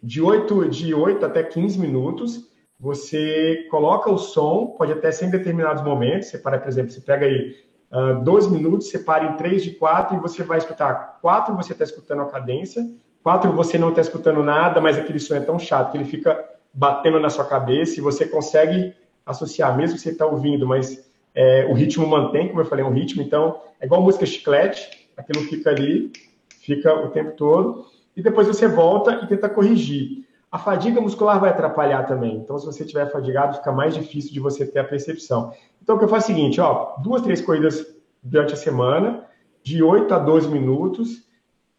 de 0.03 0.21
8, 0.21 0.69
de 0.69 0.93
8 0.93 1.25
até 1.25 1.43
15 1.43 1.79
minutos, 1.79 2.51
você 2.79 3.69
coloca 3.71 4.11
o 4.11 4.19
som, 4.19 4.75
pode 4.77 4.93
até 4.93 5.12
ser 5.12 5.27
em 5.27 5.31
determinados 5.31 5.85
momentos, 5.85 6.29
você 6.29 6.38
para, 6.38 6.59
por 6.59 6.69
exemplo, 6.69 6.91
você 6.91 7.01
pega 7.01 7.27
aí 7.27 7.57
uh, 7.93 7.97
ah, 7.97 8.12
12 8.15 8.51
minutos, 8.51 8.88
separa 8.88 9.25
em 9.25 9.37
3 9.37 9.62
de 9.62 9.71
4 9.73 10.17
e 10.17 10.21
você 10.21 10.43
vai 10.43 10.59
escutar. 10.59 11.19
4 11.23 11.55
você 11.55 11.73
está 11.73 11.85
escutando 11.85 12.23
a 12.23 12.27
cadência, 12.27 12.85
4 13.23 13.53
você 13.53 13.79
não 13.79 13.91
está 13.91 14.01
escutando 14.01 14.43
nada, 14.43 14.81
mas 14.81 14.99
aquele 14.99 15.21
som 15.21 15.37
é 15.37 15.41
tão 15.41 15.59
chato 15.59 15.93
que 15.93 15.99
ele 15.99 16.05
fica 16.05 16.45
batendo 16.75 17.21
na 17.21 17.31
sua 17.31 17.45
cabeça 17.45 18.01
e 18.01 18.03
você 18.03 18.27
consegue 18.27 18.93
associar, 19.25 19.77
mesmo 19.77 19.95
que 19.97 20.03
você 20.03 20.11
está 20.11 20.27
ouvindo, 20.27 20.67
mas 20.67 21.09
é, 21.33 21.65
o 21.71 21.75
ritmo 21.75 22.05
mantém, 22.09 22.49
como 22.49 22.61
eu 22.61 22.65
falei, 22.65 22.85
um 22.85 22.93
ritmo, 22.93 23.23
então 23.23 23.61
é 23.81 23.87
igual 23.87 24.03
música 24.03 24.27
chiclete, 24.27 25.09
aquilo 25.17 25.45
fica 25.45 25.71
ali, 25.71 26.11
fica 26.61 26.93
o 26.93 27.11
tempo 27.11 27.37
todo 27.37 27.92
e 28.16 28.22
depois 28.22 28.46
você 28.46 28.68
volta 28.68 29.20
e 29.22 29.27
tenta 29.27 29.48
corrigir. 29.48 30.27
A 30.51 30.59
fadiga 30.59 31.01
muscular 31.01 31.40
vai 31.40 31.51
atrapalhar 31.51 32.07
também. 32.07 32.37
Então, 32.37 32.59
se 32.59 32.66
você 32.66 32.83
estiver 32.83 33.11
fadigado, 33.11 33.57
fica 33.57 33.72
mais 33.72 33.94
difícil 33.94 34.33
de 34.33 34.40
você 34.40 34.66
ter 34.66 34.81
a 34.81 34.85
percepção. 34.85 35.53
Então, 35.83 35.96
o 35.96 35.98
que 35.98 36.05
eu 36.05 36.09
faço 36.09 36.31
é 36.31 36.35
o 36.35 36.37
seguinte, 36.37 36.61
ó, 36.61 36.96
duas, 36.98 37.22
três 37.22 37.40
corridas 37.40 37.87
durante 38.22 38.53
a 38.53 38.57
semana, 38.57 39.25
de 39.62 39.83
8 39.83 40.12
a 40.12 40.18
12 40.18 40.48
minutos, 40.48 41.27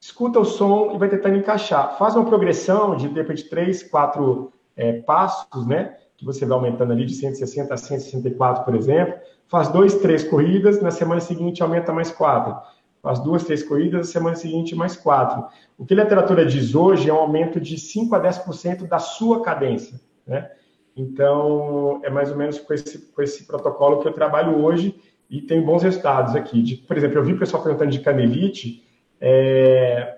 escuta 0.01 0.39
o 0.39 0.45
som 0.45 0.91
e 0.95 0.97
vai 0.97 1.07
tentando 1.07 1.37
encaixar. 1.37 1.97
Faz 1.99 2.15
uma 2.15 2.25
progressão 2.25 2.95
de, 2.95 3.07
de 3.07 3.13
repente, 3.13 3.47
três, 3.47 3.83
quatro 3.83 4.51
é, 4.75 4.93
passos, 5.01 5.67
né? 5.67 5.97
Que 6.17 6.25
você 6.25 6.43
vai 6.43 6.57
aumentando 6.57 6.93
ali 6.93 7.05
de 7.05 7.13
160 7.13 7.71
a 7.71 7.77
164, 7.77 8.65
por 8.65 8.73
exemplo. 8.73 9.13
Faz 9.47 9.67
dois, 9.69 9.95
três 9.99 10.23
corridas, 10.23 10.81
na 10.81 10.89
semana 10.89 11.21
seguinte 11.21 11.61
aumenta 11.61 11.93
mais 11.93 12.11
quatro 12.11 12.55
as 13.03 13.19
duas, 13.19 13.43
três 13.43 13.61
corridas, 13.61 14.09
a 14.09 14.11
semana 14.11 14.35
seguinte 14.35 14.73
mais 14.75 14.95
quatro. 14.95 15.45
O 15.77 15.85
que 15.85 15.93
a 15.93 16.03
literatura 16.03 16.45
diz 16.45 16.73
hoje 16.73 17.09
é 17.09 17.13
um 17.13 17.17
aumento 17.17 17.59
de 17.59 17.77
5 17.77 18.15
a 18.15 18.21
10% 18.21 18.87
da 18.87 18.97
sua 18.97 19.41
cadência, 19.41 19.99
né? 20.25 20.49
Então, 20.95 21.99
é 22.03 22.09
mais 22.09 22.31
ou 22.31 22.37
menos 22.37 22.59
com 22.59 22.73
esse, 22.73 23.11
com 23.11 23.21
esse 23.21 23.45
protocolo 23.45 23.99
que 23.99 24.07
eu 24.07 24.13
trabalho 24.13 24.63
hoje 24.63 24.95
e 25.29 25.41
tenho 25.41 25.65
bons 25.65 25.83
resultados 25.83 26.35
aqui. 26.35 26.61
De, 26.61 26.75
por 26.75 26.95
exemplo, 26.95 27.17
eu 27.17 27.23
vi 27.23 27.33
o 27.33 27.39
pessoal 27.39 27.63
perguntando 27.63 27.91
de 27.91 27.99
canelite, 27.99 28.87
é, 29.19 30.17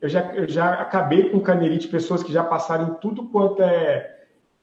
eu, 0.00 0.08
já, 0.08 0.32
eu 0.34 0.48
já 0.48 0.74
acabei 0.74 1.28
com 1.30 1.40
canelite, 1.40 1.88
pessoas 1.88 2.22
que 2.22 2.32
já 2.32 2.44
passaram 2.44 2.94
tudo 2.94 3.24
quanto 3.24 3.62
é, 3.62 4.14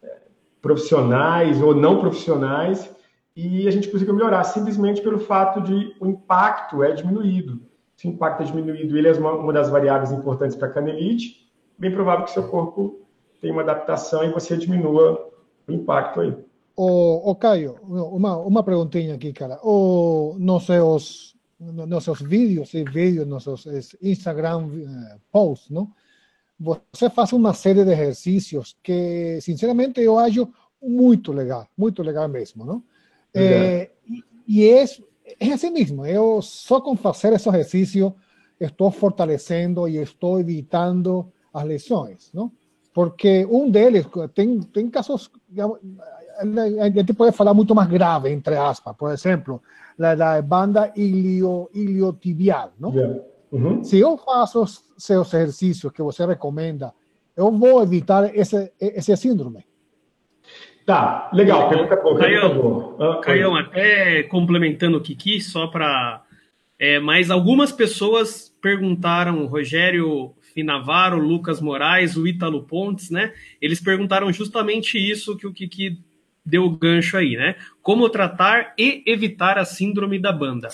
é 0.01 0.17
profissionais 0.61 1.61
ou 1.61 1.75
não 1.75 1.99
profissionais, 1.99 2.89
e 3.35 3.67
a 3.67 3.71
gente 3.71 3.89
conseguiu 3.89 4.13
melhorar 4.13 4.43
simplesmente 4.43 5.01
pelo 5.01 5.19
fato 5.19 5.61
de 5.61 5.95
o 5.99 6.07
impacto 6.07 6.83
é 6.83 6.91
diminuído. 6.91 7.61
Se 7.95 8.07
o 8.07 8.11
impacto 8.11 8.43
é 8.43 8.45
diminuído, 8.45 8.97
ele 8.97 9.07
é 9.07 9.13
uma, 9.13 9.33
uma 9.33 9.53
das 9.53 9.69
variáveis 9.69 10.11
importantes 10.11 10.55
para 10.55 10.67
a 10.67 10.71
canelite, 10.71 11.51
bem 11.77 11.91
provável 11.91 12.25
que 12.25 12.31
seu 12.31 12.47
corpo 12.47 13.01
tenha 13.41 13.53
uma 13.53 13.61
adaptação 13.61 14.23
e 14.23 14.31
você 14.31 14.55
diminua 14.55 15.29
o 15.67 15.71
impacto 15.71 16.21
aí. 16.21 16.35
O, 16.75 17.31
o 17.31 17.35
Caio, 17.35 17.77
uma, 17.83 18.37
uma 18.37 18.63
perguntinha 18.63 19.15
aqui, 19.15 19.31
cara. 19.31 19.59
O, 19.63 20.35
nos 20.39 20.65
seus, 20.65 21.35
nos 21.59 22.03
seus 22.03 22.21
vídeos 22.21 22.73
e 22.73 22.83
vídeos, 22.83 23.27
nos 23.27 23.43
seus 23.43 23.95
Instagram 24.01 24.65
uh, 24.65 25.21
posts, 25.31 25.69
não? 25.69 25.91
Você 26.59 27.09
faz 27.09 27.33
uma 27.33 27.53
série 27.53 27.83
de 27.83 27.91
exercícios 27.91 28.77
que, 28.81 29.39
sinceramente, 29.41 29.99
eu 29.99 30.17
acho 30.17 30.47
muito 30.81 31.31
legal, 31.31 31.67
muito 31.77 32.01
legal 32.01 32.27
mesmo, 32.27 32.63
não? 32.63 32.83
É, 33.33 33.89
e 34.47 34.67
é, 34.67 34.85
é 35.39 35.53
assim 35.53 35.71
mesmo, 35.71 36.05
eu 36.05 36.41
só 36.41 36.79
com 36.79 36.95
fazer 36.95 37.33
esse 37.33 37.49
exercício 37.49 38.13
estou 38.59 38.91
fortalecendo 38.91 39.87
e 39.87 39.97
estou 39.97 40.39
evitando 40.39 41.31
as 41.53 41.63
lesões, 41.63 42.29
não? 42.33 42.51
Porque 42.93 43.45
um 43.49 43.69
deles 43.71 44.05
tem, 44.35 44.59
tem 44.61 44.89
casos, 44.89 45.31
a 46.37 46.89
gente 46.89 47.13
pode 47.13 47.35
falar 47.35 47.53
muito 47.53 47.73
mais 47.73 47.89
grave, 47.89 48.29
entre 48.29 48.55
aspas, 48.55 48.95
por 48.95 49.11
exemplo, 49.11 49.61
a 49.99 50.15
da 50.15 50.41
banda 50.41 50.91
ilio, 50.95 51.69
iliotibial, 51.73 52.71
não? 52.79 52.93
Yeah. 52.93 53.23
Uhum. 53.51 53.83
Se 53.83 53.99
eu 53.99 54.17
faço 54.17 54.63
os 54.63 54.83
seus 54.97 55.31
exercícios 55.33 55.91
que 55.91 56.01
você 56.01 56.25
recomenda, 56.25 56.93
eu 57.35 57.51
vou 57.51 57.81
evitar 57.83 58.35
esse, 58.35 58.71
esse 58.79 59.15
síndrome. 59.15 59.65
Tá, 60.85 61.29
legal, 61.31 61.69
pergunta 61.69 61.95
boa. 61.95 62.19
Caião, 62.19 62.95
ah, 62.99 63.21
Caião 63.21 63.55
até 63.55 64.23
complementando 64.23 64.97
o 64.97 65.01
Kiki, 65.01 65.39
só 65.39 65.67
para. 65.67 66.21
É, 66.77 66.99
mas 66.99 67.31
algumas 67.31 67.71
pessoas 67.71 68.53
perguntaram, 68.61 69.45
Rogério 69.45 70.33
Finavaro, 70.53 71.17
Lucas 71.17 71.61
Moraes, 71.61 72.17
o 72.17 72.27
Ítalo 72.27 72.63
Pontes, 72.63 73.09
né? 73.09 73.33
Eles 73.61 73.79
perguntaram 73.79 74.31
justamente 74.33 74.97
isso 74.97 75.37
que 75.37 75.47
o 75.47 75.53
Kiki 75.53 75.97
deu 76.45 76.65
o 76.65 76.69
gancho 76.69 77.15
aí, 77.15 77.37
né? 77.37 77.55
Como 77.81 78.09
tratar 78.09 78.73
e 78.77 79.03
evitar 79.05 79.57
a 79.57 79.63
síndrome 79.63 80.19
da 80.19 80.33
banda, 80.33 80.69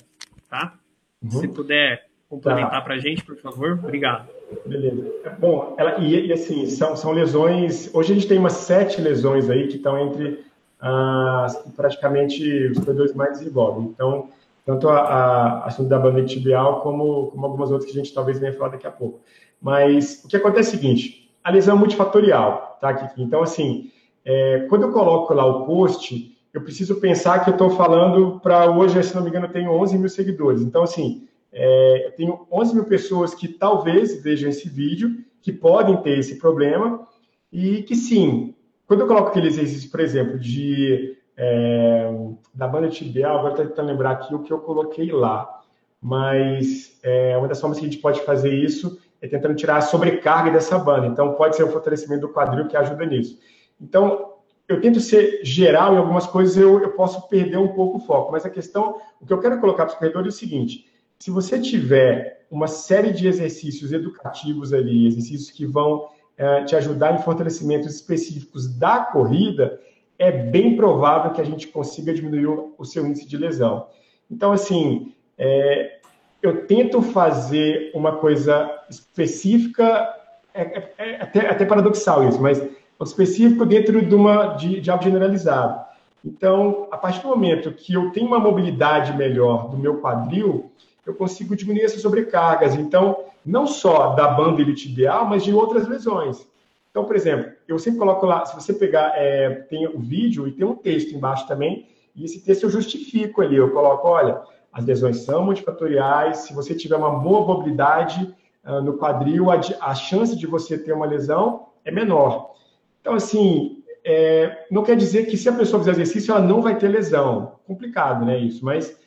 tá? 0.49 0.73
Uhum. 1.21 1.31
Se 1.31 1.47
puder 1.47 2.08
complementar 2.29 2.71
tá. 2.71 2.81
para 2.81 2.95
a 2.95 2.99
gente, 2.99 3.25
por 3.25 3.35
favor. 3.37 3.71
Obrigado. 3.83 4.29
Beleza. 4.65 5.11
É, 5.23 5.29
bom, 5.31 5.75
ela, 5.77 5.97
e, 5.99 6.27
e, 6.27 6.33
assim, 6.33 6.67
são, 6.67 6.95
são 6.95 7.11
lesões. 7.11 7.89
Hoje 7.93 8.11
a 8.11 8.15
gente 8.15 8.27
tem 8.27 8.37
umas 8.37 8.53
sete 8.53 9.01
lesões 9.01 9.49
aí 9.49 9.67
que 9.67 9.77
estão 9.77 9.97
entre 9.97 10.45
as 10.79 11.61
que 11.61 11.71
praticamente 11.71 12.67
os 12.67 12.79
corredores 12.79 13.13
mais 13.13 13.39
desenvolvem. 13.39 13.85
Então, 13.87 14.29
tanto 14.65 14.87
a, 14.87 14.99
a, 14.99 15.67
a 15.67 15.83
da 15.83 15.99
banda 15.99 16.23
tibial 16.23 16.81
como, 16.81 17.27
como 17.31 17.45
algumas 17.45 17.71
outras 17.71 17.91
que 17.91 17.97
a 17.97 18.01
gente 18.01 18.13
talvez 18.13 18.39
venha 18.39 18.53
falar 18.53 18.69
daqui 18.69 18.87
a 18.87 18.91
pouco. 18.91 19.19
Mas 19.61 20.23
o 20.23 20.27
que 20.27 20.37
acontece 20.37 20.75
é 20.75 20.77
o 20.77 20.79
seguinte: 20.79 21.31
a 21.43 21.51
lesão 21.51 21.75
é 21.75 21.79
multifatorial, 21.79 22.77
tá, 22.79 22.93
Kiki? 22.93 23.21
Então, 23.21 23.41
assim, 23.41 23.91
é, 24.23 24.67
quando 24.69 24.83
eu 24.83 24.91
coloco 24.91 25.33
lá 25.33 25.45
o 25.45 25.65
post, 25.65 26.37
eu 26.53 26.61
preciso 26.61 26.99
pensar 26.99 27.43
que 27.43 27.49
eu 27.49 27.53
estou 27.53 27.71
falando 27.71 28.39
para 28.39 28.69
hoje, 28.71 29.01
se 29.03 29.15
não 29.15 29.23
me 29.23 29.29
engano, 29.29 29.47
eu 29.47 29.51
tenho 29.51 29.71
11 29.71 29.97
mil 29.97 30.09
seguidores. 30.09 30.61
Então, 30.61 30.83
assim, 30.83 31.27
é, 31.51 32.07
eu 32.07 32.11
tenho 32.11 32.47
11 32.51 32.75
mil 32.75 32.85
pessoas 32.85 33.33
que 33.33 33.47
talvez 33.47 34.21
vejam 34.21 34.49
esse 34.49 34.69
vídeo, 34.69 35.23
que 35.41 35.51
podem 35.51 35.97
ter 35.97 36.19
esse 36.19 36.37
problema, 36.37 37.07
e 37.51 37.83
que 37.83 37.95
sim, 37.95 38.53
quando 38.85 39.01
eu 39.01 39.07
coloco 39.07 39.29
aquele 39.29 39.47
exercício, 39.47 39.89
por 39.89 39.99
exemplo, 39.99 40.39
de 40.39 41.17
é, 41.35 42.11
da 42.53 42.67
banda 42.67 42.89
tibial, 42.89 43.37
agora 43.37 43.53
estou 43.53 43.67
tentando 43.67 43.87
lembrar 43.87 44.11
aqui 44.11 44.35
o 44.35 44.43
que 44.43 44.51
eu 44.51 44.59
coloquei 44.59 45.11
lá, 45.11 45.61
mas 46.01 46.99
é, 47.01 47.37
uma 47.37 47.47
das 47.47 47.59
formas 47.59 47.79
que 47.79 47.85
a 47.85 47.89
gente 47.89 48.01
pode 48.01 48.21
fazer 48.21 48.53
isso 48.53 48.99
é 49.21 49.27
tentando 49.27 49.55
tirar 49.55 49.77
a 49.77 49.81
sobrecarga 49.81 50.51
dessa 50.51 50.77
banda. 50.77 51.07
Então, 51.07 51.33
pode 51.33 51.55
ser 51.55 51.63
o 51.63 51.71
fortalecimento 51.71 52.27
do 52.27 52.33
quadril 52.33 52.67
que 52.67 52.77
ajuda 52.77 53.05
nisso. 53.05 53.39
Então, 53.79 54.33
eu 54.67 54.79
tento 54.79 54.99
ser 54.99 55.41
geral 55.43 55.93
em 55.93 55.97
algumas 55.97 56.27
coisas, 56.27 56.55
eu, 56.55 56.81
eu 56.81 56.91
posso 56.91 57.27
perder 57.27 57.57
um 57.57 57.69
pouco 57.69 57.97
o 57.97 58.01
foco, 58.01 58.31
mas 58.31 58.45
a 58.45 58.49
questão, 58.49 59.01
o 59.19 59.25
que 59.25 59.33
eu 59.33 59.39
quero 59.39 59.59
colocar 59.59 59.85
para 59.85 59.93
os 59.93 59.99
corredores 59.99 60.33
é 60.33 60.35
o 60.35 60.39
seguinte: 60.39 60.88
se 61.19 61.29
você 61.29 61.59
tiver 61.59 62.45
uma 62.49 62.67
série 62.67 63.11
de 63.11 63.27
exercícios 63.27 63.91
educativos 63.91 64.73
ali, 64.73 65.05
exercícios 65.05 65.51
que 65.51 65.65
vão 65.65 66.07
é, 66.37 66.63
te 66.63 66.75
ajudar 66.75 67.13
em 67.13 67.21
fortalecimentos 67.21 67.93
específicos 67.93 68.73
da 68.73 69.01
corrida, 69.01 69.79
é 70.17 70.31
bem 70.31 70.77
provável 70.77 71.31
que 71.31 71.41
a 71.41 71.43
gente 71.43 71.67
consiga 71.67 72.13
diminuir 72.13 72.47
o, 72.77 72.85
seu 72.85 73.05
índice 73.05 73.27
de 73.27 73.37
lesão. 73.37 73.87
Então, 74.31 74.53
assim, 74.53 75.13
é, 75.37 75.99
eu 76.41 76.65
tento 76.65 77.01
fazer 77.01 77.91
uma 77.93 78.15
coisa 78.17 78.69
específica, 78.89 80.15
é, 80.53 80.61
é, 80.61 80.93
é 80.97 81.21
até, 81.21 81.49
até, 81.49 81.65
paradoxal 81.65 82.27
isso, 82.27 82.41
mas 82.41 82.65
específico 83.01 83.65
dentro 83.65 84.01
de, 84.05 84.15
uma, 84.15 84.55
de, 84.55 84.79
de 84.79 84.89
algo 84.89 85.03
generalizado. 85.03 85.85
Então, 86.23 86.87
a 86.91 86.97
partir 86.97 87.21
do 87.21 87.29
momento 87.29 87.71
que 87.71 87.93
eu 87.93 88.11
tenho 88.11 88.27
uma 88.27 88.39
mobilidade 88.39 89.15
melhor 89.17 89.69
do 89.69 89.77
meu 89.77 90.01
quadril, 90.01 90.69
eu 91.05 91.13
consigo 91.13 91.55
diminuir 91.55 91.83
essas 91.83 92.01
sobrecargas. 92.01 92.75
Então, 92.75 93.25
não 93.45 93.65
só 93.65 94.15
da 94.15 94.27
banda 94.27 94.61
iliotibial, 94.61 95.25
mas 95.25 95.43
de 95.43 95.53
outras 95.53 95.87
lesões. 95.87 96.47
Então, 96.91 97.05
por 97.05 97.15
exemplo, 97.15 97.51
eu 97.67 97.77
sempre 97.77 97.99
coloco 97.99 98.25
lá, 98.25 98.45
se 98.45 98.55
você 98.55 98.73
pegar, 98.73 99.13
é, 99.15 99.49
tem 99.69 99.87
o 99.87 99.99
vídeo 99.99 100.47
e 100.47 100.51
tem 100.51 100.65
um 100.65 100.75
texto 100.75 101.13
embaixo 101.13 101.47
também, 101.47 101.87
e 102.15 102.25
esse 102.25 102.41
texto 102.41 102.63
eu 102.63 102.69
justifico 102.69 103.41
ali, 103.41 103.55
eu 103.55 103.71
coloco, 103.71 104.07
olha, 104.07 104.41
as 104.73 104.85
lesões 104.85 105.17
são 105.17 105.45
multifatoriais, 105.45 106.39
se 106.39 106.53
você 106.53 106.75
tiver 106.75 106.95
uma 106.95 107.19
boa 107.19 107.45
mobilidade 107.45 108.35
uh, 108.65 108.81
no 108.81 108.97
quadril, 108.97 109.51
a, 109.51 109.59
a, 109.81 109.95
chance 109.95 110.35
de 110.35 110.45
você 110.45 110.77
ter 110.77 110.93
uma 110.93 111.05
lesão 111.05 111.67
é 111.85 111.91
menor. 111.91 112.55
Então, 113.01 113.13
assim, 113.13 113.83
é, 114.03 114.65
não 114.69 114.83
quer 114.83 114.95
dizer 114.95 115.27
que 115.27 115.37
se 115.37 115.47
a 115.47 115.53
pessoa 115.53 115.79
fizer 115.79 115.91
exercício, 115.91 116.31
ela 116.31 116.41
não 116.41 116.61
vai 116.61 116.77
ter 116.77 116.87
lesão. 116.87 117.53
Complicado, 117.65 118.25
né, 118.25 118.37
isso, 118.37 118.65
mas 118.65 118.99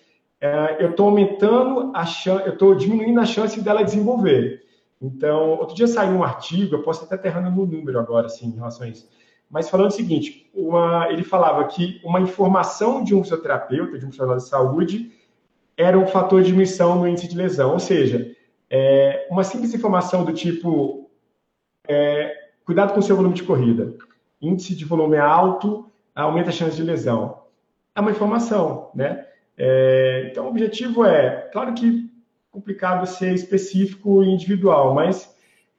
eu 0.78 0.90
estou 0.90 1.08
aumentando 1.08 1.92
a 1.94 2.04
chance, 2.04 2.46
eu 2.46 2.54
estou 2.54 2.74
diminuindo 2.74 3.20
a 3.20 3.24
chance 3.24 3.60
dela 3.60 3.84
desenvolver. 3.84 4.62
Então, 5.00 5.50
outro 5.50 5.74
dia 5.74 5.86
saiu 5.86 6.12
um 6.12 6.22
artigo, 6.24 6.74
eu 6.74 6.82
posso 6.82 7.04
até 7.04 7.14
estar 7.14 7.28
errando 7.28 7.50
no 7.50 7.66
número 7.66 7.98
agora, 7.98 8.26
assim, 8.26 8.46
em 8.46 8.54
relação 8.54 8.86
a 8.86 8.88
isso, 8.88 9.08
mas 9.52 9.68
falando 9.68 9.88
o 9.88 9.94
seguinte, 9.94 10.50
uma, 10.54 11.08
ele 11.10 11.22
falava 11.22 11.64
que 11.66 12.00
uma 12.02 12.20
informação 12.20 13.04
de 13.04 13.14
um 13.14 13.22
fisioterapeuta, 13.22 13.98
de 13.98 14.04
um 14.04 14.08
profissional 14.08 14.36
de 14.36 14.48
saúde, 14.48 15.12
era 15.76 15.98
um 15.98 16.06
fator 16.06 16.40
de 16.40 16.46
diminuição 16.46 16.98
no 16.98 17.06
índice 17.06 17.28
de 17.28 17.36
lesão. 17.36 17.72
Ou 17.72 17.78
seja, 17.78 18.34
é, 18.70 19.28
uma 19.30 19.44
simples 19.44 19.74
informação 19.74 20.24
do 20.24 20.32
tipo, 20.32 21.10
é, 21.86 22.34
cuidado 22.64 22.94
com 22.94 23.00
o 23.00 23.02
seu 23.02 23.14
volume 23.14 23.34
de 23.34 23.42
corrida, 23.42 23.94
índice 24.40 24.74
de 24.74 24.84
volume 24.84 25.18
alto 25.18 25.90
aumenta 26.14 26.48
a 26.48 26.52
chance 26.52 26.76
de 26.76 26.82
lesão. 26.82 27.42
É 27.94 28.00
uma 28.00 28.10
informação, 28.10 28.90
né? 28.94 29.26
É, 29.56 30.28
então, 30.30 30.46
o 30.46 30.48
objetivo 30.48 31.04
é, 31.04 31.48
claro 31.52 31.74
que 31.74 32.10
complicado 32.50 33.06
ser 33.06 33.32
específico 33.32 34.22
e 34.22 34.28
individual, 34.28 34.94
mas 34.94 35.34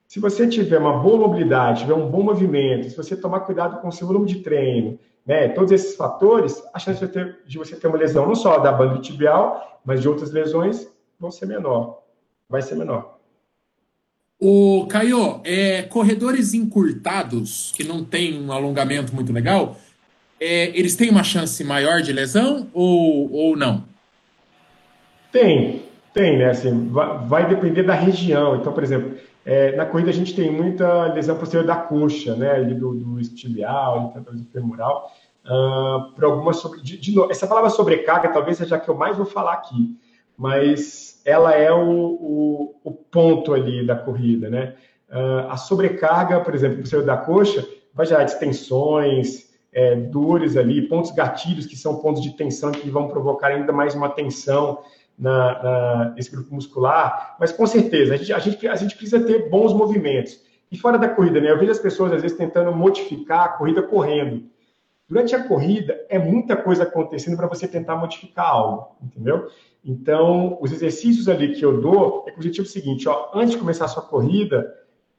se 0.08 0.20
você 0.20 0.48
tiver 0.48 0.80
uma 0.80 1.00
boa 1.00 1.28
mobilidade, 1.28 1.82
tiver 1.82 1.94
um 1.94 2.10
bom 2.10 2.24
movimento, 2.24 2.90
se 2.90 2.98
você 2.98 3.16
tomar 3.16 3.42
cuidado 3.42 3.80
com 3.80 3.88
o 3.88 3.92
seu 3.92 4.08
volume 4.08 4.28
de 4.28 4.40
treino, 4.40 5.00
né, 5.26 5.50
todos 5.50 5.72
esses 5.72 5.96
fatores, 5.96 6.62
a 6.74 6.80
chance 6.80 7.00
de, 7.00 7.12
ter, 7.12 7.40
de 7.46 7.58
você 7.58 7.76
ter 7.76 7.88
uma 7.88 7.98
lesão 7.98 8.28
não 8.28 8.36
só 8.36 8.58
da 8.58 8.72
banda 8.72 9.00
tibial, 9.00 9.82
mas 9.86 10.02
de 10.02 10.10
outras 10.10 10.32
lesões 10.32 10.88
vão 11.20 11.32
ser 11.32 11.46
menor, 11.46 12.02
vai 12.50 12.62
ser 12.62 12.76
menor. 12.76 13.20
O 14.40 14.88
Caio, 14.88 15.40
é, 15.44 15.84
corredores 15.84 16.54
encurtados 16.54 17.72
que 17.76 17.84
não 17.84 18.04
tem 18.04 18.40
um 18.40 18.52
alongamento 18.52 19.16
muito 19.16 19.32
legal, 19.32 19.78
é, 20.44 20.78
eles 20.78 20.96
têm 20.96 21.10
uma 21.10 21.24
chance 21.24 21.64
maior 21.64 22.02
de 22.02 22.12
lesão 22.12 22.68
ou, 22.74 23.32
ou 23.32 23.56
não? 23.56 23.86
Tem, 25.32 25.84
tem, 26.14 26.38
né? 26.38 26.50
Assim, 26.50 26.90
vai, 26.90 27.26
vai 27.26 27.48
depender 27.48 27.84
da 27.84 27.94
região. 27.94 28.58
Então, 28.58 28.74
por 28.74 28.84
exemplo, 28.84 29.18
é, 29.46 29.76
na 29.76 29.86
corrida 29.86 30.10
a 30.10 30.14
gente 30.14 30.36
tem 30.36 30.52
muita 30.52 31.14
lesão 31.14 31.38
posterior 31.38 31.66
da 31.66 31.76
coxa, 31.76 32.36
né? 32.36 32.52
Ali 32.52 32.76
do, 32.76 32.94
do 32.94 33.20
estilial, 33.20 34.14
do 34.16 34.44
femoral. 34.52 35.12
Uh, 35.46 36.14
por 36.14 36.24
algumas 36.24 36.58
sobre, 36.58 36.82
de, 36.82 36.98
de, 36.98 37.20
essa 37.30 37.46
palavra 37.46 37.70
sobrecarga 37.70 38.30
talvez 38.30 38.56
seja 38.56 38.78
a 38.78 38.80
que 38.80 38.88
eu 38.88 38.96
mais 38.96 39.18
vou 39.18 39.26
falar 39.26 39.56
aqui, 39.56 39.98
mas 40.38 41.22
ela 41.26 41.54
é 41.54 41.70
o, 41.70 41.82
o, 41.82 42.76
o 42.82 42.92
ponto 42.92 43.54
ali 43.54 43.86
da 43.86 43.94
corrida, 43.94 44.50
né? 44.50 44.76
Uh, 45.10 45.50
a 45.50 45.58
sobrecarga, 45.58 46.40
por 46.40 46.56
exemplo, 46.56 46.80
posterior 46.80 47.06
da 47.06 47.18
coxa, 47.18 47.68
vai 47.94 48.06
gerar 48.06 48.24
distensões, 48.24 49.53
é, 49.74 49.96
dores 49.96 50.56
ali, 50.56 50.88
pontos 50.88 51.12
gatilhos, 51.12 51.66
que 51.66 51.76
são 51.76 51.98
pontos 51.98 52.22
de 52.22 52.36
tensão 52.36 52.72
que 52.72 52.90
vão 52.90 53.08
provocar 53.08 53.48
ainda 53.48 53.74
mais 53.74 53.96
uma 53.96 54.10
tensão 54.10 54.80
na, 55.18 55.64
na, 55.64 56.14
nesse 56.16 56.32
grupo 56.32 56.54
muscular. 56.54 57.36
Mas 57.40 57.52
com 57.52 57.66
certeza, 57.66 58.14
a 58.14 58.18
gente, 58.18 58.34
a, 58.34 58.40
gente, 58.40 58.68
a 58.68 58.76
gente 58.76 58.96
precisa 58.96 59.24
ter 59.24 59.50
bons 59.50 59.74
movimentos. 59.74 60.42
E 60.72 60.78
fora 60.78 60.98
da 60.98 61.10
corrida, 61.10 61.40
né? 61.40 61.52
Eu 61.52 61.60
vejo 61.60 61.72
as 61.72 61.80
pessoas 61.80 62.12
às 62.14 62.22
vezes 62.22 62.38
tentando 62.38 62.72
modificar 62.76 63.46
a 63.46 63.50
corrida 63.50 63.82
correndo. 63.84 64.44
Durante 65.08 65.36
a 65.36 65.44
corrida, 65.44 66.00
é 66.10 66.18
muita 66.18 66.56
coisa 66.56 66.84
acontecendo 66.84 67.38
para 67.38 67.48
você 67.48 67.68
tentar 67.68 67.96
modificar 67.96 68.48
algo, 68.48 68.96
entendeu? 69.02 69.48
Então, 69.86 70.58
os 70.62 70.72
exercícios 70.72 71.28
ali 71.28 71.54
que 71.54 71.64
eu 71.64 71.82
dou 71.82 72.24
é 72.26 72.32
com 72.32 72.38
o 72.38 72.40
objetivo 72.40 72.66
seguinte: 72.66 73.08
ó, 73.08 73.30
antes 73.34 73.52
de 73.52 73.58
começar 73.58 73.86
a 73.86 73.90
sua 73.90 74.02
corrida, 74.02 74.74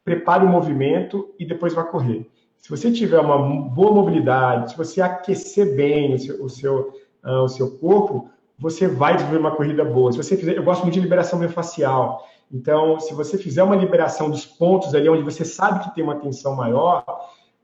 prepare 0.05 0.45
o 0.45 0.49
movimento 0.49 1.33
e 1.39 1.47
depois 1.47 1.75
vá 1.75 1.85
correr. 1.85 2.29
Se 2.65 2.71
você 2.71 2.91
tiver 2.91 3.21
uma 3.21 3.37
boa 3.37 3.93
mobilidade, 3.93 4.71
se 4.71 4.77
você 4.79 5.03
aquecer 5.03 5.77
bem 5.77 6.15
o 6.15 6.19
seu, 6.19 6.43
o 6.43 6.49
seu, 6.49 6.95
uh, 7.23 7.43
o 7.43 7.49
seu 7.49 7.77
corpo, 7.77 8.31
você 8.59 8.89
vai 8.89 9.13
desenvolver 9.13 9.39
uma 9.39 9.55
corrida 9.55 9.85
boa. 9.85 10.11
Se 10.11 10.17
você 10.17 10.35
fizer, 10.35 10.57
eu 10.57 10.63
gosto 10.63 10.81
muito 10.81 10.95
de 10.95 11.01
liberação 11.01 11.39
miofascial. 11.39 12.27
Então, 12.51 12.99
se 12.99 13.13
você 13.13 13.37
fizer 13.37 13.63
uma 13.63 13.77
liberação 13.77 14.31
dos 14.31 14.47
pontos 14.47 14.95
ali 14.95 15.07
onde 15.11 15.23
você 15.23 15.45
sabe 15.45 15.85
que 15.85 15.95
tem 15.95 16.03
uma 16.03 16.17
tensão 16.17 16.57
maior, 16.57 17.05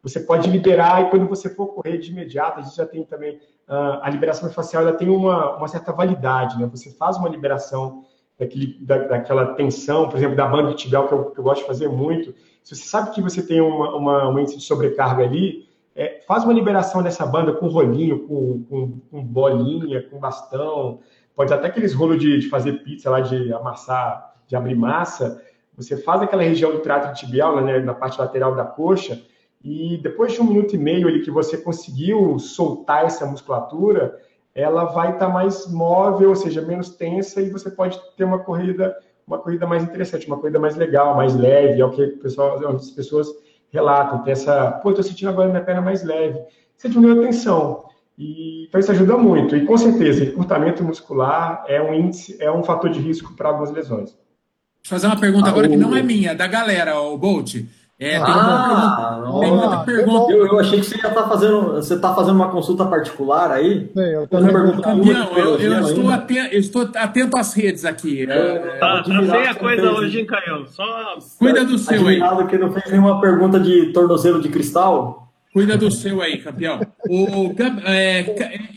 você 0.03 0.21
pode 0.21 0.51
liberar 0.51 1.07
e 1.07 1.09
quando 1.09 1.27
você 1.27 1.49
for 1.49 1.69
correr 1.69 1.97
de 1.97 2.11
imediato, 2.11 2.61
a 2.61 2.63
gente 2.63 2.77
já 2.77 2.85
tem 2.85 3.03
também 3.03 3.37
uh, 3.71 4.03
a 4.03 4.11
liberação 4.11 4.45
miofascial, 4.45 4.83
ela 4.83 4.93
tem 4.93 5.09
uma, 5.09 5.57
uma 5.57 5.69
certa 5.69 5.93
validade, 5.93 6.59
né? 6.59 6.69
Você 6.71 6.91
faz 6.91 7.17
uma 7.17 7.31
liberação 7.31 8.05
daquele, 8.39 8.77
da, 8.85 8.99
daquela 8.99 9.55
tensão, 9.55 10.11
por 10.11 10.19
exemplo, 10.19 10.37
da 10.37 10.47
banda 10.47 10.69
de 10.73 10.77
tibial 10.77 11.09
que 11.09 11.15
eu, 11.15 11.31
que 11.31 11.41
eu 11.41 11.45
gosto 11.45 11.63
de 11.63 11.67
fazer 11.67 11.89
muito, 11.89 12.35
se 12.71 12.77
você 12.77 12.89
sabe 12.89 13.11
que 13.11 13.21
você 13.21 13.43
tem 13.43 13.61
uma, 13.61 13.97
uma, 13.97 14.29
um 14.29 14.39
índice 14.39 14.59
de 14.59 14.63
sobrecarga 14.63 15.25
ali, 15.25 15.69
é, 15.95 16.21
faz 16.27 16.45
uma 16.45 16.53
liberação 16.53 17.03
dessa 17.03 17.27
banda 17.27 17.53
com 17.53 17.67
rolinho, 17.67 18.29
com, 18.29 18.63
com, 18.65 19.01
com 19.11 19.25
bolinha, 19.25 20.03
com 20.09 20.21
bastão. 20.21 21.01
Pode 21.35 21.53
até 21.53 21.67
aqueles 21.67 21.93
rolos 21.93 22.21
de, 22.21 22.39
de, 22.39 22.49
fazer 22.49 22.85
pizza 22.85 23.11
lá, 23.11 23.21
de 23.21 23.53
amassar 23.53 24.31
de 24.47 24.57
abrir 24.57 24.75
massa, 24.75 25.41
você 25.77 25.97
faz 25.97 26.21
aquela 26.23 26.43
região 26.43 26.73
do 26.73 26.81
trato 26.81 27.15
tibial, 27.15 27.61
né, 27.61 27.79
na 27.79 27.95
parte 27.95 28.19
lateral 28.19 28.55
da 28.55 28.65
coxa, 28.65 29.23
e 29.63 29.97
depois 30.03 30.33
de 30.33 30.41
um 30.41 30.45
minuto 30.45 30.75
e 30.75 30.79
meio 30.79 31.07
ali 31.07 31.23
que 31.23 31.31
você 31.31 31.57
conseguiu 31.57 32.37
soltar 32.39 33.05
essa 33.05 33.25
musculatura, 33.25 34.19
ela 34.53 34.87
vai 34.87 35.13
estar 35.13 35.27
tá 35.27 35.33
mais 35.33 35.71
móvel, 35.71 36.31
ou 36.31 36.37
seja, 36.37 36.61
menos 36.61 36.97
tensa, 36.97 37.41
e 37.41 37.49
você 37.49 37.71
pode 37.71 38.01
ter 38.17 38.25
uma 38.25 38.41
corrida, 38.41 38.97
uma 39.27 39.39
corrida 39.39 39.67
mais 39.67 39.83
interessante, 39.83 40.27
uma 40.27 40.39
corrida 40.39 40.59
mais 40.59 40.77
legal, 40.77 41.17
mais 41.17 41.35
leve, 41.35 41.81
é 41.81 41.85
o 41.85 41.91
que 41.91 42.03
o 42.03 42.19
pessoal, 42.19 42.59
as 42.75 42.91
pessoas 42.91 43.29
relatam, 43.73 44.23
tem 44.23 44.33
essa, 44.33 44.73
pô, 44.83 44.91
estou 44.91 45.05
sentindo 45.05 45.29
agora 45.29 45.49
minha 45.49 45.63
perna 45.63 45.81
mais 45.81 46.03
leve. 46.03 46.41
Você 46.77 46.89
diminuiu 46.89 47.23
a 47.23 47.27
tensão. 47.27 47.85
E, 48.19 48.67
então 48.69 48.79
isso 48.81 48.91
ajuda 48.91 49.17
muito. 49.17 49.57
E 49.57 49.65
com 49.65 49.79
certeza, 49.79 50.25
encurtamento 50.25 50.85
muscular 50.85 51.65
é 51.67 51.81
um 51.81 51.95
índice, 51.95 52.37
é 52.41 52.51
um 52.51 52.63
fator 52.63 52.91
de 52.91 53.01
risco 53.01 53.35
para 53.35 53.49
algumas 53.49 53.71
lesões. 53.71 54.11
Deixa 54.11 54.87
eu 54.87 54.91
fazer 54.91 55.07
uma 55.07 55.21
pergunta 55.21 55.47
ah, 55.47 55.51
agora 55.51 55.67
o... 55.67 55.71
que 55.71 55.77
não 55.77 55.97
é 55.97 56.03
minha, 56.03 56.31
é 56.31 56.35
da 56.35 56.47
galera, 56.47 57.01
o 57.01 57.17
Bolt. 57.17 57.55
É, 58.01 58.13
tem, 58.13 58.19
ah, 58.19 59.21
uma, 59.27 59.41
tem 59.41 59.53
muita 59.53 59.77
pergunta. 59.85 60.33
Eu, 60.33 60.47
eu, 60.47 60.59
achei 60.59 60.81
que 60.81 60.87
você 60.87 60.97
já 60.97 61.09
está 61.09 61.29
fazendo. 61.29 61.73
Você 61.75 61.95
está 61.95 62.15
fazendo 62.15 62.37
uma 62.37 62.49
consulta 62.49 62.87
particular 62.87 63.53
aí? 63.53 63.91
Sim, 63.95 64.01
eu, 64.01 64.27
Campeão, 64.27 65.37
eu, 65.37 65.59
eu 65.59 65.81
estou, 65.83 66.11
atento, 66.11 66.55
eu 66.55 66.61
estou 66.61 66.89
atento 66.97 67.37
às 67.37 67.53
redes 67.53 67.85
aqui. 67.85 68.23
É, 68.23 68.79
tá, 68.79 69.03
tá 69.03 69.05
feia 69.05 69.51
a 69.51 69.55
coisa 69.55 69.91
hoje, 69.91 70.21
hein, 70.21 70.27
Caio? 70.27 70.67
Só... 70.69 71.19
Cuida 71.39 71.63
do 71.63 71.77
seu 71.77 72.09
aí. 72.09 72.23
que 72.49 72.57
não 72.57 72.73
fez 72.73 72.91
nenhuma 72.91 73.21
pergunta 73.21 73.61
de 73.61 73.93
tornozelo 73.93 74.41
de 74.41 74.49
cristal? 74.49 75.31
Cuida 75.53 75.77
do 75.77 75.91
seu 75.91 76.23
aí, 76.23 76.39
campeão. 76.39 76.81
O, 77.07 77.55
é, 77.85 78.23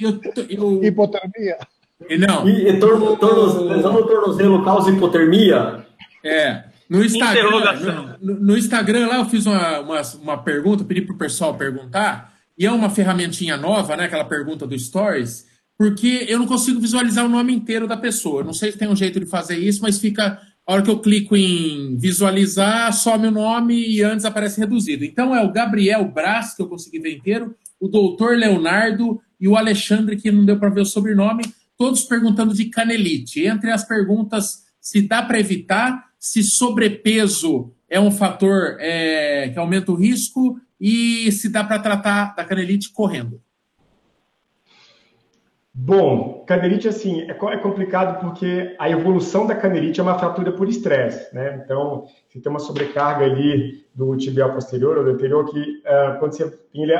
eu, 0.01 0.19
eu... 0.49 0.83
Hipotermia. 0.83 1.59
Não. 2.19 2.45
E, 2.45 2.67
e 2.67 2.77
torno, 2.77 3.15
tornozelo, 3.15 4.05
tornozelo 4.05 4.65
causa 4.65 4.91
hipotermia? 4.91 5.85
É. 6.21 6.72
No 6.89 7.03
Instagram, 7.03 8.17
no, 8.21 8.39
no, 8.39 8.57
Instagram 8.57 9.07
lá 9.07 9.17
eu 9.17 9.25
fiz 9.25 9.45
uma, 9.45 9.79
uma, 9.79 10.01
uma 10.21 10.37
pergunta, 10.37 10.83
pedi 10.83 11.01
para 11.01 11.15
o 11.15 11.17
pessoal 11.17 11.55
perguntar, 11.55 12.33
e 12.57 12.65
é 12.65 12.71
uma 12.71 12.89
ferramentinha 12.89 13.57
nova, 13.57 13.95
né? 13.95 14.05
Aquela 14.05 14.25
pergunta 14.25 14.67
do 14.67 14.77
Stories, 14.77 15.45
porque 15.77 16.25
eu 16.27 16.39
não 16.39 16.45
consigo 16.45 16.79
visualizar 16.79 17.25
o 17.25 17.29
nome 17.29 17.53
inteiro 17.53 17.87
da 17.87 17.97
pessoa. 17.97 18.41
Eu 18.41 18.45
não 18.45 18.53
sei 18.53 18.71
se 18.71 18.77
tem 18.77 18.87
um 18.87 18.95
jeito 18.95 19.19
de 19.19 19.25
fazer 19.25 19.57
isso, 19.57 19.81
mas 19.81 19.99
fica. 19.99 20.39
A 20.65 20.73
hora 20.73 20.81
que 20.81 20.89
eu 20.89 20.99
clico 20.99 21.35
em 21.35 21.97
visualizar, 21.97 22.93
some 22.93 23.27
o 23.27 23.31
nome 23.31 23.85
e 23.85 24.01
antes 24.01 24.23
aparece 24.23 24.61
reduzido. 24.61 25.03
Então 25.03 25.35
é 25.35 25.43
o 25.43 25.51
Gabriel 25.51 26.05
Brás, 26.05 26.55
que 26.55 26.61
eu 26.61 26.69
consegui 26.69 26.99
ver 26.99 27.17
inteiro, 27.17 27.53
o 27.81 27.89
doutor 27.89 28.37
Leonardo 28.37 29.19
e 29.37 29.45
o 29.45 29.57
Alexandre, 29.57 30.15
que 30.15 30.31
não 30.31 30.45
deu 30.45 30.57
para 30.57 30.69
ver 30.69 30.79
o 30.79 30.85
sobrenome, 30.85 31.43
todos 31.77 32.05
perguntando 32.05 32.53
de 32.53 32.65
canelite. 32.65 33.41
Entre 33.41 33.71
as 33.71 33.83
perguntas, 33.83 34.63
se 34.79 35.01
dá 35.01 35.21
para 35.21 35.37
evitar, 35.37 36.12
se 36.23 36.41
sobrepeso 36.41 37.73
é 37.89 37.99
um 37.99 38.09
fator 38.09 38.77
é, 38.79 39.49
que 39.49 39.59
aumenta 39.59 39.91
o 39.91 39.95
risco 39.95 40.57
e 40.79 41.29
se 41.33 41.49
dá 41.49 41.65
para 41.65 41.79
tratar 41.79 42.33
da 42.33 42.45
canelite 42.45 42.93
correndo. 42.93 43.41
Bom, 45.73 46.45
canelite 46.47 46.87
assim 46.87 47.23
é, 47.23 47.31
é, 47.31 47.57
complicado 47.57 48.21
porque 48.21 48.73
a 48.79 48.89
evolução 48.89 49.45
da 49.45 49.53
canelite 49.53 49.99
é 49.99 50.03
uma 50.03 50.17
fratura 50.17 50.53
por 50.53 50.69
estresse, 50.69 51.35
né? 51.35 51.61
Então, 51.61 52.07
você 52.29 52.39
tem 52.39 52.49
uma 52.49 52.59
sobrecarga 52.59 53.25
ali 53.25 53.85
do 53.93 54.15
tibial 54.15 54.53
posterior 54.53 54.99
ou 54.99 55.03
do 55.03 55.09
anterior 55.09 55.43
que 55.51 55.59
uh, 55.59 56.19
quando 56.19 56.37
você 56.37 56.49
tem 56.49 56.83
ele 56.83 56.93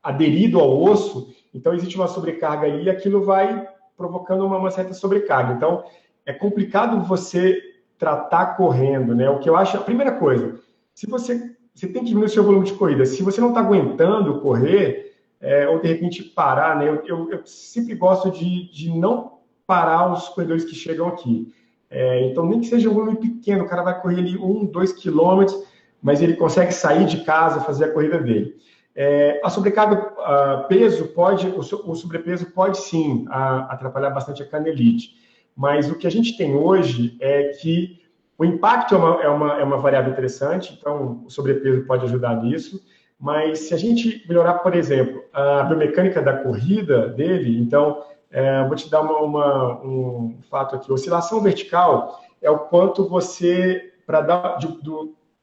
aderido 0.00 0.60
ao 0.60 0.80
osso, 0.80 1.34
então 1.52 1.74
existe 1.74 1.96
uma 1.96 2.06
sobrecarga 2.06 2.68
ali 2.68 2.84
e 2.84 2.90
aquilo 2.90 3.24
vai 3.24 3.66
provocando 3.96 4.46
uma, 4.46 4.56
uma 4.56 4.70
certa 4.70 4.94
sobrecarga. 4.94 5.54
Então, 5.54 5.82
é 6.24 6.32
complicado 6.32 7.02
você 7.02 7.60
tratar 7.98 8.56
correndo, 8.56 9.14
né? 9.14 9.28
O 9.28 9.38
que 9.38 9.48
eu 9.48 9.56
acho, 9.56 9.76
a 9.76 9.80
primeira 9.80 10.12
coisa, 10.12 10.60
se 10.94 11.06
você, 11.06 11.54
você 11.74 11.86
tem 11.86 12.02
que 12.02 12.08
diminuir 12.08 12.26
o 12.26 12.30
seu 12.30 12.44
volume 12.44 12.64
de 12.64 12.74
corrida, 12.74 13.04
se 13.04 13.22
você 13.22 13.40
não 13.40 13.48
está 13.48 13.60
aguentando 13.60 14.40
correr, 14.40 15.16
é, 15.40 15.68
ou 15.68 15.80
de 15.80 15.88
repente 15.88 16.22
parar, 16.22 16.76
né? 16.76 16.88
Eu, 16.88 17.02
eu, 17.06 17.30
eu, 17.30 17.46
sempre 17.46 17.94
gosto 17.94 18.30
de, 18.30 18.70
de 18.72 18.90
não 18.90 19.38
parar 19.66 20.12
os 20.12 20.28
corredores 20.28 20.64
que 20.64 20.74
chegam 20.74 21.08
aqui. 21.08 21.52
É, 21.90 22.26
então, 22.26 22.46
nem 22.46 22.60
que 22.60 22.66
seja 22.66 22.90
um 22.90 22.94
volume 22.94 23.16
pequeno, 23.16 23.64
o 23.64 23.68
cara 23.68 23.82
vai 23.82 24.00
correr 24.00 24.18
ali 24.18 24.36
um, 24.36 24.64
dois 24.64 24.92
quilômetros, 24.92 25.56
mas 26.02 26.20
ele 26.22 26.34
consegue 26.34 26.72
sair 26.72 27.06
de 27.06 27.24
casa, 27.24 27.60
fazer 27.60 27.86
a 27.86 27.92
corrida 27.92 28.18
dele. 28.18 28.56
É, 28.94 29.40
a 29.44 29.50
sobrecarga, 29.50 29.94
a 30.24 30.64
peso 30.68 31.06
pode, 31.08 31.46
o, 31.48 31.62
sobrepeso 31.62 32.46
pode 32.46 32.78
sim 32.78 33.24
a, 33.28 33.72
atrapalhar 33.72 34.10
bastante 34.10 34.42
a 34.42 34.46
canelite. 34.46 35.16
Mas 35.58 35.90
o 35.90 35.96
que 35.96 36.06
a 36.06 36.10
gente 36.10 36.36
tem 36.36 36.54
hoje 36.54 37.16
é 37.18 37.48
que 37.48 38.00
o 38.38 38.44
impacto 38.44 38.94
é 38.94 38.98
uma, 38.98 39.22
é 39.22 39.28
uma, 39.28 39.60
é 39.60 39.64
uma 39.64 39.78
variável 39.78 40.12
interessante, 40.12 40.72
então 40.78 41.24
o 41.26 41.30
sobrepeso 41.30 41.84
pode 41.84 42.04
ajudar 42.04 42.40
nisso. 42.40 42.80
Mas 43.18 43.58
se 43.62 43.74
a 43.74 43.76
gente 43.76 44.24
melhorar, 44.28 44.60
por 44.60 44.76
exemplo, 44.76 45.24
a 45.32 45.64
biomecânica 45.64 46.22
da 46.22 46.32
corrida 46.32 47.08
dele, 47.08 47.58
então, 47.58 48.04
é, 48.30 48.64
vou 48.68 48.76
te 48.76 48.88
dar 48.88 49.00
uma, 49.00 49.18
uma, 49.18 49.84
um 49.84 50.38
fato 50.48 50.76
aqui: 50.76 50.92
oscilação 50.92 51.42
vertical 51.42 52.20
é 52.40 52.48
o 52.48 52.60
quanto 52.60 53.08
você, 53.08 53.94
para 54.06 54.20
dar, 54.20 54.58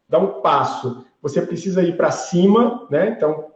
dar 0.07 0.19
um 0.19 0.39
passo, 0.39 1.05
você 1.21 1.41
precisa 1.41 1.83
ir 1.83 1.97
para 1.97 2.11
cima, 2.11 2.87
né? 2.89 3.09
Então, 3.09 3.47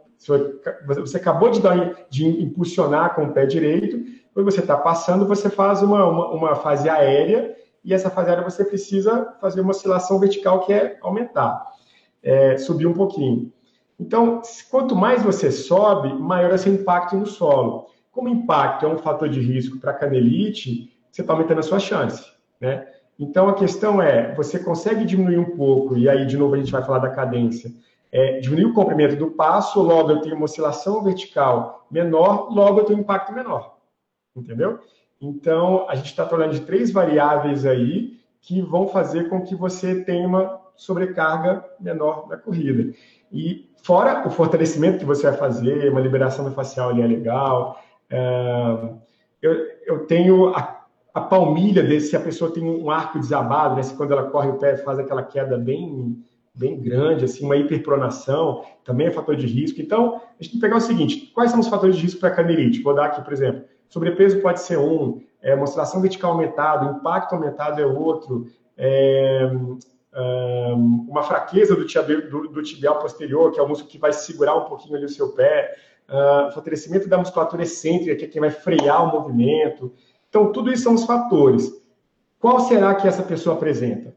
você 0.86 1.16
acabou 1.16 1.48
de, 1.48 1.62
dar, 1.62 2.06
de 2.10 2.26
impulsionar 2.26 3.14
com 3.14 3.24
o 3.24 3.32
pé 3.32 3.46
direito, 3.46 4.04
quando 4.32 4.50
você 4.50 4.60
está 4.60 4.76
passando, 4.76 5.26
você 5.26 5.50
faz 5.50 5.82
uma, 5.82 6.06
uma, 6.06 6.30
uma, 6.30 6.54
fase 6.56 6.88
aérea, 6.88 7.56
e 7.84 7.92
essa 7.92 8.10
fase 8.10 8.30
aérea 8.30 8.44
você 8.44 8.64
precisa 8.64 9.34
fazer 9.40 9.60
uma 9.60 9.70
oscilação 9.70 10.18
vertical, 10.18 10.60
que 10.60 10.72
é 10.72 10.98
aumentar, 11.02 11.64
é, 12.22 12.56
subir 12.56 12.86
um 12.86 12.92
pouquinho. 12.92 13.52
Então, 13.98 14.40
quanto 14.70 14.94
mais 14.94 15.22
você 15.22 15.50
sobe, 15.50 16.12
maior 16.14 16.52
é 16.52 16.58
seu 16.58 16.72
impacto 16.72 17.16
no 17.16 17.26
solo. 17.26 17.88
Como 18.12 18.28
impacto 18.28 18.86
é 18.86 18.88
um 18.88 18.98
fator 18.98 19.28
de 19.28 19.40
risco 19.40 19.78
para 19.78 19.92
canelite, 19.92 20.96
você 21.10 21.20
está 21.20 21.32
aumentando 21.32 21.60
a 21.60 21.62
sua 21.62 21.78
chance, 21.78 22.24
né? 22.60 22.86
Então, 23.18 23.48
a 23.48 23.54
questão 23.54 24.00
é, 24.00 24.34
você 24.34 24.58
consegue 24.58 25.04
diminuir 25.04 25.38
um 25.38 25.56
pouco, 25.56 25.98
e 25.98 26.08
aí, 26.08 26.24
de 26.24 26.38
novo, 26.38 26.54
a 26.54 26.58
gente 26.58 26.72
vai 26.72 26.82
falar 26.82 27.00
da 27.00 27.10
cadência, 27.10 27.70
é, 28.10 28.40
diminuir 28.40 28.70
o 28.70 28.74
comprimento 28.74 29.16
do 29.16 29.32
passo, 29.32 29.82
logo 29.82 30.10
eu 30.10 30.20
tenho 30.22 30.36
uma 30.36 30.46
oscilação 30.46 31.02
vertical 31.02 31.86
menor, 31.90 32.48
logo 32.50 32.80
eu 32.80 32.84
tenho 32.84 32.98
um 32.98 33.02
impacto 33.02 33.32
menor 33.32 33.79
entendeu? 34.40 34.78
Então, 35.20 35.86
a 35.88 35.94
gente 35.94 36.06
está 36.06 36.26
falando 36.26 36.52
de 36.52 36.60
três 36.60 36.90
variáveis 36.90 37.66
aí 37.66 38.18
que 38.40 38.60
vão 38.62 38.88
fazer 38.88 39.28
com 39.28 39.42
que 39.42 39.54
você 39.54 40.02
tenha 40.02 40.26
uma 40.26 40.60
sobrecarga 40.74 41.62
menor 41.78 42.26
na 42.28 42.38
corrida. 42.38 42.94
E 43.30 43.70
fora 43.82 44.26
o 44.26 44.30
fortalecimento 44.30 44.98
que 44.98 45.04
você 45.04 45.28
vai 45.28 45.38
fazer, 45.38 45.90
uma 45.90 46.00
liberação 46.00 46.44
do 46.44 46.54
facial 46.54 46.88
ali 46.88 47.02
é 47.02 47.06
legal. 47.06 47.78
É, 48.08 48.88
eu, 49.42 49.52
eu 49.86 50.06
tenho 50.06 50.48
a, 50.54 50.84
a 51.12 51.20
palmilha 51.20 51.82
desse, 51.82 52.08
se 52.08 52.16
a 52.16 52.20
pessoa 52.20 52.52
tem 52.52 52.64
um 52.64 52.90
arco 52.90 53.18
desabado, 53.18 53.76
né, 53.76 53.82
se 53.82 53.94
quando 53.94 54.12
ela 54.12 54.30
corre 54.30 54.48
o 54.48 54.58
pé 54.58 54.76
faz 54.78 54.98
aquela 54.98 55.22
queda 55.22 55.58
bem 55.58 56.24
bem 56.52 56.80
grande, 56.80 57.24
assim, 57.24 57.44
uma 57.44 57.56
hiperpronação, 57.56 58.64
também 58.84 59.06
é 59.06 59.10
fator 59.10 59.36
de 59.36 59.46
risco. 59.46 59.80
Então, 59.80 60.16
a 60.16 60.42
gente 60.42 60.52
tem 60.52 60.60
que 60.60 60.66
pegar 60.66 60.76
o 60.76 60.80
seguinte, 60.80 61.30
quais 61.32 61.52
são 61.52 61.60
os 61.60 61.68
fatores 61.68 61.96
de 61.96 62.02
risco 62.02 62.20
para 62.20 62.28
a 62.28 62.34
canelite? 62.34 62.82
Vou 62.82 62.94
dar 62.94 63.06
aqui, 63.06 63.22
por 63.22 63.32
exemplo, 63.32 63.64
Sobrepeso 63.90 64.40
pode 64.40 64.60
ser 64.60 64.78
um, 64.78 65.20
é, 65.42 65.54
uma 65.54 65.66
vertical 66.00 66.32
aumentada, 66.32 66.96
impacto 66.96 67.34
aumentado 67.34 67.80
é 67.80 67.84
outro, 67.84 68.46
é, 68.78 69.50
é, 70.12 70.72
uma 70.72 71.24
fraqueza 71.24 71.74
do 71.74 71.84
tibial, 71.84 72.22
do, 72.30 72.48
do 72.48 72.62
tibial, 72.62 73.00
posterior, 73.00 73.52
que 73.52 73.58
é 73.58 73.62
o 73.62 73.68
músculo 73.68 73.90
que 73.90 73.98
vai 73.98 74.12
segurar 74.12 74.54
um 74.54 74.64
pouquinho 74.64 74.96
ali 74.96 75.04
o 75.04 75.08
seu 75.08 75.32
pé, 75.32 75.74
uh, 76.08 76.52
fortalecimento 76.52 77.08
da 77.08 77.18
musculatura 77.18 77.64
excêntrica, 77.64 78.14
que 78.14 78.24
é 78.24 78.28
quem 78.28 78.40
vai 78.40 78.50
frear 78.50 79.04
o 79.04 79.20
movimento. 79.20 79.92
Então, 80.28 80.52
tudo 80.52 80.72
isso 80.72 80.84
são 80.84 80.94
os 80.94 81.04
fatores. 81.04 81.70
Qual 82.38 82.60
será 82.60 82.94
que 82.94 83.08
essa 83.08 83.24
pessoa 83.24 83.56
apresenta? 83.56 84.14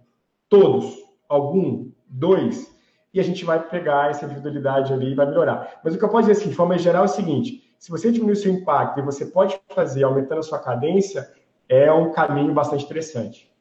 Todos? 0.47 0.95
Algum? 1.27 1.89
Dois? 2.07 2.71
E 3.11 3.19
a 3.19 3.23
gente 3.23 3.43
vai 3.43 3.59
pegar 3.59 4.11
essa 4.11 4.25
individualidade 4.25 4.93
ali 4.93 5.11
e 5.11 5.15
vai 5.15 5.25
melhorar. 5.25 5.81
Mas 5.83 5.95
o 5.95 5.97
que 5.97 6.05
eu 6.05 6.09
posso 6.09 6.27
dizer 6.27 6.39
assim, 6.39 6.49
de 6.49 6.55
forma 6.55 6.77
geral, 6.77 7.03
é 7.03 7.05
o 7.05 7.09
seguinte: 7.09 7.72
se 7.83 7.91
você 7.91 8.09
diminuir 8.09 8.37
seu 8.37 8.49
impacto 8.49 8.97
e 8.97 9.03
você 9.03 9.25
pode 9.25 9.59
fazer 9.75 10.05
aumentando 10.05 10.39
a 10.39 10.43
sua 10.43 10.57
cadência, 10.57 11.29
é 11.67 11.91
um 11.91 12.13
caminho 12.13 12.53
bastante 12.53 12.85
interessante. 12.85 13.51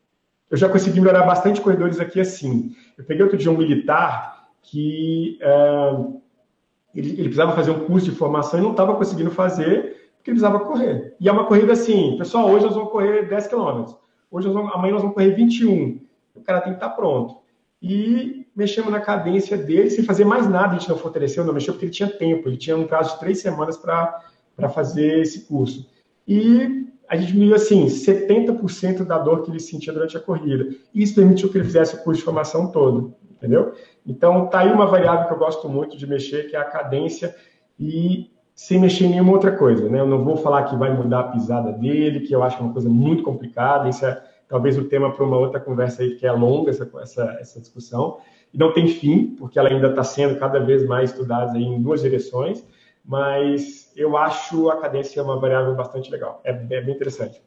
Eu 0.49 0.57
já 0.57 0.69
consegui 0.69 1.01
melhorar 1.01 1.27
bastante 1.27 1.61
corredores 1.61 1.99
aqui 1.99 2.21
assim. 2.21 2.73
Eu 2.97 3.05
peguei 3.05 3.25
outro 3.25 3.37
dia 3.37 3.51
um 3.51 3.59
militar 3.59 4.49
que 4.63 5.41
uh, 5.43 6.23
ele, 6.95 7.15
ele, 7.15 7.23
precisava 7.25 7.57
fazer 7.57 7.73
um 7.73 7.85
curso 7.85 8.13
de 8.13 8.17
formação 8.17 8.61
e 8.61 8.63
não 8.63 8.71
estava 8.71 8.95
conseguindo 8.95 9.33
fazer 9.33 10.13
porque 10.15 10.31
ele 10.31 10.39
precisava 10.39 10.61
correr. 10.67 11.17
E 11.19 11.29
é 11.29 11.33
uma 11.33 11.47
corrida 11.47 11.73
assim, 11.73 12.17
pessoal, 12.17 12.49
hoje 12.49 12.67
nós 12.67 12.77
vamos 12.77 12.93
correr 12.93 13.29
10 13.29 13.49
quilômetros. 13.49 13.97
Hoje 14.31 14.47
nós 14.47 14.55
vamos, 14.55 14.73
amanhã 14.73 14.93
nós 14.93 15.03
vamos 15.03 15.17
correr 15.17 15.31
21. 15.31 16.01
O 16.37 16.43
cara 16.43 16.61
tem 16.61 16.75
que 16.75 16.77
estar 16.77 16.91
pronto. 16.91 17.39
E 17.83 18.42
mexemos 18.55 18.91
na 18.91 19.01
cadência 19.01 19.57
dele, 19.57 19.91
sem 19.91 20.05
fazer 20.05 20.25
mais 20.25 20.49
nada, 20.49 20.75
a 20.75 20.79
gente 20.79 20.89
não 20.89 20.99
fortaleceu, 20.99 21.45
não 21.45 21.55
mexeu, 21.55 21.75
porque 21.75 21.87
ele 21.87 21.93
tinha 21.93 22.09
tempo, 22.09 22.49
ele 22.49 22.57
tinha 22.57 22.77
um 22.77 22.87
prazo 22.87 23.15
de 23.15 23.21
três 23.21 23.41
semanas 23.41 23.77
para 23.77 24.69
fazer 24.69 25.21
esse 25.21 25.47
curso. 25.47 25.89
E 26.27 26.87
a 27.09 27.17
gente 27.17 27.33
diminuiu 27.33 27.57
assim 27.57 27.87
70% 27.87 29.05
da 29.05 29.19
dor 29.19 29.43
que 29.43 29.51
ele 29.51 29.61
sentia 29.61 29.93
durante 29.93 30.17
a 30.17 30.21
corrida. 30.21 30.75
E 30.95 31.03
isso 31.03 31.15
permitiu 31.15 31.51
que 31.51 31.59
ele 31.59 31.65
fizesse 31.65 31.95
o 31.95 32.03
curso 32.03 32.21
de 32.21 32.25
formação 32.25 32.71
todo, 32.71 33.15
entendeu? 33.31 33.75
Então 34.07 34.47
tá 34.47 34.61
aí 34.61 34.73
uma 34.73 34.87
variável 34.87 35.27
que 35.27 35.33
eu 35.35 35.39
gosto 35.39 35.69
muito 35.69 35.97
de 35.97 36.07
mexer, 36.07 36.49
que 36.49 36.57
é 36.57 36.59
a 36.59 36.65
cadência 36.65 37.35
e 37.79 38.31
sem 38.55 38.79
mexer 38.79 39.07
em 39.07 39.11
nenhuma 39.11 39.33
outra 39.33 39.53
coisa, 39.53 39.89
né? 39.89 40.01
Eu 40.01 40.07
não 40.07 40.23
vou 40.25 40.37
falar 40.37 40.65
que 40.65 40.77
vai 40.77 40.95
mudar 40.95 41.21
a 41.21 41.29
pisada 41.29 41.73
dele, 41.73 42.21
que 42.21 42.35
eu 42.35 42.43
acho 42.43 42.63
uma 42.63 42.73
coisa 42.73 42.89
muito 42.89 43.23
complicada, 43.23 43.89
isso 43.89 44.05
é 44.05 44.23
talvez 44.47 44.77
o 44.77 44.85
tema 44.85 45.11
para 45.13 45.25
uma 45.25 45.39
outra 45.39 45.59
conversa 45.59 46.03
aí 46.03 46.17
que 46.17 46.27
é 46.27 46.33
longa 46.33 46.71
essa, 46.71 46.89
essa, 47.01 47.39
essa 47.41 47.61
discussão 47.61 48.19
e 48.53 48.59
não 48.59 48.73
tem 48.73 48.87
fim, 48.89 49.35
porque 49.39 49.59
ela 49.59 49.69
ainda 49.69 49.89
está 49.89 50.05
sendo 50.05 50.39
cada 50.39 50.61
vez 50.61 50.87
mais 50.87 51.11
estudada 51.11 51.59
em 51.59 51.81
duas 51.81 52.03
direções, 52.03 52.65
mas 53.05 53.93
eu 53.97 54.17
acho 54.17 54.69
a 54.71 54.81
cadência 54.81 55.23
uma 55.23 55.39
variável 55.39 55.75
bastante 55.75 56.11
legal, 56.11 56.41
é, 56.45 56.51
é 56.51 56.81
bem 56.81 56.95
interessante. 56.95 57.41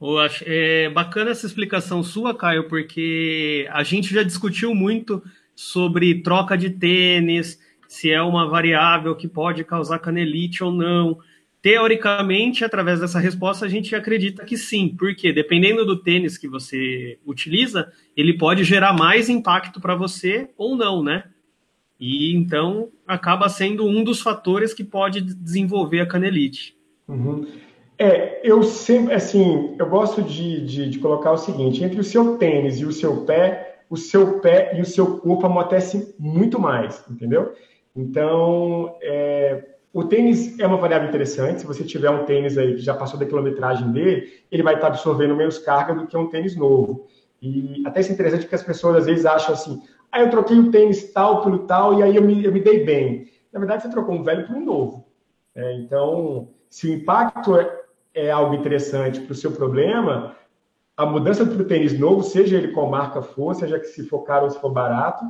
Eu 0.00 0.18
acho, 0.18 0.44
é 0.46 0.88
bacana 0.90 1.30
essa 1.30 1.46
explicação 1.46 2.02
sua, 2.04 2.36
Caio, 2.36 2.68
porque 2.68 3.68
a 3.70 3.82
gente 3.82 4.14
já 4.14 4.22
discutiu 4.22 4.74
muito 4.74 5.22
sobre 5.56 6.22
troca 6.22 6.56
de 6.56 6.70
tênis, 6.70 7.58
se 7.88 8.10
é 8.10 8.22
uma 8.22 8.46
variável 8.46 9.16
que 9.16 9.26
pode 9.26 9.64
causar 9.64 9.98
canelite 9.98 10.62
ou 10.62 10.70
não. 10.70 11.18
Teoricamente, 11.60 12.64
através 12.64 13.00
dessa 13.00 13.18
resposta, 13.18 13.66
a 13.66 13.68
gente 13.68 13.94
acredita 13.94 14.44
que 14.44 14.56
sim, 14.56 14.94
porque 14.96 15.32
dependendo 15.32 15.84
do 15.84 16.00
tênis 16.00 16.38
que 16.38 16.46
você 16.46 17.18
utiliza, 17.26 17.92
ele 18.16 18.38
pode 18.38 18.62
gerar 18.62 18.92
mais 18.92 19.28
impacto 19.28 19.80
para 19.80 19.96
você 19.96 20.50
ou 20.56 20.76
não, 20.76 21.02
né? 21.02 21.24
E 21.98 22.36
então 22.36 22.90
acaba 23.06 23.48
sendo 23.48 23.84
um 23.84 24.04
dos 24.04 24.20
fatores 24.20 24.72
que 24.72 24.84
pode 24.84 25.20
desenvolver 25.20 26.00
a 26.00 26.06
canelite. 26.06 26.76
Uhum. 27.08 27.46
É, 27.98 28.40
eu 28.48 28.62
sempre, 28.62 29.14
assim, 29.14 29.74
eu 29.76 29.88
gosto 29.88 30.22
de, 30.22 30.64
de, 30.64 30.88
de, 30.88 30.98
colocar 31.00 31.32
o 31.32 31.38
seguinte: 31.38 31.82
entre 31.82 31.98
o 31.98 32.04
seu 32.04 32.38
tênis 32.38 32.78
e 32.78 32.84
o 32.84 32.92
seu 32.92 33.24
pé, 33.24 33.80
o 33.90 33.96
seu 33.96 34.38
pé 34.38 34.78
e 34.78 34.80
o 34.80 34.86
seu 34.86 35.18
corpo 35.18 35.46
amortecem 35.46 36.14
muito 36.16 36.60
mais, 36.60 37.04
entendeu? 37.10 37.52
Então, 37.96 38.96
é, 39.02 39.77
o 39.92 40.04
tênis 40.04 40.58
é 40.58 40.66
uma 40.66 40.76
variável 40.76 41.08
interessante. 41.08 41.60
Se 41.60 41.66
você 41.66 41.84
tiver 41.84 42.10
um 42.10 42.24
tênis 42.24 42.58
aí 42.58 42.74
que 42.74 42.82
já 42.82 42.94
passou 42.94 43.18
da 43.18 43.26
quilometragem 43.26 43.90
dele, 43.90 44.42
ele 44.50 44.62
vai 44.62 44.74
estar 44.74 44.88
absorvendo 44.88 45.34
menos 45.34 45.58
carga 45.58 45.94
do 45.94 46.06
que 46.06 46.16
um 46.16 46.28
tênis 46.28 46.54
novo. 46.54 47.06
E 47.40 47.82
até 47.86 48.00
isso 48.00 48.10
é 48.10 48.14
interessante 48.14 48.42
porque 48.42 48.54
as 48.54 48.62
pessoas 48.62 48.96
às 48.96 49.06
vezes 49.06 49.24
acham 49.24 49.54
assim: 49.54 49.82
ah, 50.12 50.20
eu 50.20 50.30
troquei 50.30 50.58
o 50.58 50.70
tênis 50.70 51.12
tal 51.12 51.42
pelo 51.42 51.60
tal 51.60 51.98
e 51.98 52.02
aí 52.02 52.16
eu 52.16 52.22
me, 52.22 52.44
eu 52.44 52.52
me 52.52 52.60
dei 52.60 52.84
bem. 52.84 53.28
Na 53.52 53.58
verdade, 53.58 53.82
você 53.82 53.90
trocou 53.90 54.14
um 54.14 54.22
velho 54.22 54.46
por 54.46 54.56
um 54.56 54.64
novo. 54.64 55.06
É, 55.54 55.72
então, 55.74 56.50
se 56.68 56.86
o 56.86 56.94
impacto 56.94 57.56
é, 57.56 57.80
é 58.14 58.30
algo 58.30 58.54
interessante 58.54 59.20
para 59.20 59.32
o 59.32 59.36
seu 59.36 59.52
problema, 59.52 60.36
a 60.96 61.06
mudança 61.06 61.46
para 61.46 61.62
o 61.62 61.64
tênis 61.64 61.98
novo, 61.98 62.22
seja 62.22 62.56
ele 62.56 62.72
com 62.72 62.86
marca 62.90 63.22
for, 63.22 63.54
seja 63.54 63.78
que 63.78 63.86
se 63.86 64.04
for 64.04 64.20
caro 64.20 64.44
ou 64.44 64.50
se 64.50 64.60
for 64.60 64.70
barato, 64.70 65.24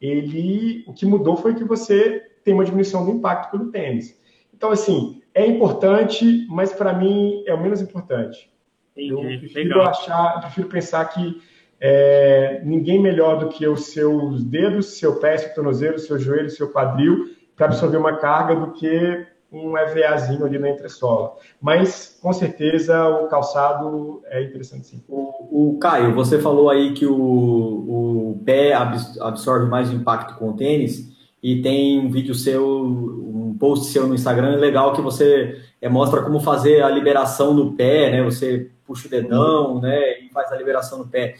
ele, 0.00 0.84
o 0.86 0.92
que 0.92 1.06
mudou 1.06 1.36
foi 1.36 1.54
que 1.54 1.64
você 1.64 2.31
tem 2.44 2.54
uma 2.54 2.64
diminuição 2.64 3.04
do 3.04 3.12
impacto 3.12 3.50
pelo 3.50 3.70
tênis. 3.70 4.20
Então, 4.54 4.70
assim, 4.70 5.22
é 5.34 5.46
importante, 5.46 6.46
mas 6.48 6.72
para 6.72 6.92
mim 6.92 7.42
é 7.46 7.54
o 7.54 7.60
menos 7.60 7.80
importante. 7.80 8.50
Entendi. 8.96 9.34
Eu 9.34 9.38
prefiro 9.40 9.78
Legal. 9.78 9.88
achar, 9.88 10.40
prefiro 10.40 10.68
pensar 10.68 11.04
que 11.06 11.40
é, 11.80 12.60
ninguém 12.64 13.00
melhor 13.00 13.38
do 13.38 13.48
que 13.48 13.66
os 13.66 13.86
seus 13.86 14.44
dedos, 14.44 14.98
seu 14.98 15.18
pé, 15.18 15.36
seu 15.36 15.54
tornozelo, 15.54 15.98
seu 15.98 16.18
joelho, 16.18 16.50
seu 16.50 16.70
quadril, 16.70 17.30
para 17.56 17.66
absorver 17.66 17.96
uma 17.96 18.18
carga 18.18 18.54
do 18.54 18.72
que 18.72 19.26
um 19.50 19.76
EVAzinho 19.76 20.46
ali 20.46 20.58
na 20.58 20.70
entressola. 20.70 21.34
Mas, 21.60 22.18
com 22.22 22.32
certeza, 22.32 23.06
o 23.08 23.28
calçado 23.28 24.22
é 24.26 24.42
interessante 24.42 24.86
sim. 24.86 25.04
O, 25.08 25.72
o 25.74 25.78
Caio, 25.78 26.14
você 26.14 26.38
falou 26.38 26.70
aí 26.70 26.94
que 26.94 27.04
o, 27.04 27.14
o 27.14 28.42
pé 28.44 28.72
absorve 28.72 29.68
mais 29.68 29.90
impacto 29.90 30.38
com 30.38 30.50
o 30.50 30.56
tênis 30.56 31.11
e 31.42 31.60
tem 31.60 31.98
um 31.98 32.10
vídeo 32.10 32.34
seu, 32.34 32.84
um 32.84 33.56
post 33.58 33.86
seu 33.86 34.06
no 34.06 34.14
Instagram 34.14 34.56
legal 34.56 34.92
que 34.92 35.00
você 35.00 35.60
é, 35.80 35.88
mostra 35.88 36.22
como 36.22 36.40
fazer 36.40 36.82
a 36.82 36.88
liberação 36.88 37.52
no 37.52 37.72
pé, 37.72 38.10
né? 38.12 38.22
Você 38.22 38.70
puxa 38.86 39.08
o 39.08 39.10
dedão, 39.10 39.80
né? 39.80 40.20
E 40.20 40.28
faz 40.30 40.52
a 40.52 40.56
liberação 40.56 40.98
no 40.98 41.08
pé. 41.08 41.34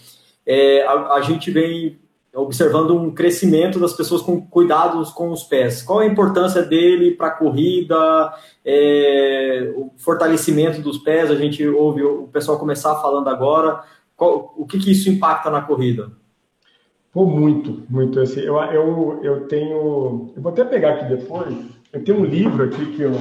É, 0.44 0.84
a, 0.84 1.14
a 1.14 1.20
gente 1.20 1.50
vem 1.50 2.00
observando 2.34 2.96
um 2.96 3.11
crescimento 3.11 3.78
das 3.78 3.92
pessoas 3.92 4.22
com 4.22 4.40
cuidados 4.40 5.11
com 5.11 5.30
os 5.30 5.44
pés. 5.44 5.82
Qual 5.82 6.00
a 6.00 6.07
importância 6.07 6.62
dele 6.62 7.12
para 7.12 7.28
a 7.28 7.32
corrida, 7.32 8.32
é, 8.64 9.72
o 9.76 9.92
fortalecimento 9.98 10.80
dos 10.80 10.98
pés? 10.98 11.30
A 11.30 11.36
gente 11.36 11.64
ouve 11.68 12.03
o 12.03 12.26
pessoal 12.28 12.59
começar 12.59 12.96
falando 12.96 13.28
agora. 13.28 13.84
Qual, 14.16 14.53
o 14.57 14.66
que, 14.66 14.78
que 14.78 14.90
isso 14.90 15.11
impacta 15.11 15.50
na 15.50 15.61
corrida? 15.61 16.11
Pô, 17.12 17.26
muito, 17.26 17.84
muito. 17.90 18.20
Assim, 18.20 18.40
eu, 18.40 18.56
eu, 18.56 19.20
eu 19.22 19.48
tenho. 19.48 20.32
Eu 20.34 20.42
vou 20.42 20.50
até 20.50 20.64
pegar 20.64 20.94
aqui 20.94 21.14
depois. 21.14 21.54
Eu 21.92 22.02
tenho 22.02 22.20
um 22.20 22.24
livro 22.24 22.64
aqui 22.64 22.86
que 22.96 23.02
eu. 23.02 23.12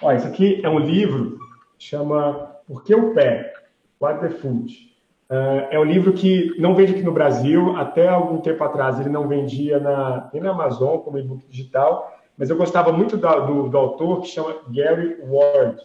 Olha, 0.00 0.16
isso 0.16 0.28
aqui 0.28 0.60
é 0.62 0.68
um 0.68 0.78
livro 0.78 1.38
chama 1.78 2.56
Por 2.66 2.84
que 2.84 2.94
o 2.94 3.12
Pé? 3.14 3.52
What 4.00 4.20
the 4.20 4.30
Foot. 4.30 4.90
Uh, 5.28 5.66
é 5.70 5.78
um 5.78 5.84
livro 5.84 6.12
que 6.12 6.54
não 6.58 6.74
vende 6.74 6.92
aqui 6.92 7.02
no 7.02 7.12
Brasil, 7.12 7.76
até 7.76 8.08
algum 8.08 8.38
tempo 8.38 8.62
atrás 8.64 8.98
ele 8.98 9.08
não 9.08 9.28
vendia 9.28 9.78
na, 9.78 10.28
nem 10.32 10.42
na 10.42 10.50
Amazon 10.50 10.98
como 10.98 11.18
e-book 11.18 11.46
digital, 11.48 12.18
mas 12.36 12.50
eu 12.50 12.56
gostava 12.56 12.92
muito 12.92 13.16
do, 13.16 13.46
do, 13.46 13.68
do, 13.68 13.78
autor 13.78 14.22
que 14.22 14.28
chama 14.28 14.56
Gary 14.70 15.18
Ward. 15.22 15.80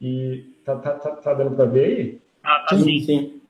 E 0.00 0.54
tá, 0.64 0.76
tá, 0.76 0.92
tá, 0.92 1.10
tá 1.16 1.34
dando 1.34 1.56
para 1.56 1.64
ver 1.64 1.84
aí? 1.84 2.20
Ah, 2.44 2.66
tá 2.68 2.76
sim, 2.76 3.00
sim. 3.00 3.40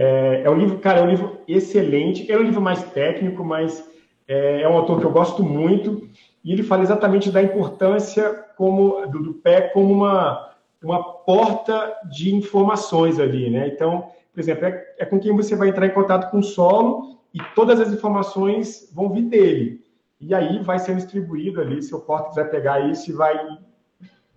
É, 0.00 0.42
é, 0.44 0.50
um 0.50 0.54
livro, 0.54 0.78
cara, 0.78 1.00
é 1.00 1.02
um 1.02 1.10
livro 1.10 1.40
excelente. 1.48 2.30
É 2.30 2.38
um 2.38 2.42
livro 2.42 2.60
mais 2.60 2.84
técnico, 2.92 3.44
mas 3.44 3.84
é, 4.28 4.62
é 4.62 4.68
um 4.68 4.76
autor 4.76 5.00
que 5.00 5.04
eu 5.04 5.10
gosto 5.10 5.42
muito. 5.42 6.08
E 6.44 6.52
ele 6.52 6.62
fala 6.62 6.84
exatamente 6.84 7.32
da 7.32 7.42
importância 7.42 8.32
como 8.56 9.04
do, 9.08 9.20
do 9.20 9.34
pé 9.34 9.62
como 9.62 9.92
uma, 9.92 10.54
uma 10.80 11.02
porta 11.02 11.96
de 12.08 12.32
informações 12.32 13.18
ali, 13.18 13.50
né? 13.50 13.66
Então, 13.66 14.08
por 14.32 14.38
exemplo, 14.38 14.66
é, 14.66 14.86
é 14.98 15.04
com 15.04 15.18
quem 15.18 15.34
você 15.34 15.56
vai 15.56 15.68
entrar 15.68 15.84
em 15.84 15.90
contato 15.90 16.30
com 16.30 16.38
o 16.38 16.44
solo 16.44 17.18
e 17.34 17.38
todas 17.56 17.80
as 17.80 17.92
informações 17.92 18.88
vão 18.94 19.10
vir 19.10 19.22
dele. 19.22 19.84
E 20.20 20.32
aí 20.32 20.62
vai 20.62 20.78
sendo 20.78 20.98
distribuído 20.98 21.60
ali, 21.60 21.82
seu 21.82 22.00
córtex 22.00 22.36
vai 22.36 22.48
pegar 22.48 22.88
isso 22.88 23.10
e 23.10 23.14
vai 23.14 23.36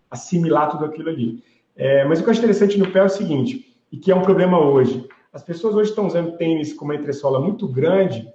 assimilar 0.10 0.72
tudo 0.72 0.86
aquilo 0.86 1.10
ali. 1.10 1.44
É, 1.76 2.04
mas 2.06 2.20
o 2.20 2.24
que 2.24 2.32
acho 2.32 2.40
interessante 2.40 2.80
no 2.80 2.92
pé 2.92 3.00
é 3.00 3.04
o 3.04 3.10
seguinte, 3.10 3.78
e 3.92 3.98
que 3.98 4.12
é 4.12 4.16
um 4.16 4.22
problema 4.22 4.60
hoje. 4.60 5.08
As 5.34 5.44
pessoas 5.44 5.76
hoje 5.76 5.90
estão 5.92 6.08
usando 6.08 6.36
tênis 6.38 6.74
com 6.74 6.84
uma 6.84 6.96
entressola 6.96 7.40
muito 7.40 7.68
grande, 7.68 8.28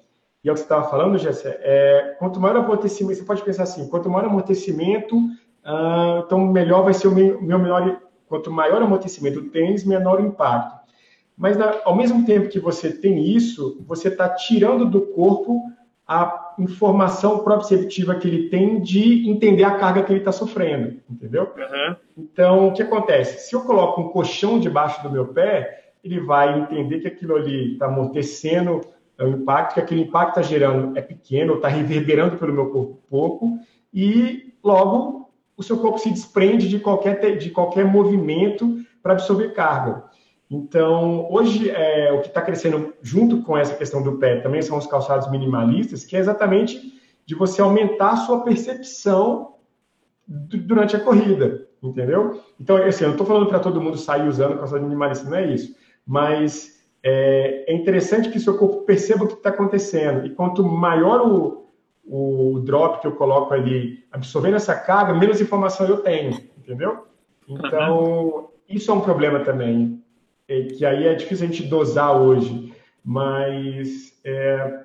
e 0.43 0.49
é 0.49 0.53
o 0.53 0.55
que 0.55 0.61
você 0.61 0.65
estava 0.65 0.89
falando, 0.89 1.19
Jéssica, 1.19 1.59
é, 1.61 2.17
quanto 2.19 2.41
maior 2.41 2.57
o 2.57 2.61
amortecimento, 2.61 3.19
você 3.19 3.25
pode 3.25 3.43
pensar 3.43 3.65
assim, 3.65 3.89
quanto 3.89 4.09
maior 4.09 4.27
o 4.27 4.31
amortecimento, 4.31 5.21
ah, 5.63 6.23
então 6.25 6.39
melhor 6.39 6.85
vai 6.85 6.95
ser 6.95 7.09
o 7.09 7.15
meu, 7.15 7.43
meu 7.43 7.59
menor, 7.59 8.01
quanto 8.29 8.51
maior 8.51 8.81
o 8.81 8.85
amortecimento 8.85 9.41
do 9.41 9.51
tênis, 9.51 9.85
menor 9.85 10.21
o 10.21 10.25
impacto. 10.25 10.87
Mas 11.37 11.59
ao 11.85 11.95
mesmo 11.95 12.25
tempo 12.25 12.49
que 12.49 12.59
você 12.59 12.91
tem 12.91 13.23
isso, 13.23 13.85
você 13.87 14.09
está 14.09 14.29
tirando 14.29 14.87
do 14.87 15.03
corpo 15.03 15.61
a 16.09 16.55
informação 16.59 17.41
proprioceptiva 17.41 18.15
que 18.15 18.27
ele 18.27 18.49
tem 18.49 18.81
de 18.81 19.29
entender 19.29 19.65
a 19.65 19.77
carga 19.77 20.03
que 20.03 20.13
ele 20.13 20.21
está 20.21 20.33
sofrendo, 20.33 20.99
entendeu? 21.11 21.53
Uhum. 21.57 21.97
Então, 22.17 22.69
o 22.69 22.73
que 22.73 22.83
acontece? 22.83 23.49
Se 23.49 23.55
eu 23.55 23.63
coloco 23.63 24.01
um 24.01 24.09
colchão 24.09 24.59
debaixo 24.59 25.03
do 25.03 25.11
meu 25.11 25.27
pé, 25.27 25.86
ele 26.07 26.21
vai 26.21 26.61
entender 26.61 27.01
que 27.01 27.09
aquilo 27.09 27.37
ali 27.37 27.73
está 27.73 27.87
amortecendo 27.87 28.81
o 29.19 29.29
impacto, 29.29 29.75
que 29.75 29.81
aquele 29.81 30.03
impacto 30.03 30.39
está 30.39 30.43
gerando 30.43 30.97
é 30.97 31.03
pequeno, 31.03 31.55
está 31.55 31.69
reverberando 31.69 32.37
pelo 32.37 32.53
meu 32.53 32.71
corpo 32.71 33.03
pouco, 33.09 33.59
e 33.93 34.55
logo 34.63 35.31
o 35.57 35.63
seu 35.63 35.79
corpo 35.79 35.99
se 35.99 36.11
desprende 36.11 36.69
de 36.69 36.79
qualquer, 36.79 37.39
de 37.39 37.51
qualquer 37.51 37.85
movimento 37.85 38.79
para 39.03 39.13
absorver 39.13 39.55
carga. 39.55 40.05
Então, 40.51 41.27
hoje, 41.31 41.71
é, 41.71 42.13
o 42.13 42.21
que 42.21 42.29
está 42.29 42.41
crescendo 42.41 42.95
junto 43.03 43.43
com 43.43 43.57
essa 43.57 43.75
questão 43.75 44.03
do 44.03 44.19
pé 44.19 44.41
também 44.41 44.63
são 44.63 44.79
os 44.79 44.87
calçados 44.87 45.31
minimalistas, 45.31 46.05
que 46.05 46.17
é 46.17 46.21
exatamente 46.21 46.95
de 47.25 47.35
você 47.35 47.61
aumentar 47.61 48.13
a 48.13 48.17
sua 48.17 48.43
percepção 48.43 49.55
durante 50.27 50.95
a 50.95 51.01
corrida, 51.01 51.67
entendeu? 51.83 52.41
Então, 52.61 52.77
assim, 52.77 53.05
eu 53.05 53.09
não 53.09 53.15
estou 53.15 53.27
falando 53.27 53.49
para 53.49 53.59
todo 53.59 53.81
mundo 53.81 53.97
sair 53.97 54.29
usando 54.29 54.59
calçado 54.59 54.83
minimalista, 54.83 55.29
não 55.29 55.37
é 55.37 55.47
isso. 55.53 55.75
Mas 56.07 56.77
é, 57.03 57.65
é 57.71 57.75
interessante 57.75 58.31
que 58.31 58.41
seu 58.41 58.57
corpo 58.57 58.83
perceba 58.83 59.25
o 59.25 59.29
que 59.29 59.35
está 59.35 59.51
acontecendo. 59.51 60.27
E 60.27 60.31
quanto 60.31 60.65
maior 60.65 61.27
o, 61.27 61.67
o 62.05 62.61
drop 62.61 63.01
que 63.01 63.07
eu 63.07 63.13
coloco 63.13 63.53
ali, 63.53 64.05
absorvendo 64.13 64.57
essa 64.57 64.75
carga, 64.75 65.15
menos 65.15 65.41
informação 65.41 65.87
eu 65.87 65.99
tenho, 65.99 66.31
entendeu? 66.57 67.07
Então, 67.49 68.51
isso 68.69 68.91
é 68.91 68.95
um 68.95 69.01
problema 69.01 69.41
também. 69.41 70.03
É, 70.49 70.63
que 70.63 70.87
aí 70.87 71.07
é 71.07 71.15
difícil 71.15 71.47
a 71.47 71.51
gente 71.51 71.65
dosar 71.65 72.17
hoje, 72.17 72.73
mas 73.05 74.13
é, 74.25 74.85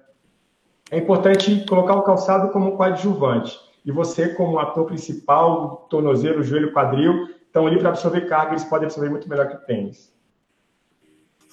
é 0.91 0.97
importante 0.97 1.65
colocar 1.67 1.95
o 1.95 2.03
calçado 2.03 2.51
como 2.51 2.75
coadjuvante. 2.75 3.57
E 3.85 3.91
você, 3.91 4.29
como 4.29 4.59
ator 4.59 4.85
principal, 4.85 5.87
tornozelo, 5.89 6.43
joelho, 6.43 6.71
quadril, 6.71 7.27
estão 7.45 7.65
ali 7.65 7.79
para 7.79 7.89
absorver 7.89 8.27
carga, 8.27 8.51
eles 8.51 8.63
podem 8.63 8.85
absorver 8.85 9.09
muito 9.09 9.27
melhor 9.27 9.47
que 9.47 9.55
o 9.55 9.59
tênis. 9.59 10.10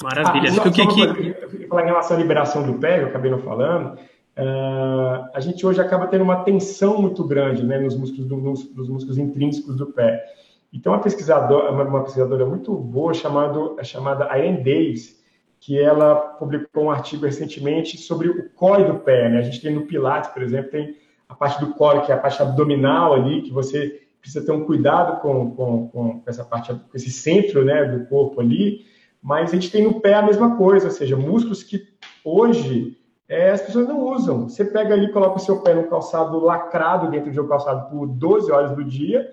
Maravilha. 0.03 0.51
Ah, 0.51 0.55
só, 0.55 0.69
o 0.69 0.73
que, 0.73 0.87
que... 0.87 1.67
Falar 1.67 1.83
em 1.83 1.87
relação 1.87 2.17
à 2.17 2.21
liberação 2.21 2.63
do 2.63 2.79
pé, 2.79 3.03
eu 3.03 3.07
acabei 3.09 3.31
não 3.31 3.39
falando, 3.39 3.95
uh, 3.95 5.29
a 5.35 5.41
gente 5.41 5.67
hoje 5.67 5.81
acaba 5.81 6.07
tendo 6.07 6.23
uma 6.23 6.45
tensão 6.45 7.01
muito 7.01 7.25
grande 7.25 7.65
né, 7.65 7.79
nos, 7.79 7.97
músculos 7.97 8.27
do, 8.27 8.37
nos, 8.37 8.75
nos 8.75 8.89
músculos 8.89 9.19
intrínsecos 9.19 9.77
do 9.77 9.87
pé. 9.87 10.25
E 10.73 10.79
tem 10.79 10.93
uma 10.93 11.01
pesquisadora, 11.01 11.73
uma, 11.73 12.03
pesquisadora 12.03 12.45
muito 12.45 12.75
boa 12.75 13.15
chamado, 13.15 13.77
é 13.79 13.85
chamada 13.85 14.29
Irene 14.37 14.59
Davis, 14.59 15.19
que 15.61 15.79
ela 15.79 16.15
publicou 16.15 16.85
um 16.85 16.91
artigo 16.91 17.25
recentemente 17.25 17.97
sobre 17.97 18.29
o 18.29 18.51
core 18.51 18.85
do 18.85 18.99
pé. 19.01 19.29
Né? 19.29 19.39
A 19.39 19.43
gente 19.43 19.61
tem 19.61 19.75
no 19.75 19.87
Pilates, 19.87 20.31
por 20.31 20.43
exemplo, 20.43 20.71
tem 20.71 20.95
a 21.29 21.35
parte 21.35 21.59
do 21.61 21.75
core, 21.75 22.03
que 22.03 22.13
é 22.13 22.15
a 22.15 22.19
parte 22.19 22.41
abdominal 22.41 23.15
ali, 23.15 23.43
que 23.43 23.51
você 23.51 24.01
precisa 24.21 24.45
ter 24.45 24.53
um 24.53 24.65
cuidado 24.65 25.21
com, 25.21 25.51
com, 25.53 25.89
com 25.89 26.23
essa 26.27 26.45
parte, 26.45 26.73
com 26.73 26.97
esse 26.97 27.11
centro 27.11 27.65
né, 27.65 27.85
do 27.85 28.07
corpo 28.07 28.41
ali. 28.41 28.85
Mas 29.23 29.51
a 29.51 29.55
gente 29.55 29.71
tem 29.71 29.83
no 29.83 30.01
pé 30.01 30.15
a 30.15 30.23
mesma 30.23 30.57
coisa, 30.57 30.87
ou 30.87 30.93
seja, 30.93 31.17
músculos 31.17 31.63
que 31.63 31.87
hoje 32.25 32.97
é, 33.29 33.51
as 33.51 33.61
pessoas 33.61 33.87
não 33.87 34.01
usam. 34.01 34.49
Você 34.49 34.65
pega 34.65 34.95
ali, 34.95 35.13
coloca 35.13 35.37
o 35.37 35.41
seu 35.41 35.61
pé 35.61 35.75
no 35.75 35.89
calçado 35.89 36.39
lacrado 36.39 37.11
dentro 37.11 37.31
de 37.31 37.41
um 37.41 37.47
calçado 37.47 37.91
por 37.91 38.07
12 38.07 38.51
horas 38.51 38.75
do 38.75 38.85
dia 38.85 39.29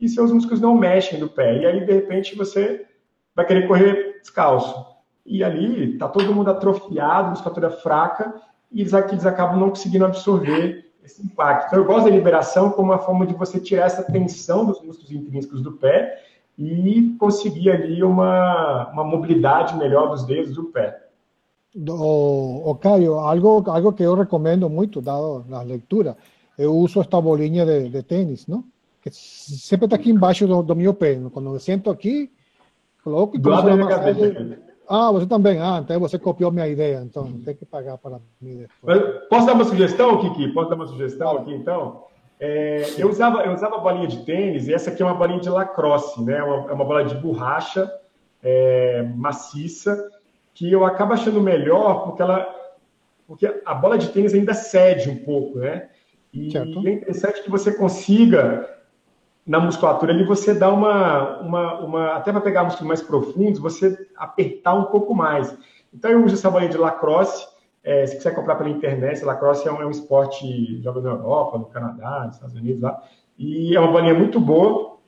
e 0.00 0.08
seus 0.08 0.30
músculos 0.30 0.60
não 0.60 0.76
mexem 0.76 1.18
do 1.18 1.28
pé. 1.28 1.58
E 1.58 1.66
aí, 1.66 1.84
de 1.84 1.92
repente, 1.92 2.36
você 2.36 2.86
vai 3.34 3.46
querer 3.46 3.66
correr 3.66 4.20
descalço. 4.20 4.86
E 5.24 5.42
ali 5.42 5.94
está 5.94 6.08
todo 6.08 6.34
mundo 6.34 6.50
atrofiado, 6.50 7.30
musculatura 7.30 7.70
fraca, 7.70 8.34
e 8.70 8.80
eles, 8.80 8.92
eles 8.92 9.26
acabam 9.26 9.58
não 9.58 9.70
conseguindo 9.70 10.04
absorver 10.04 10.92
esse 11.02 11.24
impacto. 11.24 11.68
Então, 11.68 11.78
eu 11.78 11.84
gosto 11.84 12.04
da 12.04 12.10
liberação 12.10 12.70
como 12.70 12.92
uma 12.92 12.98
forma 12.98 13.26
de 13.26 13.34
você 13.34 13.58
tirar 13.58 13.86
essa 13.86 14.02
tensão 14.02 14.64
dos 14.64 14.80
músculos 14.82 15.10
intrínsecos 15.10 15.62
do 15.62 15.72
pé 15.72 16.22
e 16.58 17.14
conseguir 17.18 17.70
ali 17.70 18.02
uma, 18.02 18.90
uma 18.92 19.04
mobilidade 19.04 19.76
melhor 19.76 20.10
dos 20.10 20.24
dedos 20.24 20.54
do 20.54 20.64
pé. 20.64 21.06
O, 21.76 22.70
o 22.70 22.74
Caio, 22.74 23.14
algo, 23.14 23.70
algo 23.70 23.92
que 23.92 24.02
eu 24.02 24.14
recomendo 24.14 24.68
muito, 24.68 25.00
dado 25.00 25.44
na 25.48 25.62
leitura, 25.62 26.16
eu 26.58 26.74
uso 26.74 27.00
esta 27.00 27.20
bolinha 27.20 27.64
de, 27.64 27.88
de 27.88 28.02
tênis, 28.02 28.46
não? 28.48 28.64
Que 29.00 29.10
sempre 29.12 29.84
está 29.84 29.94
aqui 29.94 30.10
embaixo 30.10 30.46
do, 30.48 30.62
do 30.62 30.74
meu 30.74 30.92
pé. 30.92 31.16
Quando 31.32 31.54
eu 31.54 31.60
sento 31.60 31.88
aqui, 31.90 32.32
coloco 33.04 33.36
e 33.36 33.40
começo 33.40 33.68
a 33.68 33.76
massagem. 33.76 34.58
Ah, 34.88 35.12
você 35.12 35.26
também. 35.26 35.60
Ah, 35.60 35.80
então 35.84 36.00
você 36.00 36.18
copiou 36.18 36.50
minha 36.50 36.66
ideia, 36.66 37.02
então 37.04 37.30
tem 37.44 37.54
que 37.54 37.64
pagar 37.64 37.98
para 37.98 38.18
mim 38.40 38.66
depois. 38.82 39.28
Posso 39.28 39.46
dar 39.46 39.52
uma 39.52 39.64
sugestão, 39.64 40.18
Kiki? 40.18 40.48
Posso 40.48 40.70
dar 40.70 40.76
uma 40.76 40.86
sugestão 40.86 41.36
aqui, 41.36 41.54
então? 41.54 42.04
É, 42.40 42.94
eu, 42.96 43.08
usava, 43.08 43.42
eu 43.42 43.52
usava 43.52 43.78
bolinha 43.78 44.06
de 44.06 44.24
tênis, 44.24 44.68
e 44.68 44.74
essa 44.74 44.90
aqui 44.90 45.02
é 45.02 45.04
uma 45.04 45.14
bolinha 45.14 45.40
de 45.40 45.48
lacrosse, 45.48 46.22
né? 46.22 46.38
É 46.38 46.42
uma, 46.42 46.70
é 46.70 46.72
uma 46.72 46.84
bola 46.84 47.04
de 47.04 47.14
borracha 47.16 47.90
é, 48.42 49.02
maciça, 49.16 50.08
que 50.54 50.70
eu 50.70 50.84
acabo 50.84 51.12
achando 51.12 51.40
melhor 51.40 52.04
porque 52.04 52.22
ela. 52.22 52.54
Porque 53.26 53.60
a 53.64 53.74
bola 53.74 53.98
de 53.98 54.08
tênis 54.08 54.32
ainda 54.32 54.54
cede 54.54 55.10
um 55.10 55.16
pouco, 55.16 55.58
né? 55.58 55.88
E 56.32 56.50
certo. 56.50 56.86
é 56.86 56.92
interessante 56.92 57.42
que 57.42 57.50
você 57.50 57.72
consiga 57.72 58.78
na 59.48 59.58
musculatura 59.58 60.12
ali 60.12 60.24
você 60.24 60.52
dá 60.52 60.70
uma, 60.70 61.40
uma, 61.40 61.80
uma 61.80 62.12
até 62.16 62.30
para 62.30 62.42
pegar 62.42 62.64
músculos 62.64 62.86
mais 62.86 63.02
profundos, 63.02 63.58
você 63.58 64.06
apertar 64.14 64.74
um 64.74 64.84
pouco 64.84 65.14
mais. 65.14 65.56
Então 65.92 66.10
eu 66.10 66.22
uso 66.22 66.34
essa 66.34 66.50
bolinha 66.50 66.70
de 66.70 66.76
lacrosse, 66.76 67.47
é, 67.88 68.06
se 68.06 68.16
quiser 68.16 68.34
comprar 68.34 68.56
pela 68.56 68.68
internet, 68.68 69.24
lacrosse 69.24 69.66
é 69.66 69.72
um, 69.72 69.80
é 69.80 69.86
um 69.86 69.90
esporte 69.90 70.78
joga 70.82 71.00
na 71.00 71.08
Europa, 71.08 71.56
no 71.56 71.64
Canadá, 71.64 72.24
nos 72.26 72.34
Estados 72.34 72.54
Unidos 72.54 72.82
lá, 72.82 73.02
e 73.38 73.74
é 73.74 73.80
uma 73.80 73.90
bolinha 73.90 74.12
muito 74.12 74.38
boa. 74.38 74.98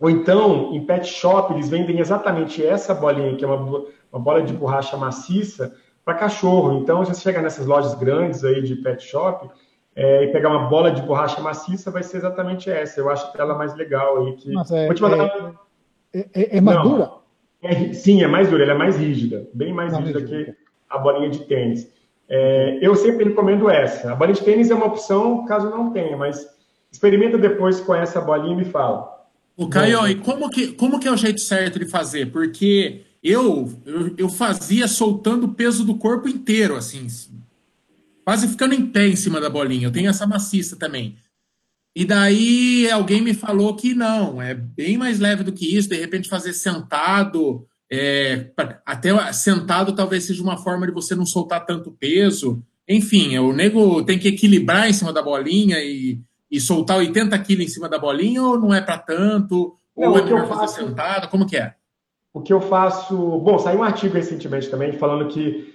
Ou 0.00 0.08
então, 0.08 0.74
em 0.74 0.86
pet 0.86 1.06
shop, 1.06 1.52
eles 1.52 1.68
vendem 1.68 2.00
exatamente 2.00 2.64
essa 2.64 2.94
bolinha, 2.94 3.36
que 3.36 3.44
é 3.44 3.46
uma, 3.46 3.84
uma 4.10 4.18
bola 4.18 4.42
de 4.42 4.54
borracha 4.54 4.96
maciça, 4.96 5.76
para 6.02 6.14
cachorro. 6.14 6.78
Então, 6.78 7.04
se 7.04 7.14
você 7.14 7.20
chegar 7.20 7.42
nessas 7.42 7.66
lojas 7.66 7.94
grandes 7.94 8.42
aí 8.42 8.62
de 8.62 8.74
pet 8.76 9.02
shop, 9.02 9.50
é, 9.94 10.24
e 10.24 10.28
pegar 10.28 10.48
uma 10.48 10.66
bola 10.68 10.90
de 10.90 11.02
borracha 11.02 11.42
maciça, 11.42 11.90
vai 11.90 12.02
ser 12.02 12.16
exatamente 12.16 12.70
essa. 12.70 13.00
Eu 13.00 13.10
acho 13.10 13.30
ela 13.38 13.54
mais 13.54 13.74
legal 13.76 14.24
aí. 14.24 14.32
Que... 14.36 14.52
Mas 14.52 14.70
é, 14.70 14.88
mandar... 14.88 15.54
é, 16.12 16.26
é, 16.34 16.56
é 16.56 16.60
mais 16.60 16.78
Não, 16.78 16.90
dura? 16.90 17.10
É, 17.62 17.92
sim, 17.92 18.22
é 18.22 18.26
mais 18.26 18.48
dura, 18.48 18.62
ela 18.62 18.72
é 18.72 18.78
mais 18.78 18.96
rígida, 18.96 19.46
bem 19.52 19.72
mais 19.74 19.92
Não, 19.92 20.00
rígida 20.00 20.22
que 20.22 20.54
a 20.88 20.98
bolinha 20.98 21.28
de 21.28 21.44
tênis. 21.44 21.93
É, 22.28 22.78
eu 22.80 22.94
sempre 22.94 23.24
recomendo 23.24 23.68
essa. 23.68 24.12
A 24.12 24.16
bolinha 24.16 24.36
de 24.36 24.44
tênis 24.44 24.70
é 24.70 24.74
uma 24.74 24.86
opção 24.86 25.44
caso 25.44 25.70
não 25.70 25.92
tenha, 25.92 26.16
mas 26.16 26.46
experimenta 26.90 27.36
depois 27.36 27.80
com 27.80 27.94
essa 27.94 28.20
bolinha 28.20 28.54
e 28.54 28.56
me 28.56 28.64
fala. 28.64 29.12
O 29.56 29.68
Caio, 29.68 30.08
e 30.08 30.16
como 30.16 30.50
que, 30.50 30.68
como 30.68 30.98
que 30.98 31.06
é 31.06 31.12
o 31.12 31.16
jeito 31.16 31.40
certo 31.40 31.78
de 31.78 31.86
fazer? 31.86 32.32
Porque 32.32 33.02
eu, 33.22 33.72
eu, 33.84 34.14
eu 34.18 34.28
fazia 34.28 34.88
soltando 34.88 35.44
o 35.44 35.54
peso 35.54 35.84
do 35.84 35.96
corpo 35.96 36.28
inteiro, 36.28 36.74
assim, 36.76 37.06
quase 38.24 38.48
ficando 38.48 38.74
em 38.74 38.86
pé 38.86 39.06
em 39.06 39.16
cima 39.16 39.40
da 39.40 39.48
bolinha. 39.48 39.86
Eu 39.86 39.92
tenho 39.92 40.10
essa 40.10 40.26
maciça 40.26 40.76
também. 40.76 41.16
E 41.94 42.04
daí 42.04 42.90
alguém 42.90 43.22
me 43.22 43.32
falou 43.32 43.76
que 43.76 43.94
não, 43.94 44.42
é 44.42 44.52
bem 44.52 44.98
mais 44.98 45.20
leve 45.20 45.44
do 45.44 45.52
que 45.52 45.76
isso, 45.76 45.88
de 45.88 45.96
repente 45.96 46.28
fazer 46.28 46.52
sentado, 46.52 47.64
é, 47.90 48.50
até 48.84 49.10
sentado 49.32 49.94
talvez 49.94 50.24
seja 50.24 50.42
uma 50.42 50.56
forma 50.56 50.86
de 50.86 50.92
você 50.92 51.14
não 51.14 51.26
soltar 51.26 51.64
tanto 51.64 51.92
peso. 51.92 52.62
Enfim, 52.88 53.38
o 53.38 53.52
nego 53.52 54.02
tem 54.04 54.18
que 54.18 54.28
equilibrar 54.28 54.88
em 54.88 54.92
cima 54.92 55.12
da 55.12 55.22
bolinha 55.22 55.78
e, 55.78 56.20
e 56.50 56.60
soltar 56.60 56.98
80 56.98 57.38
quilos 57.40 57.64
em 57.64 57.68
cima 57.68 57.88
da 57.88 57.98
bolinha, 57.98 58.42
ou 58.42 58.58
não 58.58 58.74
é 58.74 58.80
para 58.80 58.98
tanto, 58.98 59.76
não, 59.96 60.10
ou 60.10 60.18
é 60.18 60.22
melhor 60.22 60.46
fazer 60.46 60.60
faço, 60.60 60.74
sentado, 60.74 61.28
como 61.28 61.46
que 61.46 61.56
é? 61.56 61.74
O 62.32 62.40
que 62.40 62.52
eu 62.52 62.60
faço... 62.60 63.16
Bom, 63.38 63.58
saiu 63.58 63.80
um 63.80 63.84
artigo 63.84 64.14
recentemente 64.14 64.68
também 64.68 64.92
falando 64.92 65.28
que 65.28 65.72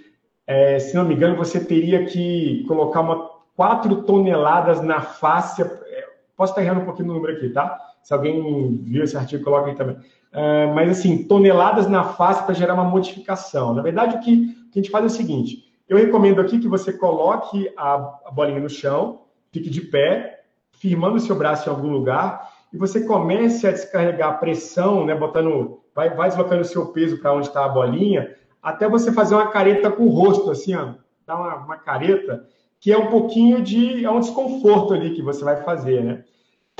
é, 0.49 0.79
se 0.79 0.95
não 0.95 1.05
me 1.05 1.13
engano, 1.13 1.35
você 1.35 1.63
teria 1.63 2.05
que 2.05 2.65
colocar 2.67 3.01
uma 3.01 3.29
4 3.55 4.01
toneladas 4.01 4.81
na 4.81 4.99
face. 4.99 5.61
É, 5.61 6.07
posso 6.35 6.53
estar 6.53 6.63
errando 6.63 6.81
um 6.81 6.85
pouquinho 6.85 7.09
no 7.09 7.13
número 7.13 7.33
aqui, 7.33 7.49
tá? 7.49 7.77
Se 8.01 8.13
alguém 8.15 8.77
viu 8.83 9.03
esse 9.03 9.15
artigo, 9.15 9.43
coloca 9.43 9.69
aí 9.69 9.75
também. 9.75 9.97
É, 10.31 10.67
mas, 10.67 10.91
assim, 10.91 11.23
toneladas 11.23 11.87
na 11.87 12.03
face 12.03 12.43
para 12.43 12.53
gerar 12.53 12.75
uma 12.75 12.83
modificação. 12.83 13.73
Na 13.73 13.81
verdade, 13.81 14.17
o 14.17 14.19
que, 14.19 14.33
o 14.67 14.71
que 14.71 14.79
a 14.79 14.81
gente 14.81 14.91
faz 14.91 15.03
é 15.03 15.07
o 15.07 15.09
seguinte: 15.09 15.69
eu 15.87 15.97
recomendo 15.97 16.39
aqui 16.39 16.59
que 16.59 16.67
você 16.67 16.93
coloque 16.93 17.71
a, 17.75 17.93
a 18.25 18.31
bolinha 18.31 18.59
no 18.59 18.69
chão, 18.69 19.21
fique 19.51 19.69
de 19.69 19.81
pé, 19.81 20.43
firmando 20.71 21.17
o 21.17 21.19
seu 21.19 21.35
braço 21.35 21.67
em 21.67 21.73
algum 21.73 21.89
lugar, 21.89 22.47
e 22.71 22.77
você 22.77 23.01
comece 23.01 23.67
a 23.67 23.71
descarregar 23.71 24.29
a 24.29 24.33
pressão, 24.33 25.05
né, 25.05 25.15
botando, 25.15 25.81
vai, 25.93 26.11
vai 26.11 26.29
deslocando 26.29 26.61
o 26.61 26.65
seu 26.65 26.87
peso 26.87 27.17
para 27.17 27.33
onde 27.33 27.47
está 27.47 27.65
a 27.65 27.69
bolinha, 27.69 28.35
até 28.61 28.87
você 28.87 29.11
fazer 29.11 29.35
uma 29.35 29.47
careta 29.47 29.89
com 29.89 30.03
o 30.03 30.09
rosto, 30.09 30.51
assim, 30.51 30.75
ó, 30.75 30.93
dar 31.25 31.37
uma, 31.37 31.55
uma 31.55 31.77
careta, 31.77 32.45
que 32.79 32.91
é 32.91 32.97
um 32.97 33.07
pouquinho 33.07 33.61
de. 33.61 34.05
é 34.05 34.11
um 34.11 34.19
desconforto 34.19 34.93
ali 34.93 35.15
que 35.15 35.21
você 35.21 35.43
vai 35.43 35.63
fazer, 35.63 36.03
né? 36.03 36.23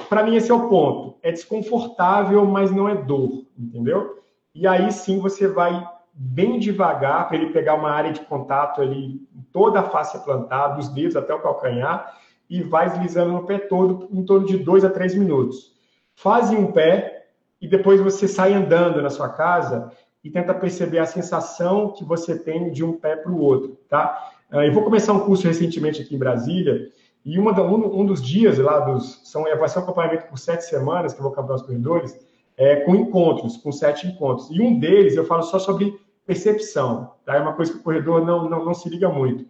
Para 0.08 0.24
mim, 0.24 0.36
esse 0.36 0.52
é 0.52 0.54
o 0.54 0.70
ponto. 0.70 1.18
É 1.22 1.32
desconfortável, 1.32 2.46
mas 2.46 2.72
não 2.72 2.88
é 2.88 2.96
dor, 2.96 3.46
entendeu? 3.58 4.20
E 4.54 4.68
aí 4.68 4.92
sim 4.92 5.20
você 5.20 5.48
vai 5.48 5.88
bem 6.14 6.60
devagar 6.60 7.28
para 7.28 7.38
ele 7.38 7.52
pegar 7.52 7.76
uma 7.76 7.92
área 7.92 8.12
de 8.12 8.20
contato 8.22 8.82
ali, 8.82 9.22
toda 9.54 9.80
a 9.80 9.90
face 9.90 10.22
plantada, 10.24 10.76
dos 10.76 10.90
dedos 10.90 11.16
até 11.16 11.34
o 11.34 11.40
calcanhar, 11.40 12.14
e 12.50 12.62
vai 12.62 12.90
deslizando 12.90 13.32
no 13.32 13.46
pé 13.46 13.58
todo 13.58 14.10
em 14.12 14.24
torno 14.24 14.46
de 14.46 14.58
dois 14.58 14.84
a 14.84 14.90
três 14.90 15.16
minutos. 15.16 15.74
Faz 16.16 16.50
um 16.50 16.72
pé 16.72 17.28
e 17.62 17.68
depois 17.68 18.02
você 18.02 18.28
sai 18.28 18.54
andando 18.54 19.02
na 19.02 19.10
sua 19.10 19.30
casa 19.30 19.92
e 20.24 20.30
tenta 20.30 20.54
perceber 20.54 21.00
a 21.00 21.06
sensação 21.06 21.94
que 21.94 22.04
você 22.04 22.38
tem 22.38 22.72
de 22.72 22.84
um 22.84 22.94
pé 22.94 23.16
para 23.16 23.32
o 23.32 23.40
outro, 23.40 23.78
tá? 23.88 24.32
Ah, 24.52 24.66
eu 24.66 24.74
vou 24.74 24.84
começar 24.84 25.14
um 25.14 25.20
curso 25.22 25.48
recentemente 25.48 26.02
aqui 26.02 26.16
em 26.16 26.20
Brasília 26.20 26.90
e 27.26 27.38
uma, 27.38 27.60
um, 27.62 28.02
um, 28.02 28.06
dos 28.06 28.22
dias 28.22 28.58
lá 28.58 28.80
dos 28.80 29.22
são 29.26 29.44
vai 29.44 29.68
ser 29.68 29.80
um 29.80 29.84
acompanhamento 29.84 30.28
por 30.28 30.38
sete 30.38 30.66
semanas 30.66 31.14
que 31.14 31.20
eu 31.20 31.24
vou 31.24 31.32
acabar 31.32 31.56
os 31.56 31.62
corredores 31.62 32.18
é, 32.58 32.78
com 32.78 32.96
encontros, 32.96 33.58
com 33.58 33.72
sete 33.72 34.08
encontros. 34.08 34.50
E 34.50 34.62
um 34.62 34.80
deles 34.80 35.16
eu 35.16 35.26
falo 35.26 35.44
só 35.44 35.60
sobre 35.60 36.00
percepção, 36.26 37.14
tá? 37.26 37.36
É 37.36 37.40
uma 37.40 37.54
coisa 37.54 37.74
que 37.74 37.80
o 37.80 37.84
corredor 37.84 38.26
não, 38.26 38.50
não, 38.50 38.66
não 38.66 38.74
se 38.74 38.90
liga 38.90 39.10
muito. 39.10 39.46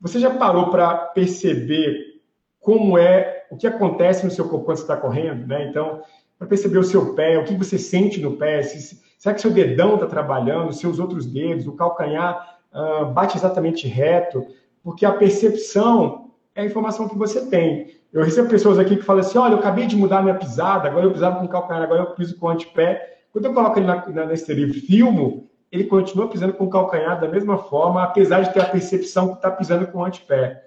Você 0.00 0.20
já 0.20 0.30
parou 0.30 0.70
para 0.70 0.94
perceber 0.96 2.20
como 2.60 2.96
é 2.96 3.46
o 3.50 3.56
que 3.56 3.66
acontece 3.66 4.24
no 4.24 4.30
seu 4.30 4.48
corpo 4.48 4.64
quando 4.64 4.76
você 4.76 4.84
está 4.84 4.96
correndo, 4.96 5.46
né? 5.46 5.68
Então, 5.68 6.02
para 6.38 6.46
perceber 6.46 6.78
o 6.78 6.84
seu 6.84 7.14
pé, 7.14 7.38
o 7.38 7.44
que 7.44 7.54
você 7.54 7.78
sente 7.78 8.20
no 8.20 8.36
pé, 8.36 8.62
se, 8.62 9.00
Será 9.18 9.34
que 9.34 9.40
seu 9.40 9.50
dedão 9.50 9.94
está 9.94 10.06
trabalhando, 10.06 10.72
seus 10.72 11.00
outros 11.00 11.26
dedos, 11.26 11.66
o 11.66 11.72
calcanhar 11.72 12.60
uh, 12.72 13.06
bate 13.06 13.36
exatamente 13.36 13.88
reto? 13.88 14.46
Porque 14.80 15.04
a 15.04 15.12
percepção 15.12 16.27
é 16.58 16.62
a 16.62 16.64
informação 16.64 17.08
que 17.08 17.16
você 17.16 17.46
tem. 17.46 17.94
Eu 18.12 18.24
recebo 18.24 18.48
pessoas 18.48 18.80
aqui 18.80 18.96
que 18.96 19.02
falam 19.02 19.20
assim: 19.20 19.38
olha, 19.38 19.52
eu 19.52 19.58
acabei 19.58 19.86
de 19.86 19.96
mudar 19.96 20.22
minha 20.22 20.34
pisada, 20.34 20.88
agora 20.88 21.06
eu 21.06 21.12
pisava 21.12 21.38
com 21.38 21.46
calcanhar, 21.46 21.84
agora 21.84 22.02
eu 22.02 22.10
piso 22.14 22.36
com 22.36 22.48
antepé. 22.48 23.20
Quando 23.32 23.44
eu 23.44 23.54
coloco 23.54 23.78
ele 23.78 23.86
na, 23.86 24.08
na, 24.08 24.26
na 24.26 24.36
filmo, 24.72 25.48
ele 25.70 25.84
continua 25.84 26.28
pisando 26.28 26.52
com 26.54 26.68
calcanhar 26.68 27.20
da 27.20 27.28
mesma 27.28 27.58
forma, 27.58 28.02
apesar 28.02 28.40
de 28.40 28.52
ter 28.52 28.60
a 28.60 28.64
percepção 28.64 29.28
que 29.28 29.34
está 29.34 29.50
pisando 29.52 29.86
com 29.86 30.04
antepé. 30.04 30.64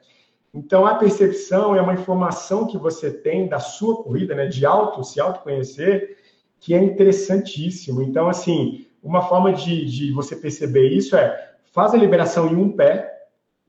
Então, 0.53 0.85
a 0.85 0.95
percepção 0.95 1.75
é 1.75 1.81
uma 1.81 1.93
informação 1.93 2.67
que 2.67 2.77
você 2.77 3.11
tem 3.11 3.47
da 3.47 3.59
sua 3.59 4.01
corrida, 4.01 4.33
né, 4.33 4.47
de 4.47 4.65
auto, 4.65 5.03
se 5.03 5.19
autoconhecer, 5.19 6.17
que 6.59 6.73
é 6.73 6.81
interessantíssimo. 6.81 8.01
Então, 8.01 8.29
assim, 8.29 8.85
uma 9.03 9.23
forma 9.23 9.51
de, 9.51 9.85
de 9.85 10.11
você 10.13 10.35
perceber 10.35 10.89
isso 10.89 11.17
é 11.17 11.51
faz 11.73 11.93
a 11.93 11.97
liberação 11.97 12.47
em 12.49 12.55
um 12.55 12.71
pé 12.71 13.20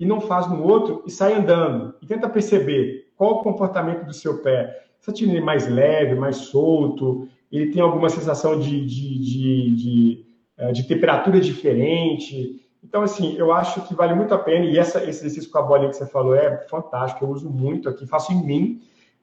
e 0.03 0.05
não 0.05 0.21
faz 0.21 0.49
no 0.49 0.65
outro 0.65 1.05
e 1.07 1.13
sai 1.13 1.33
andando. 1.33 1.95
E 2.03 2.07
tenta 2.07 2.29
perceber 2.29 3.13
qual 3.17 3.35
o 3.35 3.43
comportamento 3.45 4.05
do 4.05 4.13
seu 4.13 4.39
pé. 4.39 4.83
Tira 5.15 5.31
ele 5.31 5.41
mais 5.41 5.69
leve, 5.69 6.17
mais 6.17 6.39
solto, 6.39 7.29
ele 7.53 7.71
tem 7.71 7.81
alguma 7.81 8.09
sensação 8.09 8.59
de, 8.59 8.85
de, 8.85 9.19
de, 9.21 9.77
de, 9.77 10.27
eh, 10.59 10.73
de 10.73 10.89
temperatura 10.89 11.39
diferente. 11.39 12.61
Então, 12.83 13.03
assim, 13.03 13.37
eu 13.37 13.53
acho 13.53 13.83
que 13.83 13.95
vale 13.95 14.13
muito 14.13 14.35
a 14.35 14.39
pena. 14.39 14.65
E 14.65 14.77
essa, 14.77 14.99
esse 15.05 15.21
exercício 15.21 15.49
com 15.53 15.59
a 15.59 15.63
bolinha 15.63 15.91
que 15.91 15.97
você 15.97 16.07
falou 16.07 16.35
é 16.35 16.67
fantástico. 16.69 17.25
Eu 17.25 17.29
uso 17.29 17.49
muito 17.49 17.89
aqui, 17.89 18.05
faço 18.05 18.33
em 18.33 18.45
mim, 18.45 18.81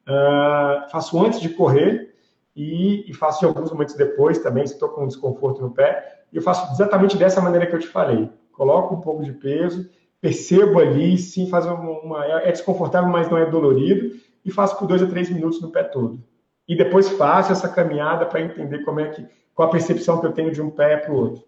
uh, 0.08 0.90
faço 0.90 1.22
antes 1.22 1.42
de 1.42 1.50
correr 1.50 2.16
e, 2.56 3.04
e, 3.06 3.14
faço 3.14 3.44
em 3.44 3.50
alguns 3.50 3.70
momentos 3.70 3.96
depois 3.96 4.40
também, 4.40 4.66
se 4.66 4.76
estou 4.76 4.88
com 4.88 5.08
desconforto 5.08 5.62
no 5.62 5.72
pé. 5.72 6.24
E 6.32 6.38
eu 6.38 6.42
faço 6.42 6.72
exatamente 6.72 7.18
dessa 7.18 7.42
maneira 7.42 7.68
que 7.68 7.76
eu 7.76 7.80
te 7.80 7.88
falei. 7.88 8.30
Coloco 8.54 8.96
um 8.96 9.02
pouco 9.02 9.24
de 9.24 9.34
peso, 9.34 9.90
percebo 10.22 10.80
ali, 10.80 11.18
sim, 11.18 11.50
faz 11.50 11.66
uma, 11.66 11.76
uma 11.76 12.26
é 12.26 12.52
desconfortável, 12.52 13.10
mas 13.10 13.30
não 13.30 13.38
é 13.38 13.50
dolorido, 13.50 14.18
e 14.44 14.52
faço 14.52 14.78
por 14.78 14.88
dois 14.88 15.02
a 15.02 15.08
três 15.08 15.30
minutos 15.30 15.62
no 15.62 15.72
pé 15.72 15.84
todo. 15.84 16.24
E 16.68 16.76
depois 16.76 17.10
faço 17.10 17.52
essa 17.52 17.68
caminhada 17.68 18.26
para 18.26 18.42
entender 18.42 18.80
como 18.80 19.00
é 19.00 19.10
que, 19.10 19.26
qual 19.56 19.68
a 19.68 19.72
percepção 19.72 20.20
que 20.20 20.28
eu 20.28 20.32
tenho 20.32 20.52
de 20.52 20.62
um 20.62 20.70
pé 20.70 20.98
para 20.98 21.12
o 21.12 21.16
outro. 21.16 21.44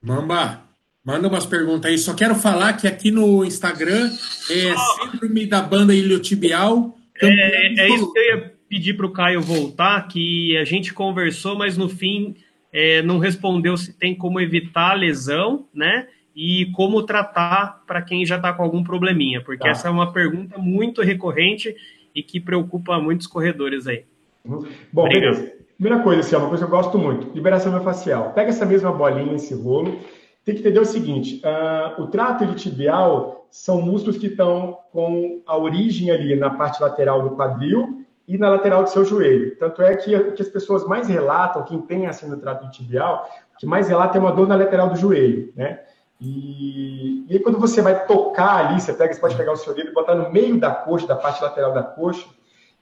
Mamba, 0.00 0.62
manda 1.04 1.28
umas 1.28 1.46
perguntas 1.46 1.90
aí. 1.90 1.98
Só 1.98 2.14
quero 2.14 2.34
falar 2.34 2.72
que 2.72 2.88
aqui 2.88 3.10
no 3.10 3.44
Instagram 3.44 4.10
é 4.50 4.74
síndrome 4.76 5.46
da 5.46 5.62
banda 5.62 5.94
iliotibial. 5.94 6.96
É, 7.20 7.82
é 7.82 7.88
isso 7.94 8.12
que 8.12 8.18
eu 8.18 8.24
ia 8.24 8.52
pedir 8.68 8.94
para 8.94 9.06
o 9.06 9.12
Caio 9.12 9.40
voltar, 9.40 10.08
que 10.08 10.56
a 10.56 10.64
gente 10.64 10.94
conversou, 10.94 11.56
mas 11.56 11.76
no 11.76 11.88
fim 11.88 12.34
é, 12.72 13.02
não 13.02 13.18
respondeu 13.18 13.76
se 13.76 13.92
tem 13.92 14.14
como 14.14 14.40
evitar 14.40 14.92
a 14.92 14.94
lesão, 14.94 15.66
né? 15.74 16.08
E 16.34 16.70
como 16.72 17.02
tratar 17.02 17.82
para 17.86 18.00
quem 18.00 18.24
já 18.24 18.36
está 18.36 18.52
com 18.52 18.62
algum 18.62 18.82
probleminha, 18.82 19.42
porque 19.42 19.64
tá. 19.64 19.68
essa 19.68 19.88
é 19.88 19.90
uma 19.90 20.12
pergunta 20.12 20.58
muito 20.58 21.02
recorrente 21.02 21.74
e 22.14 22.22
que 22.22 22.40
preocupa 22.40 22.98
muitos 22.98 23.26
corredores 23.26 23.86
aí. 23.86 24.04
Uhum. 24.44 24.66
Bom, 24.92 25.04
Obrigado. 25.06 25.34
beleza. 25.34 25.62
Primeira 25.78 26.02
coisa, 26.02 26.20
assim, 26.20 26.36
uma 26.36 26.48
coisa 26.48 26.64
que 26.64 26.72
eu 26.72 26.76
gosto 26.76 26.98
muito, 26.98 27.34
liberação 27.34 27.78
facial. 27.82 28.32
Pega 28.34 28.50
essa 28.50 28.64
mesma 28.64 28.92
bolinha, 28.92 29.34
esse 29.34 29.52
rolo, 29.54 29.98
tem 30.44 30.54
que 30.54 30.60
entender 30.60 30.80
o 30.80 30.84
seguinte, 30.84 31.42
uh, 31.44 32.02
o 32.02 32.06
trato 32.06 32.44
iliotibial 32.44 33.46
são 33.50 33.82
músculos 33.82 34.16
que 34.16 34.28
estão 34.28 34.78
com 34.92 35.42
a 35.46 35.56
origem 35.56 36.10
ali 36.10 36.34
na 36.36 36.50
parte 36.50 36.80
lateral 36.82 37.22
do 37.22 37.36
quadril 37.36 38.04
e 38.26 38.38
na 38.38 38.48
lateral 38.48 38.82
do 38.82 38.90
seu 38.90 39.04
joelho. 39.04 39.56
Tanto 39.58 39.82
é 39.82 39.94
que, 39.96 40.18
que 40.32 40.42
as 40.42 40.48
pessoas 40.48 40.86
mais 40.86 41.08
relatam, 41.08 41.64
quem 41.64 41.80
tem 41.82 42.06
assim 42.06 42.28
no 42.28 42.38
trato 42.38 42.62
iliotibial, 42.62 43.28
que 43.58 43.66
mais 43.66 43.88
relata 43.88 44.18
é 44.18 44.20
uma 44.20 44.32
dor 44.32 44.48
na 44.48 44.56
lateral 44.56 44.88
do 44.88 44.96
joelho, 44.96 45.52
né? 45.54 45.80
E, 46.24 47.24
e 47.28 47.32
aí 47.32 47.38
quando 47.40 47.58
você 47.58 47.82
vai 47.82 48.06
tocar 48.06 48.66
ali, 48.66 48.80
você 48.80 48.92
pega, 48.92 49.12
você 49.12 49.20
pode 49.20 49.36
pegar 49.36 49.52
o 49.52 49.56
seu 49.56 49.74
dedo 49.74 49.90
e 49.90 49.92
botar 49.92 50.14
no 50.14 50.30
meio 50.30 50.56
da 50.56 50.70
coxa, 50.70 51.04
da 51.04 51.16
parte 51.16 51.42
lateral 51.42 51.74
da 51.74 51.82
coxa, 51.82 52.28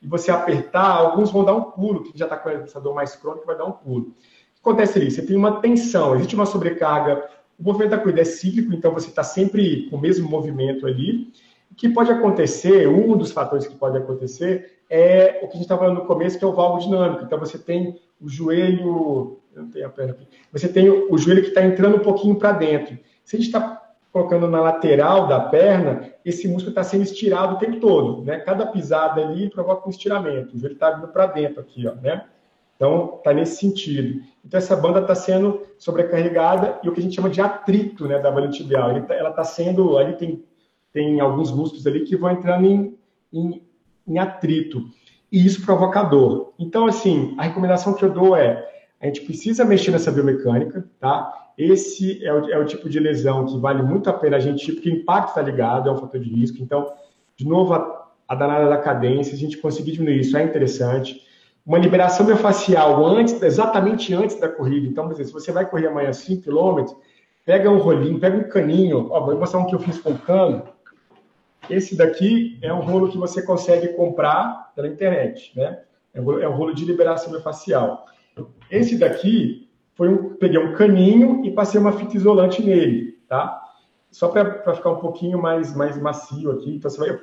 e 0.02 0.06
você 0.06 0.30
apertar, 0.30 0.90
alguns 0.90 1.30
vão 1.30 1.42
dar 1.42 1.54
um 1.54 1.62
pulo, 1.62 2.02
que 2.02 2.18
já 2.18 2.26
está 2.26 2.36
com 2.36 2.50
essa 2.50 2.78
dor 2.78 2.94
mais 2.94 3.16
crônica, 3.16 3.46
vai 3.46 3.56
dar 3.56 3.64
um 3.64 3.72
pulo. 3.72 4.08
O 4.08 4.12
que 4.12 4.60
acontece 4.60 4.98
ali? 4.98 5.10
Você 5.10 5.22
tem 5.22 5.36
uma 5.36 5.58
tensão, 5.62 6.14
existe 6.16 6.34
uma 6.34 6.44
sobrecarga, 6.44 7.26
o 7.58 7.62
movimento 7.62 7.90
da 7.90 7.98
corrida 7.98 8.20
é 8.20 8.24
cíclico, 8.24 8.74
então 8.74 8.92
você 8.92 9.08
está 9.08 9.22
sempre 9.22 9.88
com 9.88 9.96
o 9.96 10.00
mesmo 10.00 10.28
movimento 10.28 10.86
ali. 10.86 11.32
O 11.70 11.74
que 11.74 11.88
pode 11.88 12.10
acontecer, 12.10 12.86
um 12.88 13.16
dos 13.16 13.32
fatores 13.32 13.66
que 13.66 13.74
pode 13.74 13.96
acontecer, 13.96 14.82
é 14.90 15.40
o 15.42 15.46
que 15.46 15.52
a 15.52 15.56
gente 15.56 15.62
estava 15.62 15.82
falando 15.82 16.00
no 16.00 16.06
começo, 16.06 16.38
que 16.38 16.44
é 16.44 16.48
o 16.48 16.52
valgo 16.52 16.78
dinâmico. 16.78 17.24
Então 17.24 17.38
você 17.38 17.56
tem 17.56 17.98
o 18.20 18.28
joelho, 18.28 19.40
eu 19.54 19.62
não 19.62 19.70
tenho 19.70 19.86
a 19.86 19.88
perna 19.88 20.12
aqui, 20.12 20.26
você 20.52 20.68
tem 20.68 20.90
o 20.90 21.16
joelho 21.16 21.42
que 21.42 21.48
está 21.48 21.64
entrando 21.64 21.96
um 21.96 22.00
pouquinho 22.00 22.36
para 22.36 22.52
dentro. 22.52 22.98
Se 23.30 23.36
a 23.36 23.38
gente 23.38 23.46
está 23.46 23.80
colocando 24.12 24.48
na 24.48 24.60
lateral 24.60 25.28
da 25.28 25.38
perna, 25.38 26.12
esse 26.24 26.48
músculo 26.48 26.70
está 26.70 26.82
sendo 26.82 27.04
estirado 27.04 27.54
o 27.54 27.58
tempo 27.60 27.78
todo, 27.78 28.24
né? 28.24 28.40
Cada 28.40 28.66
pisada 28.66 29.20
ali 29.20 29.48
provoca 29.48 29.86
um 29.86 29.90
estiramento. 29.90 30.56
O 30.56 30.58
joelho 30.58 30.74
está 30.74 30.90
vindo 30.90 31.06
para 31.06 31.26
dentro 31.26 31.60
aqui, 31.60 31.86
ó, 31.86 31.94
né? 31.94 32.24
Então, 32.74 33.18
está 33.18 33.32
nesse 33.32 33.60
sentido. 33.60 34.20
Então, 34.44 34.58
essa 34.58 34.74
banda 34.74 34.98
está 34.98 35.14
sendo 35.14 35.62
sobrecarregada 35.78 36.80
e 36.82 36.88
o 36.88 36.92
que 36.92 36.98
a 36.98 37.02
gente 37.04 37.14
chama 37.14 37.30
de 37.30 37.40
atrito, 37.40 38.08
né, 38.08 38.18
da 38.18 38.32
banda 38.32 38.48
tibial. 38.48 39.00
Tá, 39.02 39.14
ela 39.14 39.30
está 39.30 39.44
sendo, 39.44 39.96
ali 39.96 40.16
tem, 40.16 40.44
tem 40.92 41.20
alguns 41.20 41.52
músculos 41.52 41.86
ali 41.86 42.00
que 42.00 42.16
vão 42.16 42.32
entrando 42.32 42.66
em, 42.66 42.98
em, 43.32 43.62
em 44.08 44.18
atrito. 44.18 44.90
E 45.30 45.46
isso 45.46 45.64
provoca 45.64 46.02
dor. 46.02 46.52
Então, 46.58 46.84
assim, 46.86 47.36
a 47.38 47.44
recomendação 47.44 47.94
que 47.94 48.04
eu 48.04 48.10
dou 48.10 48.34
é, 48.34 48.68
a 49.00 49.06
gente 49.06 49.20
precisa 49.20 49.64
mexer 49.64 49.92
nessa 49.92 50.10
biomecânica, 50.10 50.84
tá? 50.98 51.49
Esse 51.60 52.24
é 52.24 52.32
o, 52.32 52.50
é 52.50 52.58
o, 52.58 52.64
tipo 52.64 52.88
de 52.88 52.98
lesão 52.98 53.44
que 53.44 53.58
vale 53.58 53.82
muito 53.82 54.08
a 54.08 54.14
pena 54.14 54.38
a 54.38 54.40
gente, 54.40 54.72
porque 54.72 54.88
o 54.88 54.94
impacto 54.94 55.28
está 55.28 55.42
ligado, 55.42 55.90
é 55.90 55.92
um 55.92 55.98
fator 55.98 56.18
de 56.18 56.30
risco. 56.30 56.56
Então, 56.62 56.90
de 57.36 57.46
novo, 57.46 57.74
a, 57.74 58.08
a 58.26 58.34
danada 58.34 58.66
da 58.66 58.78
cadência, 58.78 59.34
a 59.34 59.36
gente 59.36 59.58
conseguir 59.58 59.92
diminuir 59.92 60.20
isso 60.20 60.38
é 60.38 60.42
interessante. 60.42 61.20
Uma 61.66 61.76
liberação 61.76 62.24
miofascial 62.24 63.04
antes, 63.04 63.42
exatamente 63.42 64.14
antes 64.14 64.40
da 64.40 64.48
corrida. 64.48 64.86
Então, 64.86 65.04
por 65.04 65.12
exemplo, 65.12 65.28
se 65.28 65.34
você 65.34 65.52
vai 65.52 65.68
correr 65.68 65.88
amanhã 65.88 66.14
5 66.14 66.42
km, 66.42 66.94
pega 67.44 67.70
um 67.70 67.76
rolinho, 67.76 68.18
pega 68.18 68.38
um 68.38 68.48
caninho. 68.48 69.08
Ó, 69.10 69.20
vou 69.20 69.36
mostrar 69.36 69.60
um 69.60 69.66
que 69.66 69.74
eu 69.74 69.80
fiz 69.80 69.98
com 69.98 70.16
cano. 70.16 70.62
Esse 71.68 71.94
daqui 71.94 72.58
é 72.62 72.72
um 72.72 72.80
rolo 72.80 73.10
que 73.10 73.18
você 73.18 73.42
consegue 73.42 73.88
comprar 73.88 74.72
pela 74.74 74.88
internet, 74.88 75.52
né? 75.54 75.80
É 76.14 76.20
um 76.48 76.54
rolo 76.54 76.74
de 76.74 76.86
liberação 76.86 77.30
miofascial. 77.30 78.06
Esse 78.70 78.96
daqui 78.96 79.69
foi 80.00 80.08
um, 80.08 80.34
peguei 80.36 80.58
um 80.58 80.72
caninho 80.72 81.44
e 81.44 81.50
passei 81.50 81.78
uma 81.78 81.92
fita 81.92 82.16
isolante 82.16 82.62
nele, 82.62 83.18
tá? 83.28 83.60
Só 84.10 84.28
para 84.28 84.72
ficar 84.72 84.92
um 84.92 84.96
pouquinho 84.96 85.38
mais, 85.38 85.76
mais 85.76 86.00
macio 86.00 86.52
aqui. 86.52 86.74
Então, 86.74 86.90
você 86.90 86.98
vai, 86.98 87.10
eu 87.10 87.20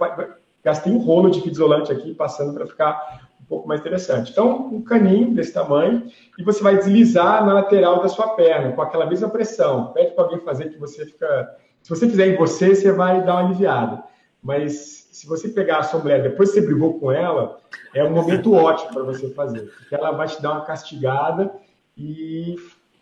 gastei 0.64 0.94
um 0.94 1.00
rolo 1.00 1.32
de 1.32 1.42
fita 1.42 1.56
isolante 1.56 1.92
aqui, 1.92 2.14
passando 2.14 2.54
para 2.54 2.68
ficar 2.68 3.30
um 3.42 3.46
pouco 3.46 3.68
mais 3.68 3.82
interessante. 3.82 4.32
Então, 4.32 4.68
um 4.72 4.84
caninho 4.84 5.34
desse 5.34 5.54
tamanho 5.54 6.04
e 6.38 6.44
você 6.44 6.62
vai 6.62 6.78
deslizar 6.78 7.44
na 7.44 7.54
lateral 7.54 8.00
da 8.00 8.10
sua 8.10 8.28
perna 8.36 8.72
com 8.74 8.82
aquela 8.84 9.08
mesma 9.08 9.28
pressão. 9.28 9.92
Pede 9.94 10.12
para 10.12 10.26
alguém 10.26 10.40
fazer 10.42 10.70
que 10.70 10.78
você 10.78 11.04
fica. 11.04 11.58
Se 11.82 11.90
você 11.90 12.08
fizer 12.08 12.28
em 12.28 12.38
você, 12.38 12.76
você 12.76 12.92
vai 12.92 13.26
dar 13.26 13.38
uma 13.38 13.46
aliviada. 13.48 14.04
Mas 14.44 15.10
se 15.12 15.26
você 15.26 15.50
pegar 15.50 15.80
a 15.92 15.98
mulher 15.98 16.22
depois 16.22 16.52
que 16.52 16.62
você 16.62 16.68
brigou 16.68 17.00
com 17.00 17.12
ela, 17.12 17.58
é 17.96 18.04
um 18.04 18.12
momento 18.12 18.54
ótimo 18.54 18.94
para 18.94 19.02
você 19.02 19.32
fazer, 19.32 19.62
porque 19.62 19.96
ela 19.96 20.12
vai 20.12 20.28
te 20.28 20.40
dar 20.40 20.52
uma 20.52 20.62
castigada 20.62 21.52
e 21.98 22.56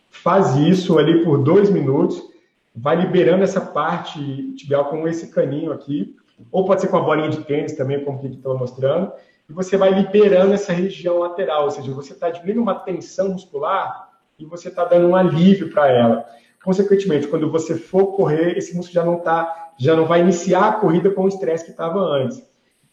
faz 0.10 0.56
isso 0.56 0.98
ali 0.98 1.24
por 1.24 1.44
dois 1.44 1.70
minutos, 1.70 2.24
vai 2.76 2.96
liberando 2.96 3.44
essa 3.44 3.62
parte 3.62 4.54
tibial 4.56 4.86
com 4.86 5.08
esse 5.08 5.32
caninho 5.32 5.72
aqui, 5.72 6.16
ou 6.52 6.66
pode 6.66 6.82
ser 6.82 6.88
com 6.88 6.98
a 6.98 7.02
bolinha 7.02 7.30
de 7.30 7.44
tênis 7.44 7.74
também, 7.74 8.04
como 8.04 8.20
que 8.20 8.28
estava 8.28 8.58
mostrando, 8.58 9.12
e 9.50 9.54
você 9.54 9.78
vai 9.78 9.92
liberando 9.92 10.54
essa 10.54 10.74
região 10.74 11.20
lateral, 11.20 11.66
ou 11.66 11.72
seja, 11.72 11.92
você 11.92 12.14
está 12.14 12.30
diminuindo 12.30 12.62
uma 12.62 12.76
tensão 12.76 13.30
muscular 13.30 14.10
e 14.40 14.46
você 14.46 14.70
está 14.70 14.84
dando 14.86 15.08
um 15.08 15.16
alívio 15.16 15.72
para 15.72 15.88
ela. 15.88 16.26
Consequentemente, 16.64 17.28
quando 17.28 17.52
você 17.52 17.76
for 17.76 18.08
correr, 18.16 18.58
esse 18.58 18.76
músculo 18.76 18.94
já 18.94 19.06
não 19.06 19.20
tá, 19.20 19.72
já 19.78 19.96
não 19.96 20.06
vai 20.06 20.22
iniciar 20.22 20.68
a 20.68 20.74
corrida 20.74 21.12
com 21.12 21.24
o 21.24 21.28
estresse 21.28 21.66
que 21.66 21.72
estava 21.72 22.00
antes. 22.00 22.44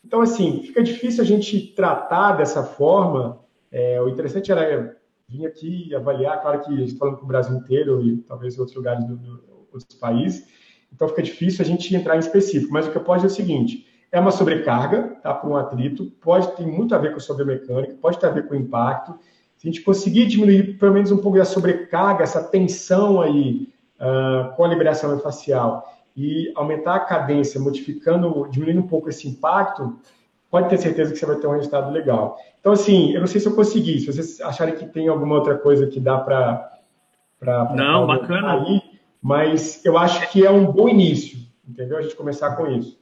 Então, 0.05 0.21
assim, 0.21 0.63
fica 0.63 0.83
difícil 0.83 1.23
a 1.23 1.27
gente 1.27 1.73
tratar 1.75 2.33
dessa 2.33 2.63
forma. 2.63 3.41
É, 3.71 4.01
o 4.03 4.09
interessante 4.09 4.53
era 4.53 4.95
vir 5.33 5.47
aqui 5.47 5.95
avaliar, 5.95 6.43
claro 6.43 6.61
que 6.61 6.73
a 6.73 6.77
gente 6.77 6.97
falando 6.97 7.17
com 7.17 7.25
o 7.25 7.29
Brasil 7.29 7.57
inteiro 7.57 8.05
e 8.07 8.19
talvez 8.19 8.59
outros 8.59 8.77
lugares 8.77 9.05
do, 9.07 9.17
do, 9.17 9.43
outros 9.73 9.99
países, 9.99 10.47
então 10.93 11.09
fica 11.09 11.23
difícil 11.23 11.65
a 11.65 11.67
gente 11.67 11.95
entrar 11.97 12.17
em 12.17 12.21
específico, 12.21 12.73
mas 12.73 12.87
o 12.87 12.91
que 12.91 12.99
eu 12.99 13.03
posso 13.03 13.25
é 13.25 13.29
o 13.29 13.31
seguinte, 13.31 13.87
é 14.13 14.21
uma 14.21 14.31
sobrecarga, 14.31 15.17
tá, 15.23 15.33
para 15.33 15.49
um 15.49 15.57
atrito, 15.57 16.13
pode 16.21 16.55
ter 16.55 16.67
muito 16.67 16.95
a 16.95 16.99
ver 16.99 17.13
com 17.13 17.17
a 17.17 17.21
sobremecânica, 17.21 17.95
pode 17.95 18.19
ter 18.19 18.27
a 18.27 18.31
ver 18.31 18.47
com 18.47 18.55
o 18.55 18.59
impacto, 18.59 19.19
se 19.57 19.69
a 19.69 19.71
gente 19.71 19.83
conseguir 19.83 20.27
diminuir 20.27 20.77
pelo 20.77 20.93
menos 20.93 21.11
um 21.11 21.19
pouco 21.19 21.39
da 21.39 21.47
sobrecarga, 21.47 22.23
essa 22.23 22.43
tensão 22.43 23.23
aí 23.23 23.73
uh, 23.99 24.55
com 24.55 24.65
a 24.65 24.69
liberação 24.69 25.19
facial 25.21 25.89
e 26.15 26.53
aumentar 26.55 26.97
a 26.97 27.01
cadência, 27.01 27.59
modificando, 27.59 28.47
diminuindo 28.51 28.81
um 28.81 28.87
pouco 28.87 29.09
esse 29.09 29.27
impacto, 29.27 29.97
pode 30.53 30.69
ter 30.69 30.77
certeza 30.77 31.11
que 31.11 31.19
você 31.19 31.25
vai 31.25 31.37
ter 31.37 31.47
um 31.47 31.53
resultado 31.53 31.91
legal. 31.91 32.37
Então, 32.61 32.73
assim, 32.73 33.13
eu 33.15 33.21
não 33.21 33.27
sei 33.27 33.41
se 33.41 33.49
eu 33.49 33.55
consegui. 33.55 33.99
Se 33.99 34.07
vocês 34.07 34.39
acharem 34.43 34.75
que 34.75 34.85
tem 34.85 35.09
alguma 35.09 35.37
outra 35.37 35.57
coisa 35.57 35.87
que 35.87 35.99
dá 35.99 36.19
para. 36.19 36.79
Não, 37.75 38.07
bacana. 38.07 38.61
Aí, 38.61 38.83
mas 39.21 39.83
eu 39.83 39.97
acho 39.97 40.31
que 40.31 40.45
é 40.45 40.51
um 40.51 40.71
bom 40.71 40.91
início, 40.91 41.39
entendeu? 41.67 41.97
A 41.97 42.03
gente 42.03 42.15
começar 42.15 42.55
com 42.55 42.67
isso. 42.67 43.01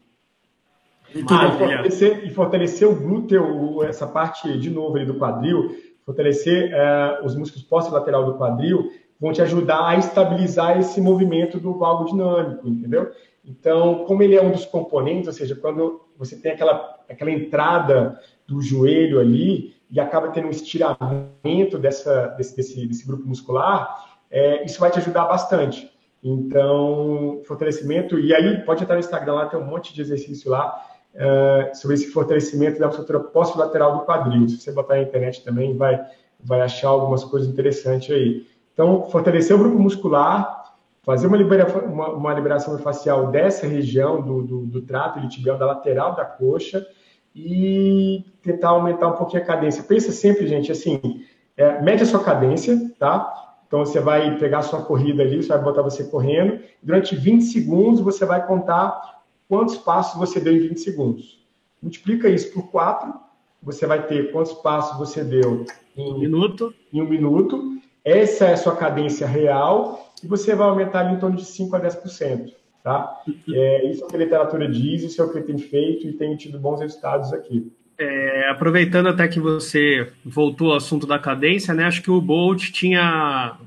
E, 1.12 1.22
fortalecer, 1.22 2.24
e 2.24 2.30
fortalecer 2.30 2.88
o 2.88 2.94
glúteo, 2.94 3.82
essa 3.82 4.06
parte, 4.06 4.56
de 4.56 4.70
novo, 4.70 4.96
ali 4.96 5.04
do 5.04 5.18
quadril, 5.18 5.76
fortalecer 6.06 6.72
uh, 6.72 7.26
os 7.26 7.34
músculos 7.34 7.90
lateral 7.90 8.24
do 8.24 8.38
quadril, 8.38 8.92
vão 9.20 9.32
te 9.32 9.42
ajudar 9.42 9.88
a 9.88 9.96
estabilizar 9.96 10.78
esse 10.78 11.00
movimento 11.00 11.58
do 11.58 11.76
valgo 11.76 12.04
dinâmico, 12.04 12.68
entendeu? 12.68 13.10
Então, 13.44 14.04
como 14.04 14.22
ele 14.22 14.36
é 14.36 14.42
um 14.42 14.52
dos 14.52 14.64
componentes, 14.64 15.26
ou 15.26 15.32
seja, 15.32 15.56
quando 15.56 16.00
você 16.16 16.36
tem 16.36 16.52
aquela, 16.52 16.99
aquela 17.12 17.30
entrada 17.30 18.18
do 18.46 18.60
joelho 18.60 19.20
ali, 19.20 19.74
e 19.90 19.98
acaba 19.98 20.28
tendo 20.28 20.46
um 20.46 20.50
estiramento 20.50 21.78
dessa, 21.78 22.28
desse, 22.28 22.56
desse, 22.56 22.86
desse 22.86 23.06
grupo 23.06 23.26
muscular, 23.26 24.18
é, 24.30 24.64
isso 24.64 24.78
vai 24.78 24.90
te 24.90 24.98
ajudar 24.98 25.24
bastante. 25.24 25.90
Então, 26.22 27.40
fortalecimento, 27.44 28.18
e 28.18 28.34
aí 28.34 28.58
pode 28.64 28.82
entrar 28.82 28.94
no 28.94 29.00
Instagram, 29.00 29.34
lá 29.34 29.46
tem 29.46 29.58
um 29.58 29.64
monte 29.64 29.94
de 29.94 30.02
exercício 30.02 30.50
lá 30.50 30.84
uh, 31.14 31.74
sobre 31.74 31.94
esse 31.94 32.10
fortalecimento 32.10 32.78
da 32.78 32.86
musculatura 32.86 33.20
pós-lateral 33.20 33.98
do 33.98 34.04
quadril. 34.04 34.48
Se 34.48 34.58
você 34.58 34.70
botar 34.70 34.96
na 34.96 35.02
internet 35.02 35.42
também, 35.42 35.76
vai, 35.76 35.98
vai 36.38 36.60
achar 36.60 36.88
algumas 36.88 37.24
coisas 37.24 37.48
interessantes 37.48 38.14
aí. 38.14 38.46
Então, 38.74 39.08
fortalecer 39.10 39.56
o 39.56 39.58
grupo 39.58 39.78
muscular, 39.78 40.74
fazer 41.02 41.26
uma, 41.26 41.36
libera, 41.36 41.66
uma, 41.86 42.10
uma 42.10 42.34
liberação 42.34 42.78
facial 42.78 43.28
dessa 43.28 43.66
região 43.66 44.20
do, 44.20 44.42
do, 44.42 44.66
do 44.66 44.82
trato 44.82 45.18
iliotibial, 45.18 45.58
da 45.58 45.66
lateral 45.66 46.14
da 46.14 46.24
coxa, 46.24 46.86
e 47.34 48.24
tentar 48.42 48.70
aumentar 48.70 49.08
um 49.08 49.16
pouquinho 49.16 49.42
a 49.42 49.46
cadência. 49.46 49.82
Pensa 49.82 50.12
sempre, 50.12 50.46
gente, 50.46 50.70
assim, 50.72 51.24
é, 51.56 51.80
mede 51.82 52.02
a 52.02 52.06
sua 52.06 52.22
cadência, 52.22 52.92
tá? 52.98 53.58
Então, 53.66 53.84
você 53.84 54.00
vai 54.00 54.36
pegar 54.38 54.58
a 54.58 54.62
sua 54.62 54.82
corrida 54.82 55.22
ali, 55.22 55.42
você 55.42 55.48
vai 55.48 55.62
botar 55.62 55.82
você 55.82 56.04
correndo. 56.04 56.60
Durante 56.82 57.14
20 57.14 57.42
segundos, 57.44 58.00
você 58.00 58.24
vai 58.24 58.44
contar 58.44 59.22
quantos 59.48 59.76
passos 59.76 60.18
você 60.18 60.40
deu 60.40 60.54
em 60.54 60.60
20 60.68 60.80
segundos. 60.80 61.40
Multiplica 61.80 62.28
isso 62.28 62.52
por 62.52 62.68
4, 62.70 63.14
você 63.62 63.86
vai 63.86 64.06
ter 64.06 64.32
quantos 64.32 64.54
passos 64.54 64.98
você 64.98 65.22
deu 65.22 65.64
em 65.96 66.12
um 66.12 66.18
minuto. 66.18 66.74
Em 66.92 67.00
um 67.00 67.08
minuto. 67.08 67.78
Essa 68.04 68.46
é 68.46 68.52
a 68.54 68.56
sua 68.56 68.74
cadência 68.74 69.26
real 69.26 70.12
e 70.22 70.26
você 70.26 70.54
vai 70.54 70.68
aumentar 70.68 71.00
ali 71.00 71.14
em 71.14 71.18
torno 71.18 71.36
de 71.36 71.44
5 71.44 71.76
a 71.76 71.80
10%. 71.80 72.52
Tá? 72.82 73.22
É, 73.52 73.90
isso 73.90 74.02
é 74.02 74.06
o 74.06 74.08
que 74.08 74.16
a 74.16 74.18
literatura 74.18 74.68
diz, 74.68 75.02
isso 75.02 75.20
é 75.20 75.24
o 75.24 75.30
que 75.30 75.40
tem 75.42 75.58
feito 75.58 76.06
e 76.06 76.12
tem 76.12 76.34
tido 76.36 76.58
bons 76.58 76.80
resultados 76.80 77.32
aqui. 77.32 77.70
É, 77.98 78.48
aproveitando 78.48 79.08
até 79.08 79.28
que 79.28 79.38
você 79.38 80.10
voltou 80.24 80.70
ao 80.70 80.78
assunto 80.78 81.06
da 81.06 81.18
cadência, 81.18 81.74
né? 81.74 81.84
Acho 81.84 82.00
que 82.00 82.10
o 82.10 82.20
Bolt 82.20 82.70
tinha 82.70 83.58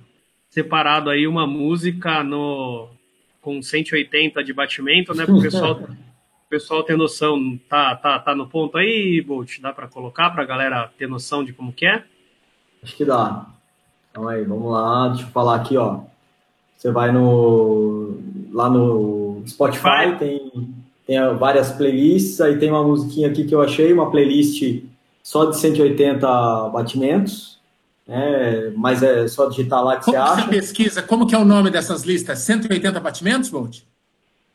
separado 0.50 1.12
aí 1.12 1.28
uma 1.28 1.46
música 1.46 2.24
no 2.24 2.90
com 3.40 3.62
180 3.62 4.44
de 4.44 4.54
batimento, 4.54 5.14
né? 5.14 5.26
Para 5.26 5.36
o 5.36 5.42
pessoal, 5.42 5.82
pessoal 6.50 6.82
ter 6.82 6.98
noção. 6.98 7.60
Tá, 7.70 7.96
tá, 7.96 8.18
tá 8.18 8.34
no 8.34 8.48
ponto 8.48 8.78
aí, 8.78 9.22
Bolt? 9.22 9.60
Dá 9.60 9.72
para 9.72 9.88
colocar 9.88 10.32
para 10.32 10.42
a 10.42 10.48
galera 10.48 10.92
ter 10.98 11.08
noção 11.08 11.44
de 11.44 11.54
como 11.54 11.72
que 11.72 11.86
é? 11.86 12.04
Acho 12.82 12.96
que 12.96 13.06
dá. 13.06 13.46
Então 14.10 14.28
aí, 14.28 14.44
vamos 14.44 14.72
lá. 14.72 15.10
Deixa 15.10 15.26
eu 15.26 15.30
falar 15.30 15.58
aqui, 15.58 15.78
ó. 15.78 16.02
Você 16.84 16.92
vai 16.92 17.14
no 17.14 18.18
lá 18.52 18.70
no 18.70 19.42
Spotify, 19.48 20.18
tem 20.20 20.52
tem 21.08 21.18
várias 21.38 21.72
playlists, 21.72 22.42
aí 22.42 22.58
tem 22.58 22.70
uma 22.70 22.84
musiquinha 22.84 23.30
aqui 23.30 23.46
que 23.46 23.56
eu 23.56 23.62
achei, 23.62 23.94
uma 23.94 24.12
playlist 24.12 24.84
só 25.22 25.46
de 25.46 25.58
180 25.58 26.28
batimentos, 26.74 27.58
né? 28.06 28.74
mas 28.76 29.02
é 29.02 29.30
só 29.30 29.48
digitar 29.48 29.82
lá 29.82 29.96
que 29.96 30.06
como 30.06 30.18
você 30.18 30.24
acha. 30.24 30.42
Você 30.42 30.50
pesquisa, 30.50 31.02
como 31.02 31.26
que 31.26 31.34
é 31.34 31.38
o 31.38 31.46
nome 31.46 31.72
dessas 31.72 32.04
listas? 32.04 32.40
180 32.40 33.00
batimentos, 33.00 33.50
Bolt? 33.50 33.80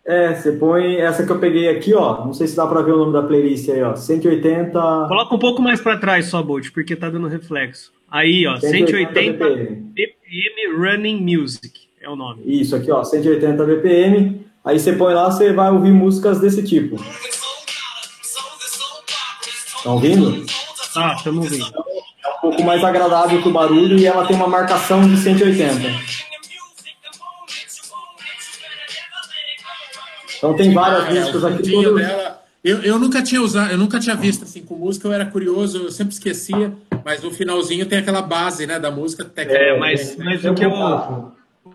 É, 0.05 0.35
você 0.35 0.53
põe 0.53 0.97
essa 0.97 1.24
que 1.24 1.33
eu 1.33 1.39
peguei 1.39 1.70
aqui, 1.70 1.95
ó. 1.95 2.26
Não 2.26 2.35
sei 2.35 2.47
se 2.47 2.55
dá 2.55 2.66
para 2.66 2.83
ver 2.83 2.93
o 2.93 2.99
nome 2.99 3.12
da 3.14 3.22
playlist 3.22 3.70
aí, 3.70 3.83
ó. 3.83 3.97
180. 3.97 4.72
Coloca 5.09 5.35
um 5.35 5.39
pouco 5.39 5.62
mais 5.62 5.81
para 5.81 5.97
trás 5.97 6.26
só, 6.26 6.43
Bolt, 6.43 6.72
porque 6.74 6.95
tá 6.95 7.09
dando 7.09 7.26
reflexo. 7.26 7.91
Aí, 8.11 8.47
ó, 8.47 8.57
180, 8.57 9.14
180 9.14 9.45
BPM. 9.45 9.76
BPM 9.95 10.76
Running 10.76 11.20
Music 11.20 11.88
é 12.09 12.11
o 12.11 12.16
nome. 12.16 12.42
Isso 12.46 12.74
aqui, 12.74 12.90
ó, 12.90 13.04
180 13.04 13.64
BPM. 13.64 14.46
Aí 14.64 14.78
você 14.78 14.92
põe 14.92 15.14
lá, 15.14 15.30
você 15.30 15.52
vai 15.52 15.70
ouvir 15.70 15.92
músicas 15.92 16.40
desse 16.40 16.62
tipo. 16.62 16.96
Estão 19.76 19.94
ouvindo? 19.94 20.44
Ah, 20.96 21.14
estamos 21.16 21.44
ouvindo. 21.44 21.66
É 22.24 22.28
um 22.28 22.40
pouco 22.40 22.62
mais 22.64 22.82
agradável 22.82 23.40
que 23.42 23.48
o 23.48 23.52
barulho 23.52 23.98
e 23.98 24.06
ela 24.06 24.26
tem 24.26 24.36
uma 24.36 24.48
marcação 24.48 25.06
de 25.06 25.16
180. 25.18 26.18
Então 30.38 30.54
tem 30.54 30.72
várias 30.72 31.04
ah, 31.04 31.11
músicas 31.11 31.44
é, 31.44 31.48
aqui. 31.48 31.70
Todo... 31.70 31.94
Dela, 31.96 32.42
eu, 32.64 32.82
eu 32.82 32.98
nunca 32.98 33.22
tinha 33.22 33.42
usado, 33.42 33.70
eu 33.70 33.78
nunca 33.78 34.00
tinha 34.00 34.16
visto 34.16 34.44
assim 34.44 34.62
com 34.62 34.74
música, 34.76 35.06
eu 35.06 35.12
era 35.12 35.26
curioso, 35.26 35.84
eu 35.84 35.90
sempre 35.90 36.12
esquecia, 36.14 36.72
mas 37.04 37.22
no 37.22 37.30
finalzinho 37.30 37.86
tem 37.86 37.98
aquela 37.98 38.22
base, 38.22 38.66
né, 38.66 38.78
da 38.78 38.90
música. 38.90 39.30
É, 39.36 39.78
mas, 39.78 40.16
mas 40.16 40.44
o 40.44 40.54
que 40.54 40.64
eu 40.64 40.70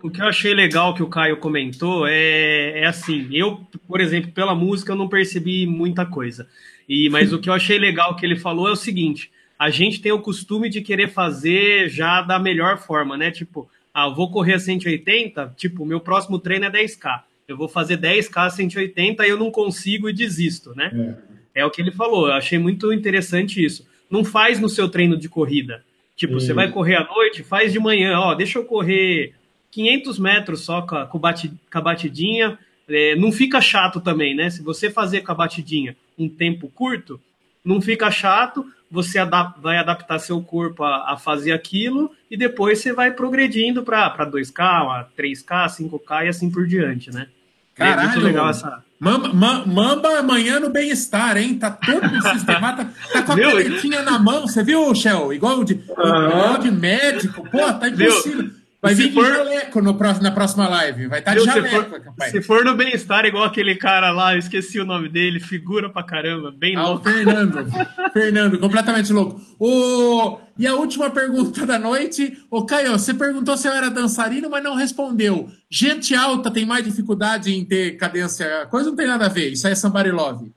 o 0.04 0.10
que 0.10 0.20
eu 0.20 0.26
achei 0.26 0.52
legal 0.52 0.92
que 0.92 1.02
o 1.02 1.08
Caio 1.08 1.38
comentou 1.38 2.06
é, 2.06 2.80
é 2.80 2.86
assim, 2.86 3.26
eu, 3.32 3.66
por 3.88 4.02
exemplo, 4.02 4.30
pela 4.32 4.54
música 4.54 4.92
eu 4.92 4.96
não 4.96 5.08
percebi 5.08 5.66
muita 5.66 6.04
coisa. 6.04 6.46
E, 6.86 7.08
mas 7.08 7.32
o 7.32 7.38
que 7.38 7.48
eu 7.48 7.54
achei 7.54 7.78
legal 7.78 8.14
que 8.14 8.26
ele 8.26 8.36
falou 8.36 8.68
é 8.68 8.72
o 8.72 8.76
seguinte: 8.76 9.32
a 9.58 9.70
gente 9.70 10.02
tem 10.02 10.12
o 10.12 10.20
costume 10.20 10.68
de 10.68 10.82
querer 10.82 11.08
fazer 11.08 11.88
já 11.88 12.20
da 12.20 12.38
melhor 12.38 12.76
forma, 12.76 13.16
né? 13.16 13.30
Tipo, 13.30 13.66
ah, 13.94 14.10
vou 14.10 14.30
correr 14.30 14.52
a 14.52 14.58
180, 14.58 15.54
tipo, 15.56 15.86
meu 15.86 16.00
próximo 16.00 16.38
treino 16.38 16.66
é 16.66 16.70
10K. 16.70 17.22
Eu 17.48 17.56
vou 17.56 17.66
fazer 17.66 17.96
10K 17.96 18.36
a 18.36 18.50
180 18.50 19.26
e 19.26 19.30
eu 19.30 19.38
não 19.38 19.50
consigo 19.50 20.06
e 20.10 20.12
desisto, 20.12 20.74
né? 20.76 21.16
É. 21.54 21.62
é 21.62 21.64
o 21.64 21.70
que 21.70 21.80
ele 21.80 21.90
falou, 21.90 22.26
eu 22.26 22.34
achei 22.34 22.58
muito 22.58 22.92
interessante 22.92 23.64
isso. 23.64 23.88
Não 24.10 24.22
faz 24.22 24.60
no 24.60 24.68
seu 24.68 24.86
treino 24.86 25.16
de 25.16 25.30
corrida. 25.30 25.82
Tipo, 26.14 26.34
você 26.34 26.52
vai 26.52 26.70
correr 26.70 26.96
à 26.96 27.04
noite, 27.04 27.42
faz 27.42 27.72
de 27.72 27.78
manhã, 27.80 28.18
ó, 28.18 28.34
deixa 28.34 28.58
eu 28.58 28.64
correr 28.64 29.34
500 29.74 30.18
metros 30.20 30.60
só 30.60 30.82
com 30.82 30.94
a, 30.94 31.06
com 31.06 31.18
a 31.18 31.80
batidinha. 31.80 32.56
É, 32.88 33.16
não 33.16 33.32
fica 33.32 33.60
chato 33.60 34.00
também, 34.00 34.34
né? 34.34 34.48
Se 34.50 34.62
você 34.62 34.88
fazer 34.88 35.22
com 35.22 35.32
a 35.32 35.34
batidinha 35.34 35.96
um 36.16 36.28
tempo 36.28 36.68
curto, 36.68 37.20
não 37.64 37.80
fica 37.80 38.10
chato, 38.10 38.64
você 38.90 39.18
adap 39.18 39.60
vai 39.60 39.78
adaptar 39.78 40.18
seu 40.20 40.40
corpo 40.40 40.84
a, 40.84 41.12
a, 41.12 41.16
fazer 41.16 41.52
aquilo 41.52 42.12
e 42.30 42.36
depois 42.36 42.78
você 42.78 42.92
vai 42.92 43.10
progredindo 43.10 43.82
para 43.82 44.30
2K, 44.30 45.06
3K, 45.18 45.66
5K 45.66 46.26
e 46.26 46.28
assim 46.28 46.50
por 46.50 46.66
diante, 46.66 47.10
né? 47.10 47.26
Caralho, 47.74 48.00
é 48.00 48.12
muito 48.12 48.20
legal 48.20 48.50
essa. 48.50 48.84
Mamba, 49.00 49.32
mamba 49.66 50.18
amanhã 50.18 50.60
no 50.60 50.70
bem-estar, 50.70 51.36
hein? 51.36 51.58
Tá 51.58 51.70
todo 51.70 52.08
sistemático. 52.30 52.92
Tá, 53.12 53.20
tá 53.20 53.22
com 53.22 53.32
a 53.32 53.36
canetinha 53.36 54.02
na 54.02 54.18
mão, 54.20 54.42
você 54.42 54.62
viu, 54.62 54.94
Shell? 54.94 55.32
Igual 55.32 55.64
de, 55.64 55.74
uhum. 55.74 56.58
de 56.60 56.70
médico. 56.70 57.42
Pô, 57.50 57.72
tá 57.72 57.88
impossível. 57.88 58.50
Vai 58.84 58.94
vir 58.94 59.12
for... 59.12 59.24
de 59.24 59.30
jaleco 59.30 59.80
no 59.80 59.94
próximo, 59.94 60.22
na 60.24 60.30
próxima 60.30 60.68
live. 60.68 61.06
Vai 61.06 61.20
estar 61.20 61.32
tá 61.32 61.38
de 61.38 61.44
jaleco, 61.44 61.68
se 61.68 61.90
for, 61.90 62.00
rapaz. 62.02 62.30
Se 62.30 62.42
for 62.42 62.64
no 62.64 62.74
bem-estar, 62.74 63.24
igual 63.24 63.44
aquele 63.44 63.74
cara 63.76 64.10
lá, 64.10 64.34
eu 64.34 64.38
esqueci 64.38 64.78
o 64.78 64.84
nome 64.84 65.08
dele, 65.08 65.40
figura 65.40 65.88
pra 65.88 66.02
caramba, 66.02 66.52
bem 66.52 66.76
ah, 66.76 66.82
louco. 66.82 67.08
O 67.08 67.12
Fernando. 67.12 67.66
Fernando, 68.12 68.58
completamente 68.58 69.10
louco. 69.10 69.40
O... 69.58 70.38
E 70.58 70.66
a 70.66 70.74
última 70.74 71.08
pergunta 71.08 71.64
da 71.64 71.78
noite. 71.78 72.38
Ô, 72.50 72.64
Caio, 72.66 72.92
você 72.92 73.14
perguntou 73.14 73.56
se 73.56 73.66
eu 73.66 73.72
era 73.72 73.90
dançarino, 73.90 74.50
mas 74.50 74.62
não 74.62 74.74
respondeu. 74.74 75.48
Gente 75.70 76.14
alta 76.14 76.50
tem 76.50 76.66
mais 76.66 76.84
dificuldade 76.84 77.54
em 77.54 77.64
ter 77.64 77.96
cadência. 77.96 78.66
Coisa 78.70 78.90
não 78.90 78.96
tem 78.96 79.06
nada 79.06 79.24
a 79.26 79.30
ver. 79.30 79.50
Isso 79.50 79.66
aí 79.66 79.72
é 79.72 79.76
Somebody 79.76 80.10
Love. 80.10 80.52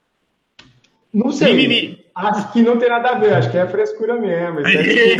Não 1.12 1.32
sei. 1.32 1.54
Mimimi. 1.54 2.07
Acho 2.18 2.52
que 2.52 2.62
não 2.62 2.76
tem 2.76 2.88
nada 2.88 3.10
a 3.10 3.14
ver, 3.14 3.32
acho 3.32 3.48
que 3.48 3.56
é 3.56 3.68
frescura 3.68 4.18
mesmo. 4.20 4.66
É 4.66 5.12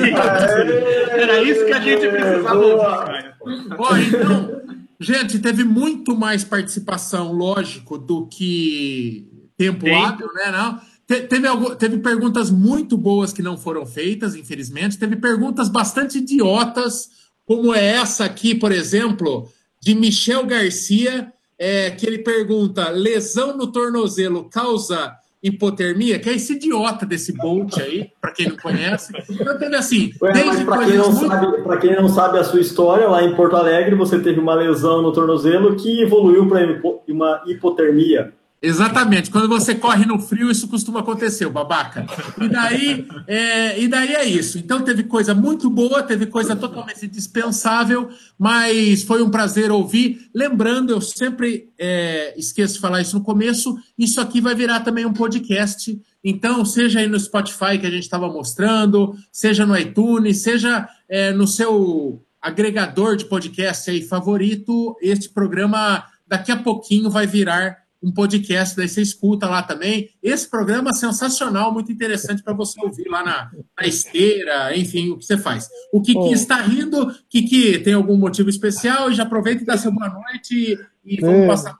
Era 1.23 1.41
isso 1.45 1.65
que 1.65 1.73
a 1.73 1.81
gente 1.81 2.09
precisava 2.09 2.59
ouvir, 2.59 3.07
cara. 3.07 3.37
Ó, 3.79 3.97
então, 3.97 4.63
gente, 4.99 5.39
teve 5.39 5.63
muito 5.63 6.17
mais 6.17 6.43
participação, 6.43 7.31
lógico, 7.31 7.97
do 7.97 8.27
que 8.27 9.29
tempo, 9.57 9.85
tempo. 9.85 9.97
hábil, 9.97 10.29
né? 10.35 10.51
Não? 10.51 10.81
Te, 11.07 11.21
teve, 11.23 11.77
teve 11.77 11.99
perguntas 11.99 12.51
muito 12.51 12.97
boas 12.99 13.33
que 13.33 13.43
não 13.43 13.57
foram 13.57 13.87
feitas, 13.87 14.35
infelizmente. 14.35 14.99
Teve 14.99 15.15
perguntas 15.15 15.69
bastante 15.69 16.19
idiotas, 16.19 17.11
como 17.47 17.73
é 17.73 17.93
essa 17.95 18.25
aqui, 18.25 18.57
por 18.57 18.73
exemplo, 18.73 19.49
de 19.81 19.95
Michel 19.95 20.45
Garcia, 20.47 21.33
é, 21.57 21.93
que 21.93 22.05
ele 22.05 22.19
pergunta: 22.19 22.91
lesão 22.91 23.57
no 23.57 23.69
tornozelo 23.69 24.51
causa 24.51 25.17
hipotermia, 25.43 26.19
que 26.19 26.29
é 26.29 26.35
esse 26.35 26.55
idiota 26.55 27.07
desse 27.07 27.33
Bolt 27.33 27.79
aí, 27.79 28.11
para 28.21 28.33
quem 28.33 28.49
não 28.49 28.57
conhece. 28.57 29.13
Então, 29.31 29.59
teve 29.59 29.77
assim. 29.77 30.13
Ué, 30.21 30.45
mas 30.45 30.65
para 30.65 30.85
quem, 30.85 30.97
não 30.97 31.13
muito... 31.13 31.29
sabe, 31.29 31.81
quem 31.81 31.97
não 31.97 32.09
sabe 32.09 32.39
a 32.39 32.45
sua 32.45 32.61
história, 32.61 33.09
lá 33.09 33.23
em 33.23 33.35
Porto 33.35 33.57
Alegre 33.57 33.95
você 33.95 34.19
teve 34.19 34.41
uma 34.41 34.55
lesão 34.55 35.01
no 35.01 35.13
tornozelo 35.13 35.77
que 35.77 36.03
evoluiu 36.03 36.49
para 36.49 36.81
uma 37.09 37.43
hipotermia. 37.47 38.33
Exatamente. 38.61 39.31
Quando 39.31 39.49
você 39.49 39.75
corre 39.75 40.05
no 40.05 40.19
frio, 40.19 40.51
isso 40.51 40.67
costuma 40.67 41.01
acontecer, 41.01 41.49
babaca. 41.49 42.05
E 42.41 42.49
daí, 42.49 43.07
é, 43.27 43.81
e 43.81 43.87
daí 43.87 44.15
é 44.15 44.25
isso. 44.25 44.59
Então 44.59 44.83
teve 44.83 45.05
coisa 45.05 45.33
muito 45.33 45.71
boa, 45.71 46.03
teve 46.03 46.27
coisa 46.27 46.57
totalmente 46.57 47.07
dispensável, 47.07 48.09
mas 48.37 49.05
foi 49.05 49.23
um 49.23 49.31
prazer 49.31 49.71
ouvir. 49.71 50.29
Lembrando, 50.35 50.91
eu 50.91 51.01
sempre 51.01 51.69
é, 51.79 52.35
esqueço 52.37 52.75
de 52.75 52.81
falar 52.81 53.01
isso 53.01 53.17
no 53.17 53.25
começo, 53.25 53.79
isso 53.97 54.21
aqui 54.21 54.41
vai 54.41 54.57
virar 54.57 54.81
também 54.81 55.07
um 55.07 55.13
podcast. 55.13 55.97
Então, 56.25 56.65
seja 56.65 56.99
aí 56.99 57.07
no 57.07 57.19
Spotify 57.19 57.79
que 57.79 57.87
a 57.87 57.91
gente 57.91 58.03
estava 58.03 58.29
mostrando, 58.29 59.15
seja 59.31 59.65
no 59.65 59.79
iTunes, 59.79 60.39
seja 60.39 60.89
é, 61.09 61.33
no 61.33 61.47
seu 61.47 62.25
agregador 62.43 63.17
de 63.17 63.25
podcast 63.25 63.89
aí 63.89 64.03
favorito, 64.03 64.97
este 65.01 65.29
programa 65.29 66.05
daqui 66.27 66.51
a 66.51 66.57
pouquinho 66.57 67.09
vai 67.09 67.27
virar 67.27 67.88
um 68.03 68.13
podcast, 68.13 68.77
daí 68.77 68.89
você 68.89 69.03
escuta 69.03 69.49
lá 69.49 69.63
também. 69.63 70.11
Esse 70.23 70.49
programa 70.49 70.91
é 70.91 70.95
sensacional, 70.95 71.73
muito 71.73 71.91
interessante 71.91 72.43
para 72.43 72.53
você 72.53 72.81
ouvir 72.81 73.09
lá 73.09 73.25
na, 73.25 73.51
na, 73.79 73.87
esteira, 73.87 74.77
enfim, 74.77 75.11
o 75.11 75.19
que 75.19 75.27
você 75.27 75.37
faz. 75.37 75.69
O 75.93 76.01
Kiki 76.01 76.19
oh. 76.19 76.33
está 76.33 76.61
rindo, 76.61 77.13
Kiki, 77.29 77.79
tem 77.81 77.95
algum 77.95 78.17
motivo 78.17 78.49
especial? 78.49 79.13
Já 79.13 79.25
aproveita 79.25 79.63
e 79.63 79.67
dá 79.67 79.77
seu 79.77 79.93
boa 79.93 80.09
noite 80.09 80.79
e 81.05 81.21
vamos 81.21 81.47
passar 81.47 81.77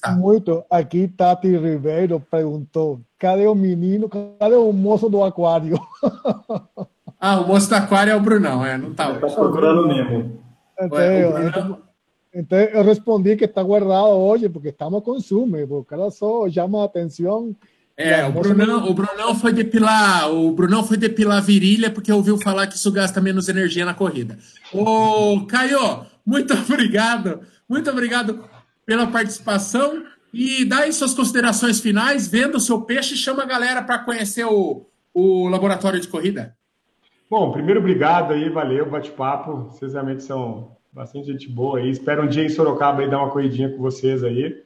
para 0.00 0.14
Muito. 0.14 0.64
Aqui 0.70 1.08
Tati 1.08 1.48
Ribeiro 1.48 2.20
perguntou: 2.20 3.00
cadê 3.18 3.46
o 3.46 3.54
menino? 3.54 4.08
Cadê 4.08 4.54
o 4.54 4.72
moço 4.72 5.08
do 5.08 5.22
aquário? 5.22 5.78
Ah, 7.24 7.38
o 7.38 7.46
moço 7.46 7.68
do 7.68 7.76
aquário 7.76 8.10
é 8.10 8.16
o 8.16 8.20
Brunão, 8.20 8.66
é, 8.66 8.76
não 8.76 8.90
está. 8.90 9.12
Está 9.12 9.28
procurando 9.28 9.86
mesmo. 9.86 10.40
Então, 10.76 11.46
então, 11.46 11.78
então, 12.34 12.58
eu 12.58 12.82
respondi 12.82 13.36
que 13.36 13.44
está 13.44 13.62
guardado 13.62 14.08
hoje, 14.08 14.48
porque 14.48 14.68
estamos 14.68 15.02
com 15.02 15.18
Zoom, 15.18 15.52
o 15.68 15.84
cara 15.84 16.10
só 16.10 16.48
chama 16.48 16.82
a 16.82 16.86
atenção. 16.86 17.54
É, 17.94 18.24
o 18.24 18.32
Brunão, 18.32 18.88
o 18.88 18.94
Brunão 18.94 19.34
foi 19.34 19.52
depilar, 19.52 20.32
o 20.32 20.50
Brunão 20.52 20.82
foi 20.82 20.96
depilar 20.96 21.38
a 21.38 21.42
virilha 21.42 21.90
porque 21.90 22.10
ouviu 22.10 22.38
falar 22.38 22.66
que 22.66 22.74
isso 22.74 22.90
gasta 22.90 23.20
menos 23.20 23.50
energia 23.50 23.84
na 23.84 23.92
corrida. 23.92 24.38
Ô, 24.72 25.44
Caio, 25.46 26.06
muito 26.24 26.54
obrigado, 26.72 27.40
muito 27.68 27.90
obrigado 27.90 28.44
pela 28.86 29.06
participação 29.06 30.04
e 30.32 30.64
dá 30.64 30.80
aí 30.80 30.92
suas 30.92 31.12
considerações 31.12 31.80
finais, 31.80 32.26
venda 32.26 32.56
o 32.56 32.60
seu 32.60 32.80
peixe 32.80 33.14
e 33.14 33.18
chama 33.18 33.42
a 33.42 33.46
galera 33.46 33.82
para 33.82 33.98
conhecer 33.98 34.46
o, 34.46 34.86
o 35.12 35.48
laboratório 35.48 36.00
de 36.00 36.08
corrida. 36.08 36.56
Bom, 37.28 37.52
primeiro 37.52 37.80
obrigado 37.80 38.32
aí, 38.32 38.48
valeu, 38.48 38.88
bate-papo, 38.88 39.70
vocês 39.70 39.92
realmente 39.92 40.22
são 40.22 40.76
bastante 40.92 41.26
gente 41.28 41.48
boa 41.48 41.78
aí. 41.78 41.90
Espero 41.90 42.22
um 42.22 42.26
dia 42.26 42.44
em 42.44 42.48
Sorocaba 42.48 43.00
aí 43.00 43.08
dar 43.08 43.18
uma 43.18 43.30
corridinha 43.30 43.70
com 43.70 43.78
vocês 43.78 44.22
aí. 44.22 44.62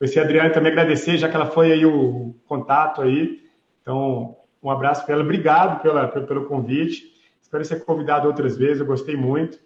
Esse 0.00 0.18
Adriano 0.18 0.52
também 0.52 0.72
agradecer, 0.72 1.16
já 1.16 1.28
que 1.28 1.36
ela 1.36 1.46
foi 1.46 1.72
aí 1.72 1.86
o 1.86 2.34
contato 2.46 3.00
aí. 3.00 3.40
Então, 3.80 4.36
um 4.62 4.70
abraço 4.70 5.04
para 5.04 5.14
ela. 5.14 5.22
Obrigado 5.22 5.80
pela, 5.80 6.08
pelo 6.08 6.46
convite. 6.46 7.04
Espero 7.40 7.64
ser 7.64 7.84
convidado 7.84 8.26
outras 8.26 8.56
vezes, 8.56 8.80
eu 8.80 8.86
gostei 8.86 9.16
muito. 9.16 9.58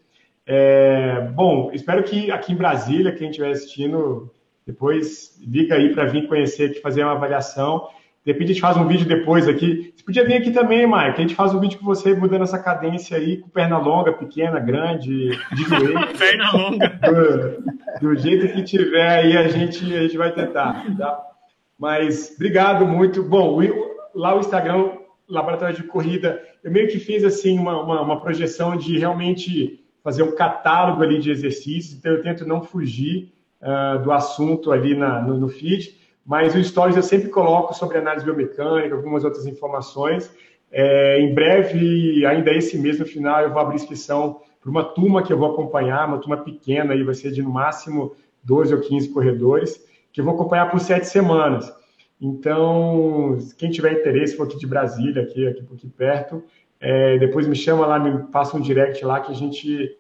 É, 0.47 1.21
bom, 1.35 1.71
espero 1.73 2.03
que 2.03 2.31
aqui 2.31 2.53
em 2.53 2.57
Brasília, 2.57 3.15
quem 3.15 3.31
estiver 3.31 3.51
assistindo, 3.51 4.31
depois 4.67 5.39
liga 5.41 5.75
aí 5.77 5.93
para 5.93 6.05
vir 6.05 6.29
conhecer 6.29 6.71
aqui, 6.71 6.81
fazer 6.81 7.03
uma 7.03 7.13
avaliação. 7.13 7.89
De 8.25 8.31
repente 8.31 8.51
a 8.51 8.53
gente 8.55 8.61
faz 8.61 8.77
um 8.77 8.87
vídeo 8.87 9.07
depois 9.07 9.49
aqui. 9.49 9.93
Você 9.97 10.05
podia 10.05 10.25
vir 10.25 10.35
aqui 10.35 10.53
também, 10.53 10.87
Mike. 10.87 10.97
A 10.97 11.21
gente 11.21 11.35
faz 11.35 11.53
um 11.53 11.59
vídeo 11.59 11.79
com 11.81 11.85
você 11.85 12.15
mudando 12.15 12.43
essa 12.43 12.59
cadência 12.59 13.17
aí, 13.17 13.39
com 13.39 13.49
perna 13.49 13.79
longa, 13.79 14.13
pequena, 14.13 14.61
grande, 14.61 15.31
de 15.31 15.63
joelho. 15.65 15.99
perna 16.17 16.53
longa. 16.53 16.89
Do, 16.89 18.09
do, 18.09 18.15
jeito 18.17 18.53
que 18.55 18.63
tiver 18.63 19.09
aí, 19.09 19.37
a 19.37 19.49
gente, 19.49 19.85
a 19.93 20.03
gente 20.03 20.17
vai 20.17 20.33
tentar. 20.33 20.87
Tá? 20.97 21.21
Mas 21.77 22.33
obrigado 22.37 22.87
muito. 22.87 23.25
Bom, 23.25 23.59
lá 24.15 24.37
o 24.37 24.41
Instagram, 24.41 24.93
Laboratório 25.29 25.75
de 25.75 25.83
Corrida, 25.83 26.41
eu 26.63 26.71
meio 26.71 26.87
que 26.87 27.01
fiz 27.01 27.25
assim 27.25 27.59
uma, 27.59 27.83
uma, 27.83 28.03
uma 28.03 28.21
projeção 28.21 28.77
de 28.77 28.99
realmente 28.99 29.85
fazer 30.05 30.23
um 30.23 30.35
catálogo 30.35 31.03
ali 31.03 31.19
de 31.19 31.31
exercícios, 31.31 31.99
então 31.99 32.13
eu 32.13 32.23
tento 32.23 32.47
não 32.47 32.63
fugir 32.63 33.33
uh, 33.61 34.01
do 34.03 34.13
assunto 34.13 34.71
ali 34.71 34.97
na, 34.97 35.21
no, 35.23 35.39
no 35.39 35.49
feed 35.49 36.02
mas 36.25 36.55
o 36.55 36.63
Stories 36.63 36.97
eu 36.97 37.03
sempre 37.03 37.29
coloco 37.29 37.75
sobre 37.75 37.99
análise 37.99 38.25
biomecânica, 38.25 38.95
algumas 38.95 39.25
outras 39.25 39.47
informações. 39.47 40.31
É, 40.71 41.21
em 41.21 41.35
breve, 41.35 42.25
ainda 42.25 42.53
esse 42.53 42.79
mês 42.79 42.99
no 42.99 43.05
final, 43.05 43.43
eu 43.43 43.51
vou 43.51 43.61
abrir 43.61 43.77
inscrição 43.77 44.41
para 44.61 44.71
uma 44.71 44.85
turma 44.85 45.23
que 45.23 45.33
eu 45.33 45.39
vou 45.39 45.53
acompanhar, 45.53 46.07
uma 46.07 46.19
turma 46.19 46.37
pequena, 46.37 46.95
aí 46.95 47.03
vai 47.03 47.15
ser 47.15 47.33
de 47.33 47.43
no 47.43 47.51
máximo 47.51 48.15
12 48.45 48.75
ou 48.75 48.81
15 48.81 49.09
corredores, 49.11 49.85
que 50.13 50.21
eu 50.21 50.25
vou 50.25 50.35
acompanhar 50.35 50.71
por 50.71 50.81
sete 50.81 51.07
semanas. 51.07 51.73
Então, 52.21 53.37
quem 53.59 53.71
tiver 53.71 53.93
interesse, 53.93 54.37
for 54.37 54.47
aqui 54.47 54.57
de 54.57 54.67
Brasília, 54.67 55.23
aqui, 55.23 55.47
aqui, 55.47 55.67
aqui 55.75 55.89
perto, 55.89 56.43
é, 56.81 57.19
depois 57.19 57.49
me 57.49 57.57
chama 57.57 57.85
lá, 57.85 57.99
me 57.99 58.31
passa 58.31 58.57
um 58.57 58.61
direct 58.61 59.05
lá 59.05 59.21
que 59.21 59.33
a 59.33 59.35
gente 59.35 59.99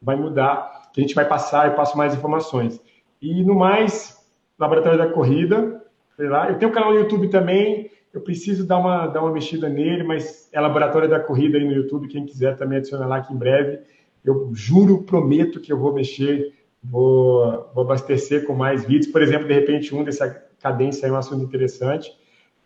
vai 0.00 0.16
mudar, 0.16 0.90
que 0.92 1.00
a 1.00 1.02
gente 1.02 1.14
vai 1.14 1.26
passar 1.26 1.68
e 1.70 1.76
passo 1.76 1.96
mais 1.96 2.14
informações. 2.14 2.80
E 3.20 3.42
no 3.44 3.54
mais, 3.54 4.19
Laboratório 4.60 4.98
da 4.98 5.08
Corrida. 5.08 5.82
Sei 6.16 6.28
lá. 6.28 6.50
Eu 6.50 6.58
tenho 6.58 6.70
um 6.70 6.74
canal 6.74 6.92
no 6.92 6.98
YouTube 6.98 7.28
também, 7.28 7.90
eu 8.12 8.20
preciso 8.20 8.66
dar 8.66 8.76
uma, 8.76 9.06
dar 9.06 9.22
uma 9.22 9.32
mexida 9.32 9.68
nele, 9.68 10.02
mas 10.02 10.50
é 10.52 10.60
Laboratório 10.60 11.08
da 11.08 11.18
Corrida 11.18 11.56
aí 11.56 11.64
no 11.64 11.72
YouTube, 11.72 12.08
quem 12.08 12.26
quiser 12.26 12.56
também 12.56 12.78
adicionar 12.78 13.06
lá 13.06 13.16
aqui 13.16 13.32
em 13.32 13.38
breve. 13.38 13.80
Eu 14.22 14.50
juro, 14.52 15.02
prometo 15.04 15.60
que 15.60 15.72
eu 15.72 15.78
vou 15.78 15.94
mexer, 15.94 16.52
vou, 16.82 17.70
vou 17.74 17.84
abastecer 17.84 18.46
com 18.46 18.52
mais 18.52 18.84
vídeos. 18.84 19.10
Por 19.10 19.22
exemplo, 19.22 19.48
de 19.48 19.54
repente, 19.54 19.94
um 19.94 20.04
dessa 20.04 20.28
cadência 20.60 21.06
é 21.06 21.12
um 21.12 21.16
assunto 21.16 21.42
interessante. 21.42 22.10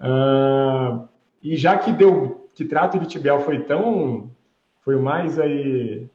Uh, 0.00 1.06
e 1.40 1.56
já 1.56 1.78
que 1.78 1.92
deu, 1.92 2.48
que 2.54 2.64
trato 2.64 2.98
de 2.98 3.06
Tibel 3.06 3.38
foi 3.40 3.60
tão, 3.60 4.30
foi 4.80 4.96
o 4.96 5.02
mais 5.02 5.38
aí 5.38 6.08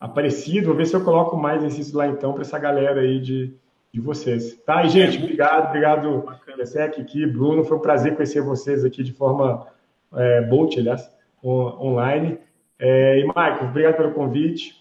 aparecido, 0.00 0.68
vou 0.68 0.76
ver 0.76 0.86
se 0.86 0.96
eu 0.96 1.04
coloco 1.04 1.36
mais 1.36 1.62
exercício 1.62 1.96
lá 1.96 2.08
então 2.08 2.32
para 2.32 2.42
essa 2.42 2.58
galera 2.58 3.02
aí 3.02 3.20
de, 3.20 3.54
de 3.92 4.00
vocês. 4.00 4.54
Tá? 4.64 4.84
E, 4.84 4.88
gente, 4.88 5.18
obrigado, 5.18 5.68
obrigado, 5.68 6.38
Gessec 6.56 7.00
aqui, 7.00 7.26
Bruno. 7.26 7.64
Foi 7.64 7.76
um 7.76 7.80
prazer 7.80 8.14
conhecer 8.14 8.40
vocês 8.40 8.84
aqui 8.84 9.02
de 9.02 9.12
forma 9.12 9.66
é, 10.14 10.42
bolt, 10.42 10.76
aliás, 10.78 11.10
online. 11.44 12.38
É, 12.78 13.18
e, 13.20 13.24
Marcos, 13.26 13.68
obrigado 13.68 13.96
pelo 13.96 14.12
convite. 14.12 14.74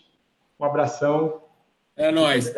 Um 0.60 0.66
abração. 0.66 1.42
É 1.96 2.12
nóis. 2.12 2.54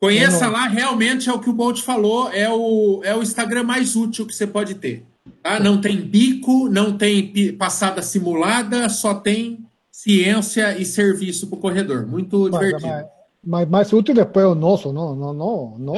Conheça 0.00 0.44
é 0.44 0.48
lá, 0.48 0.68
realmente 0.68 1.28
é 1.28 1.32
o 1.32 1.40
que 1.40 1.50
o 1.50 1.52
Bolt 1.52 1.82
falou, 1.82 2.30
é 2.30 2.48
o, 2.48 3.00
é 3.02 3.16
o 3.16 3.22
Instagram 3.22 3.64
mais 3.64 3.96
útil 3.96 4.24
que 4.26 4.34
você 4.34 4.46
pode 4.46 4.76
ter. 4.76 5.04
Tá? 5.42 5.58
Não 5.58 5.80
tem 5.80 6.00
bico, 6.00 6.68
não 6.68 6.96
tem 6.96 7.52
passada 7.56 8.00
simulada, 8.00 8.88
só 8.88 9.14
tem 9.14 9.66
ciência 9.90 10.78
e 10.78 10.84
serviço 10.84 11.48
para 11.48 11.58
o 11.58 11.60
corredor. 11.60 12.06
Muito 12.06 12.48
divertido. 12.48 12.86
Mas 12.86 13.17
mais 13.48 13.92
útil 13.92 14.14
depois 14.14 14.44
é 14.44 14.48
o 14.48 14.54
nosso, 14.54 14.92
não, 14.92 15.14
não, 15.14 15.32
não, 15.32 15.76
não. 15.80 15.94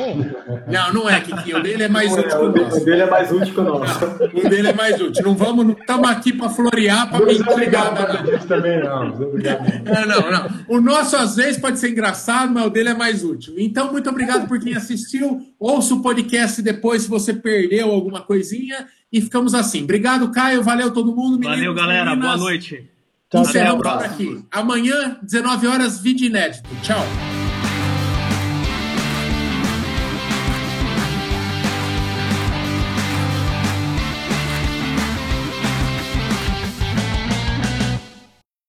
Não, 0.68 0.92
não 0.92 1.10
é, 1.10 1.20
Kiki. 1.20 1.52
O 1.54 1.62
dele 1.62 1.82
é 1.82 1.88
mais 1.88 2.12
útil 2.12 2.28
que 2.28 2.36
o 2.36 2.52
nosso. 2.52 2.76
O 2.76 2.84
dele 2.84 3.02
é 3.02 3.10
mais 3.10 3.32
útil 3.32 3.54
que 3.54 3.60
o 3.60 3.64
nosso. 3.64 4.04
o 4.34 4.48
dele 4.48 4.68
é 4.68 4.72
mais 4.72 5.00
útil. 5.00 5.24
Não 5.24 5.34
vamos, 5.34 5.66
não 5.66 5.72
estamos 5.72 6.08
aqui 6.08 6.32
para 6.32 6.48
florear, 6.48 7.10
para 7.10 7.26
me 7.26 7.34
entregar 7.34 7.92
nada. 7.92 8.38
também 8.46 8.80
não. 8.80 9.08
É, 9.44 10.06
não, 10.06 10.30
não. 10.30 10.50
O 10.68 10.80
nosso 10.80 11.16
às 11.16 11.34
vezes 11.34 11.60
pode 11.60 11.78
ser 11.78 11.90
engraçado, 11.90 12.52
mas 12.54 12.66
o 12.66 12.70
dele 12.70 12.90
é 12.90 12.94
mais 12.94 13.24
útil. 13.24 13.54
Então, 13.58 13.90
muito 13.90 14.08
obrigado 14.08 14.46
por 14.46 14.60
quem 14.60 14.76
assistiu. 14.76 15.40
Ouça 15.58 15.94
o 15.94 16.02
podcast 16.02 16.62
depois 16.62 17.02
se 17.02 17.08
você 17.08 17.34
perdeu 17.34 17.90
alguma 17.90 18.20
coisinha. 18.20 18.86
E 19.12 19.20
ficamos 19.20 19.56
assim. 19.56 19.82
Obrigado, 19.82 20.30
Caio. 20.30 20.62
Valeu 20.62 20.92
todo 20.92 21.14
mundo. 21.14 21.36
Meninos, 21.36 21.56
Valeu, 21.56 21.74
galera. 21.74 22.10
Meninas. 22.10 22.38
Boa 22.38 22.50
noite. 22.50 22.88
Encerramos 23.34 23.82
por 23.82 24.04
aqui. 24.04 24.44
Amanhã, 24.50 25.18
19 25.22 25.66
horas, 25.66 26.00
vídeo 26.00 26.26
inédito. 26.26 26.68
Tchau. 26.82 27.39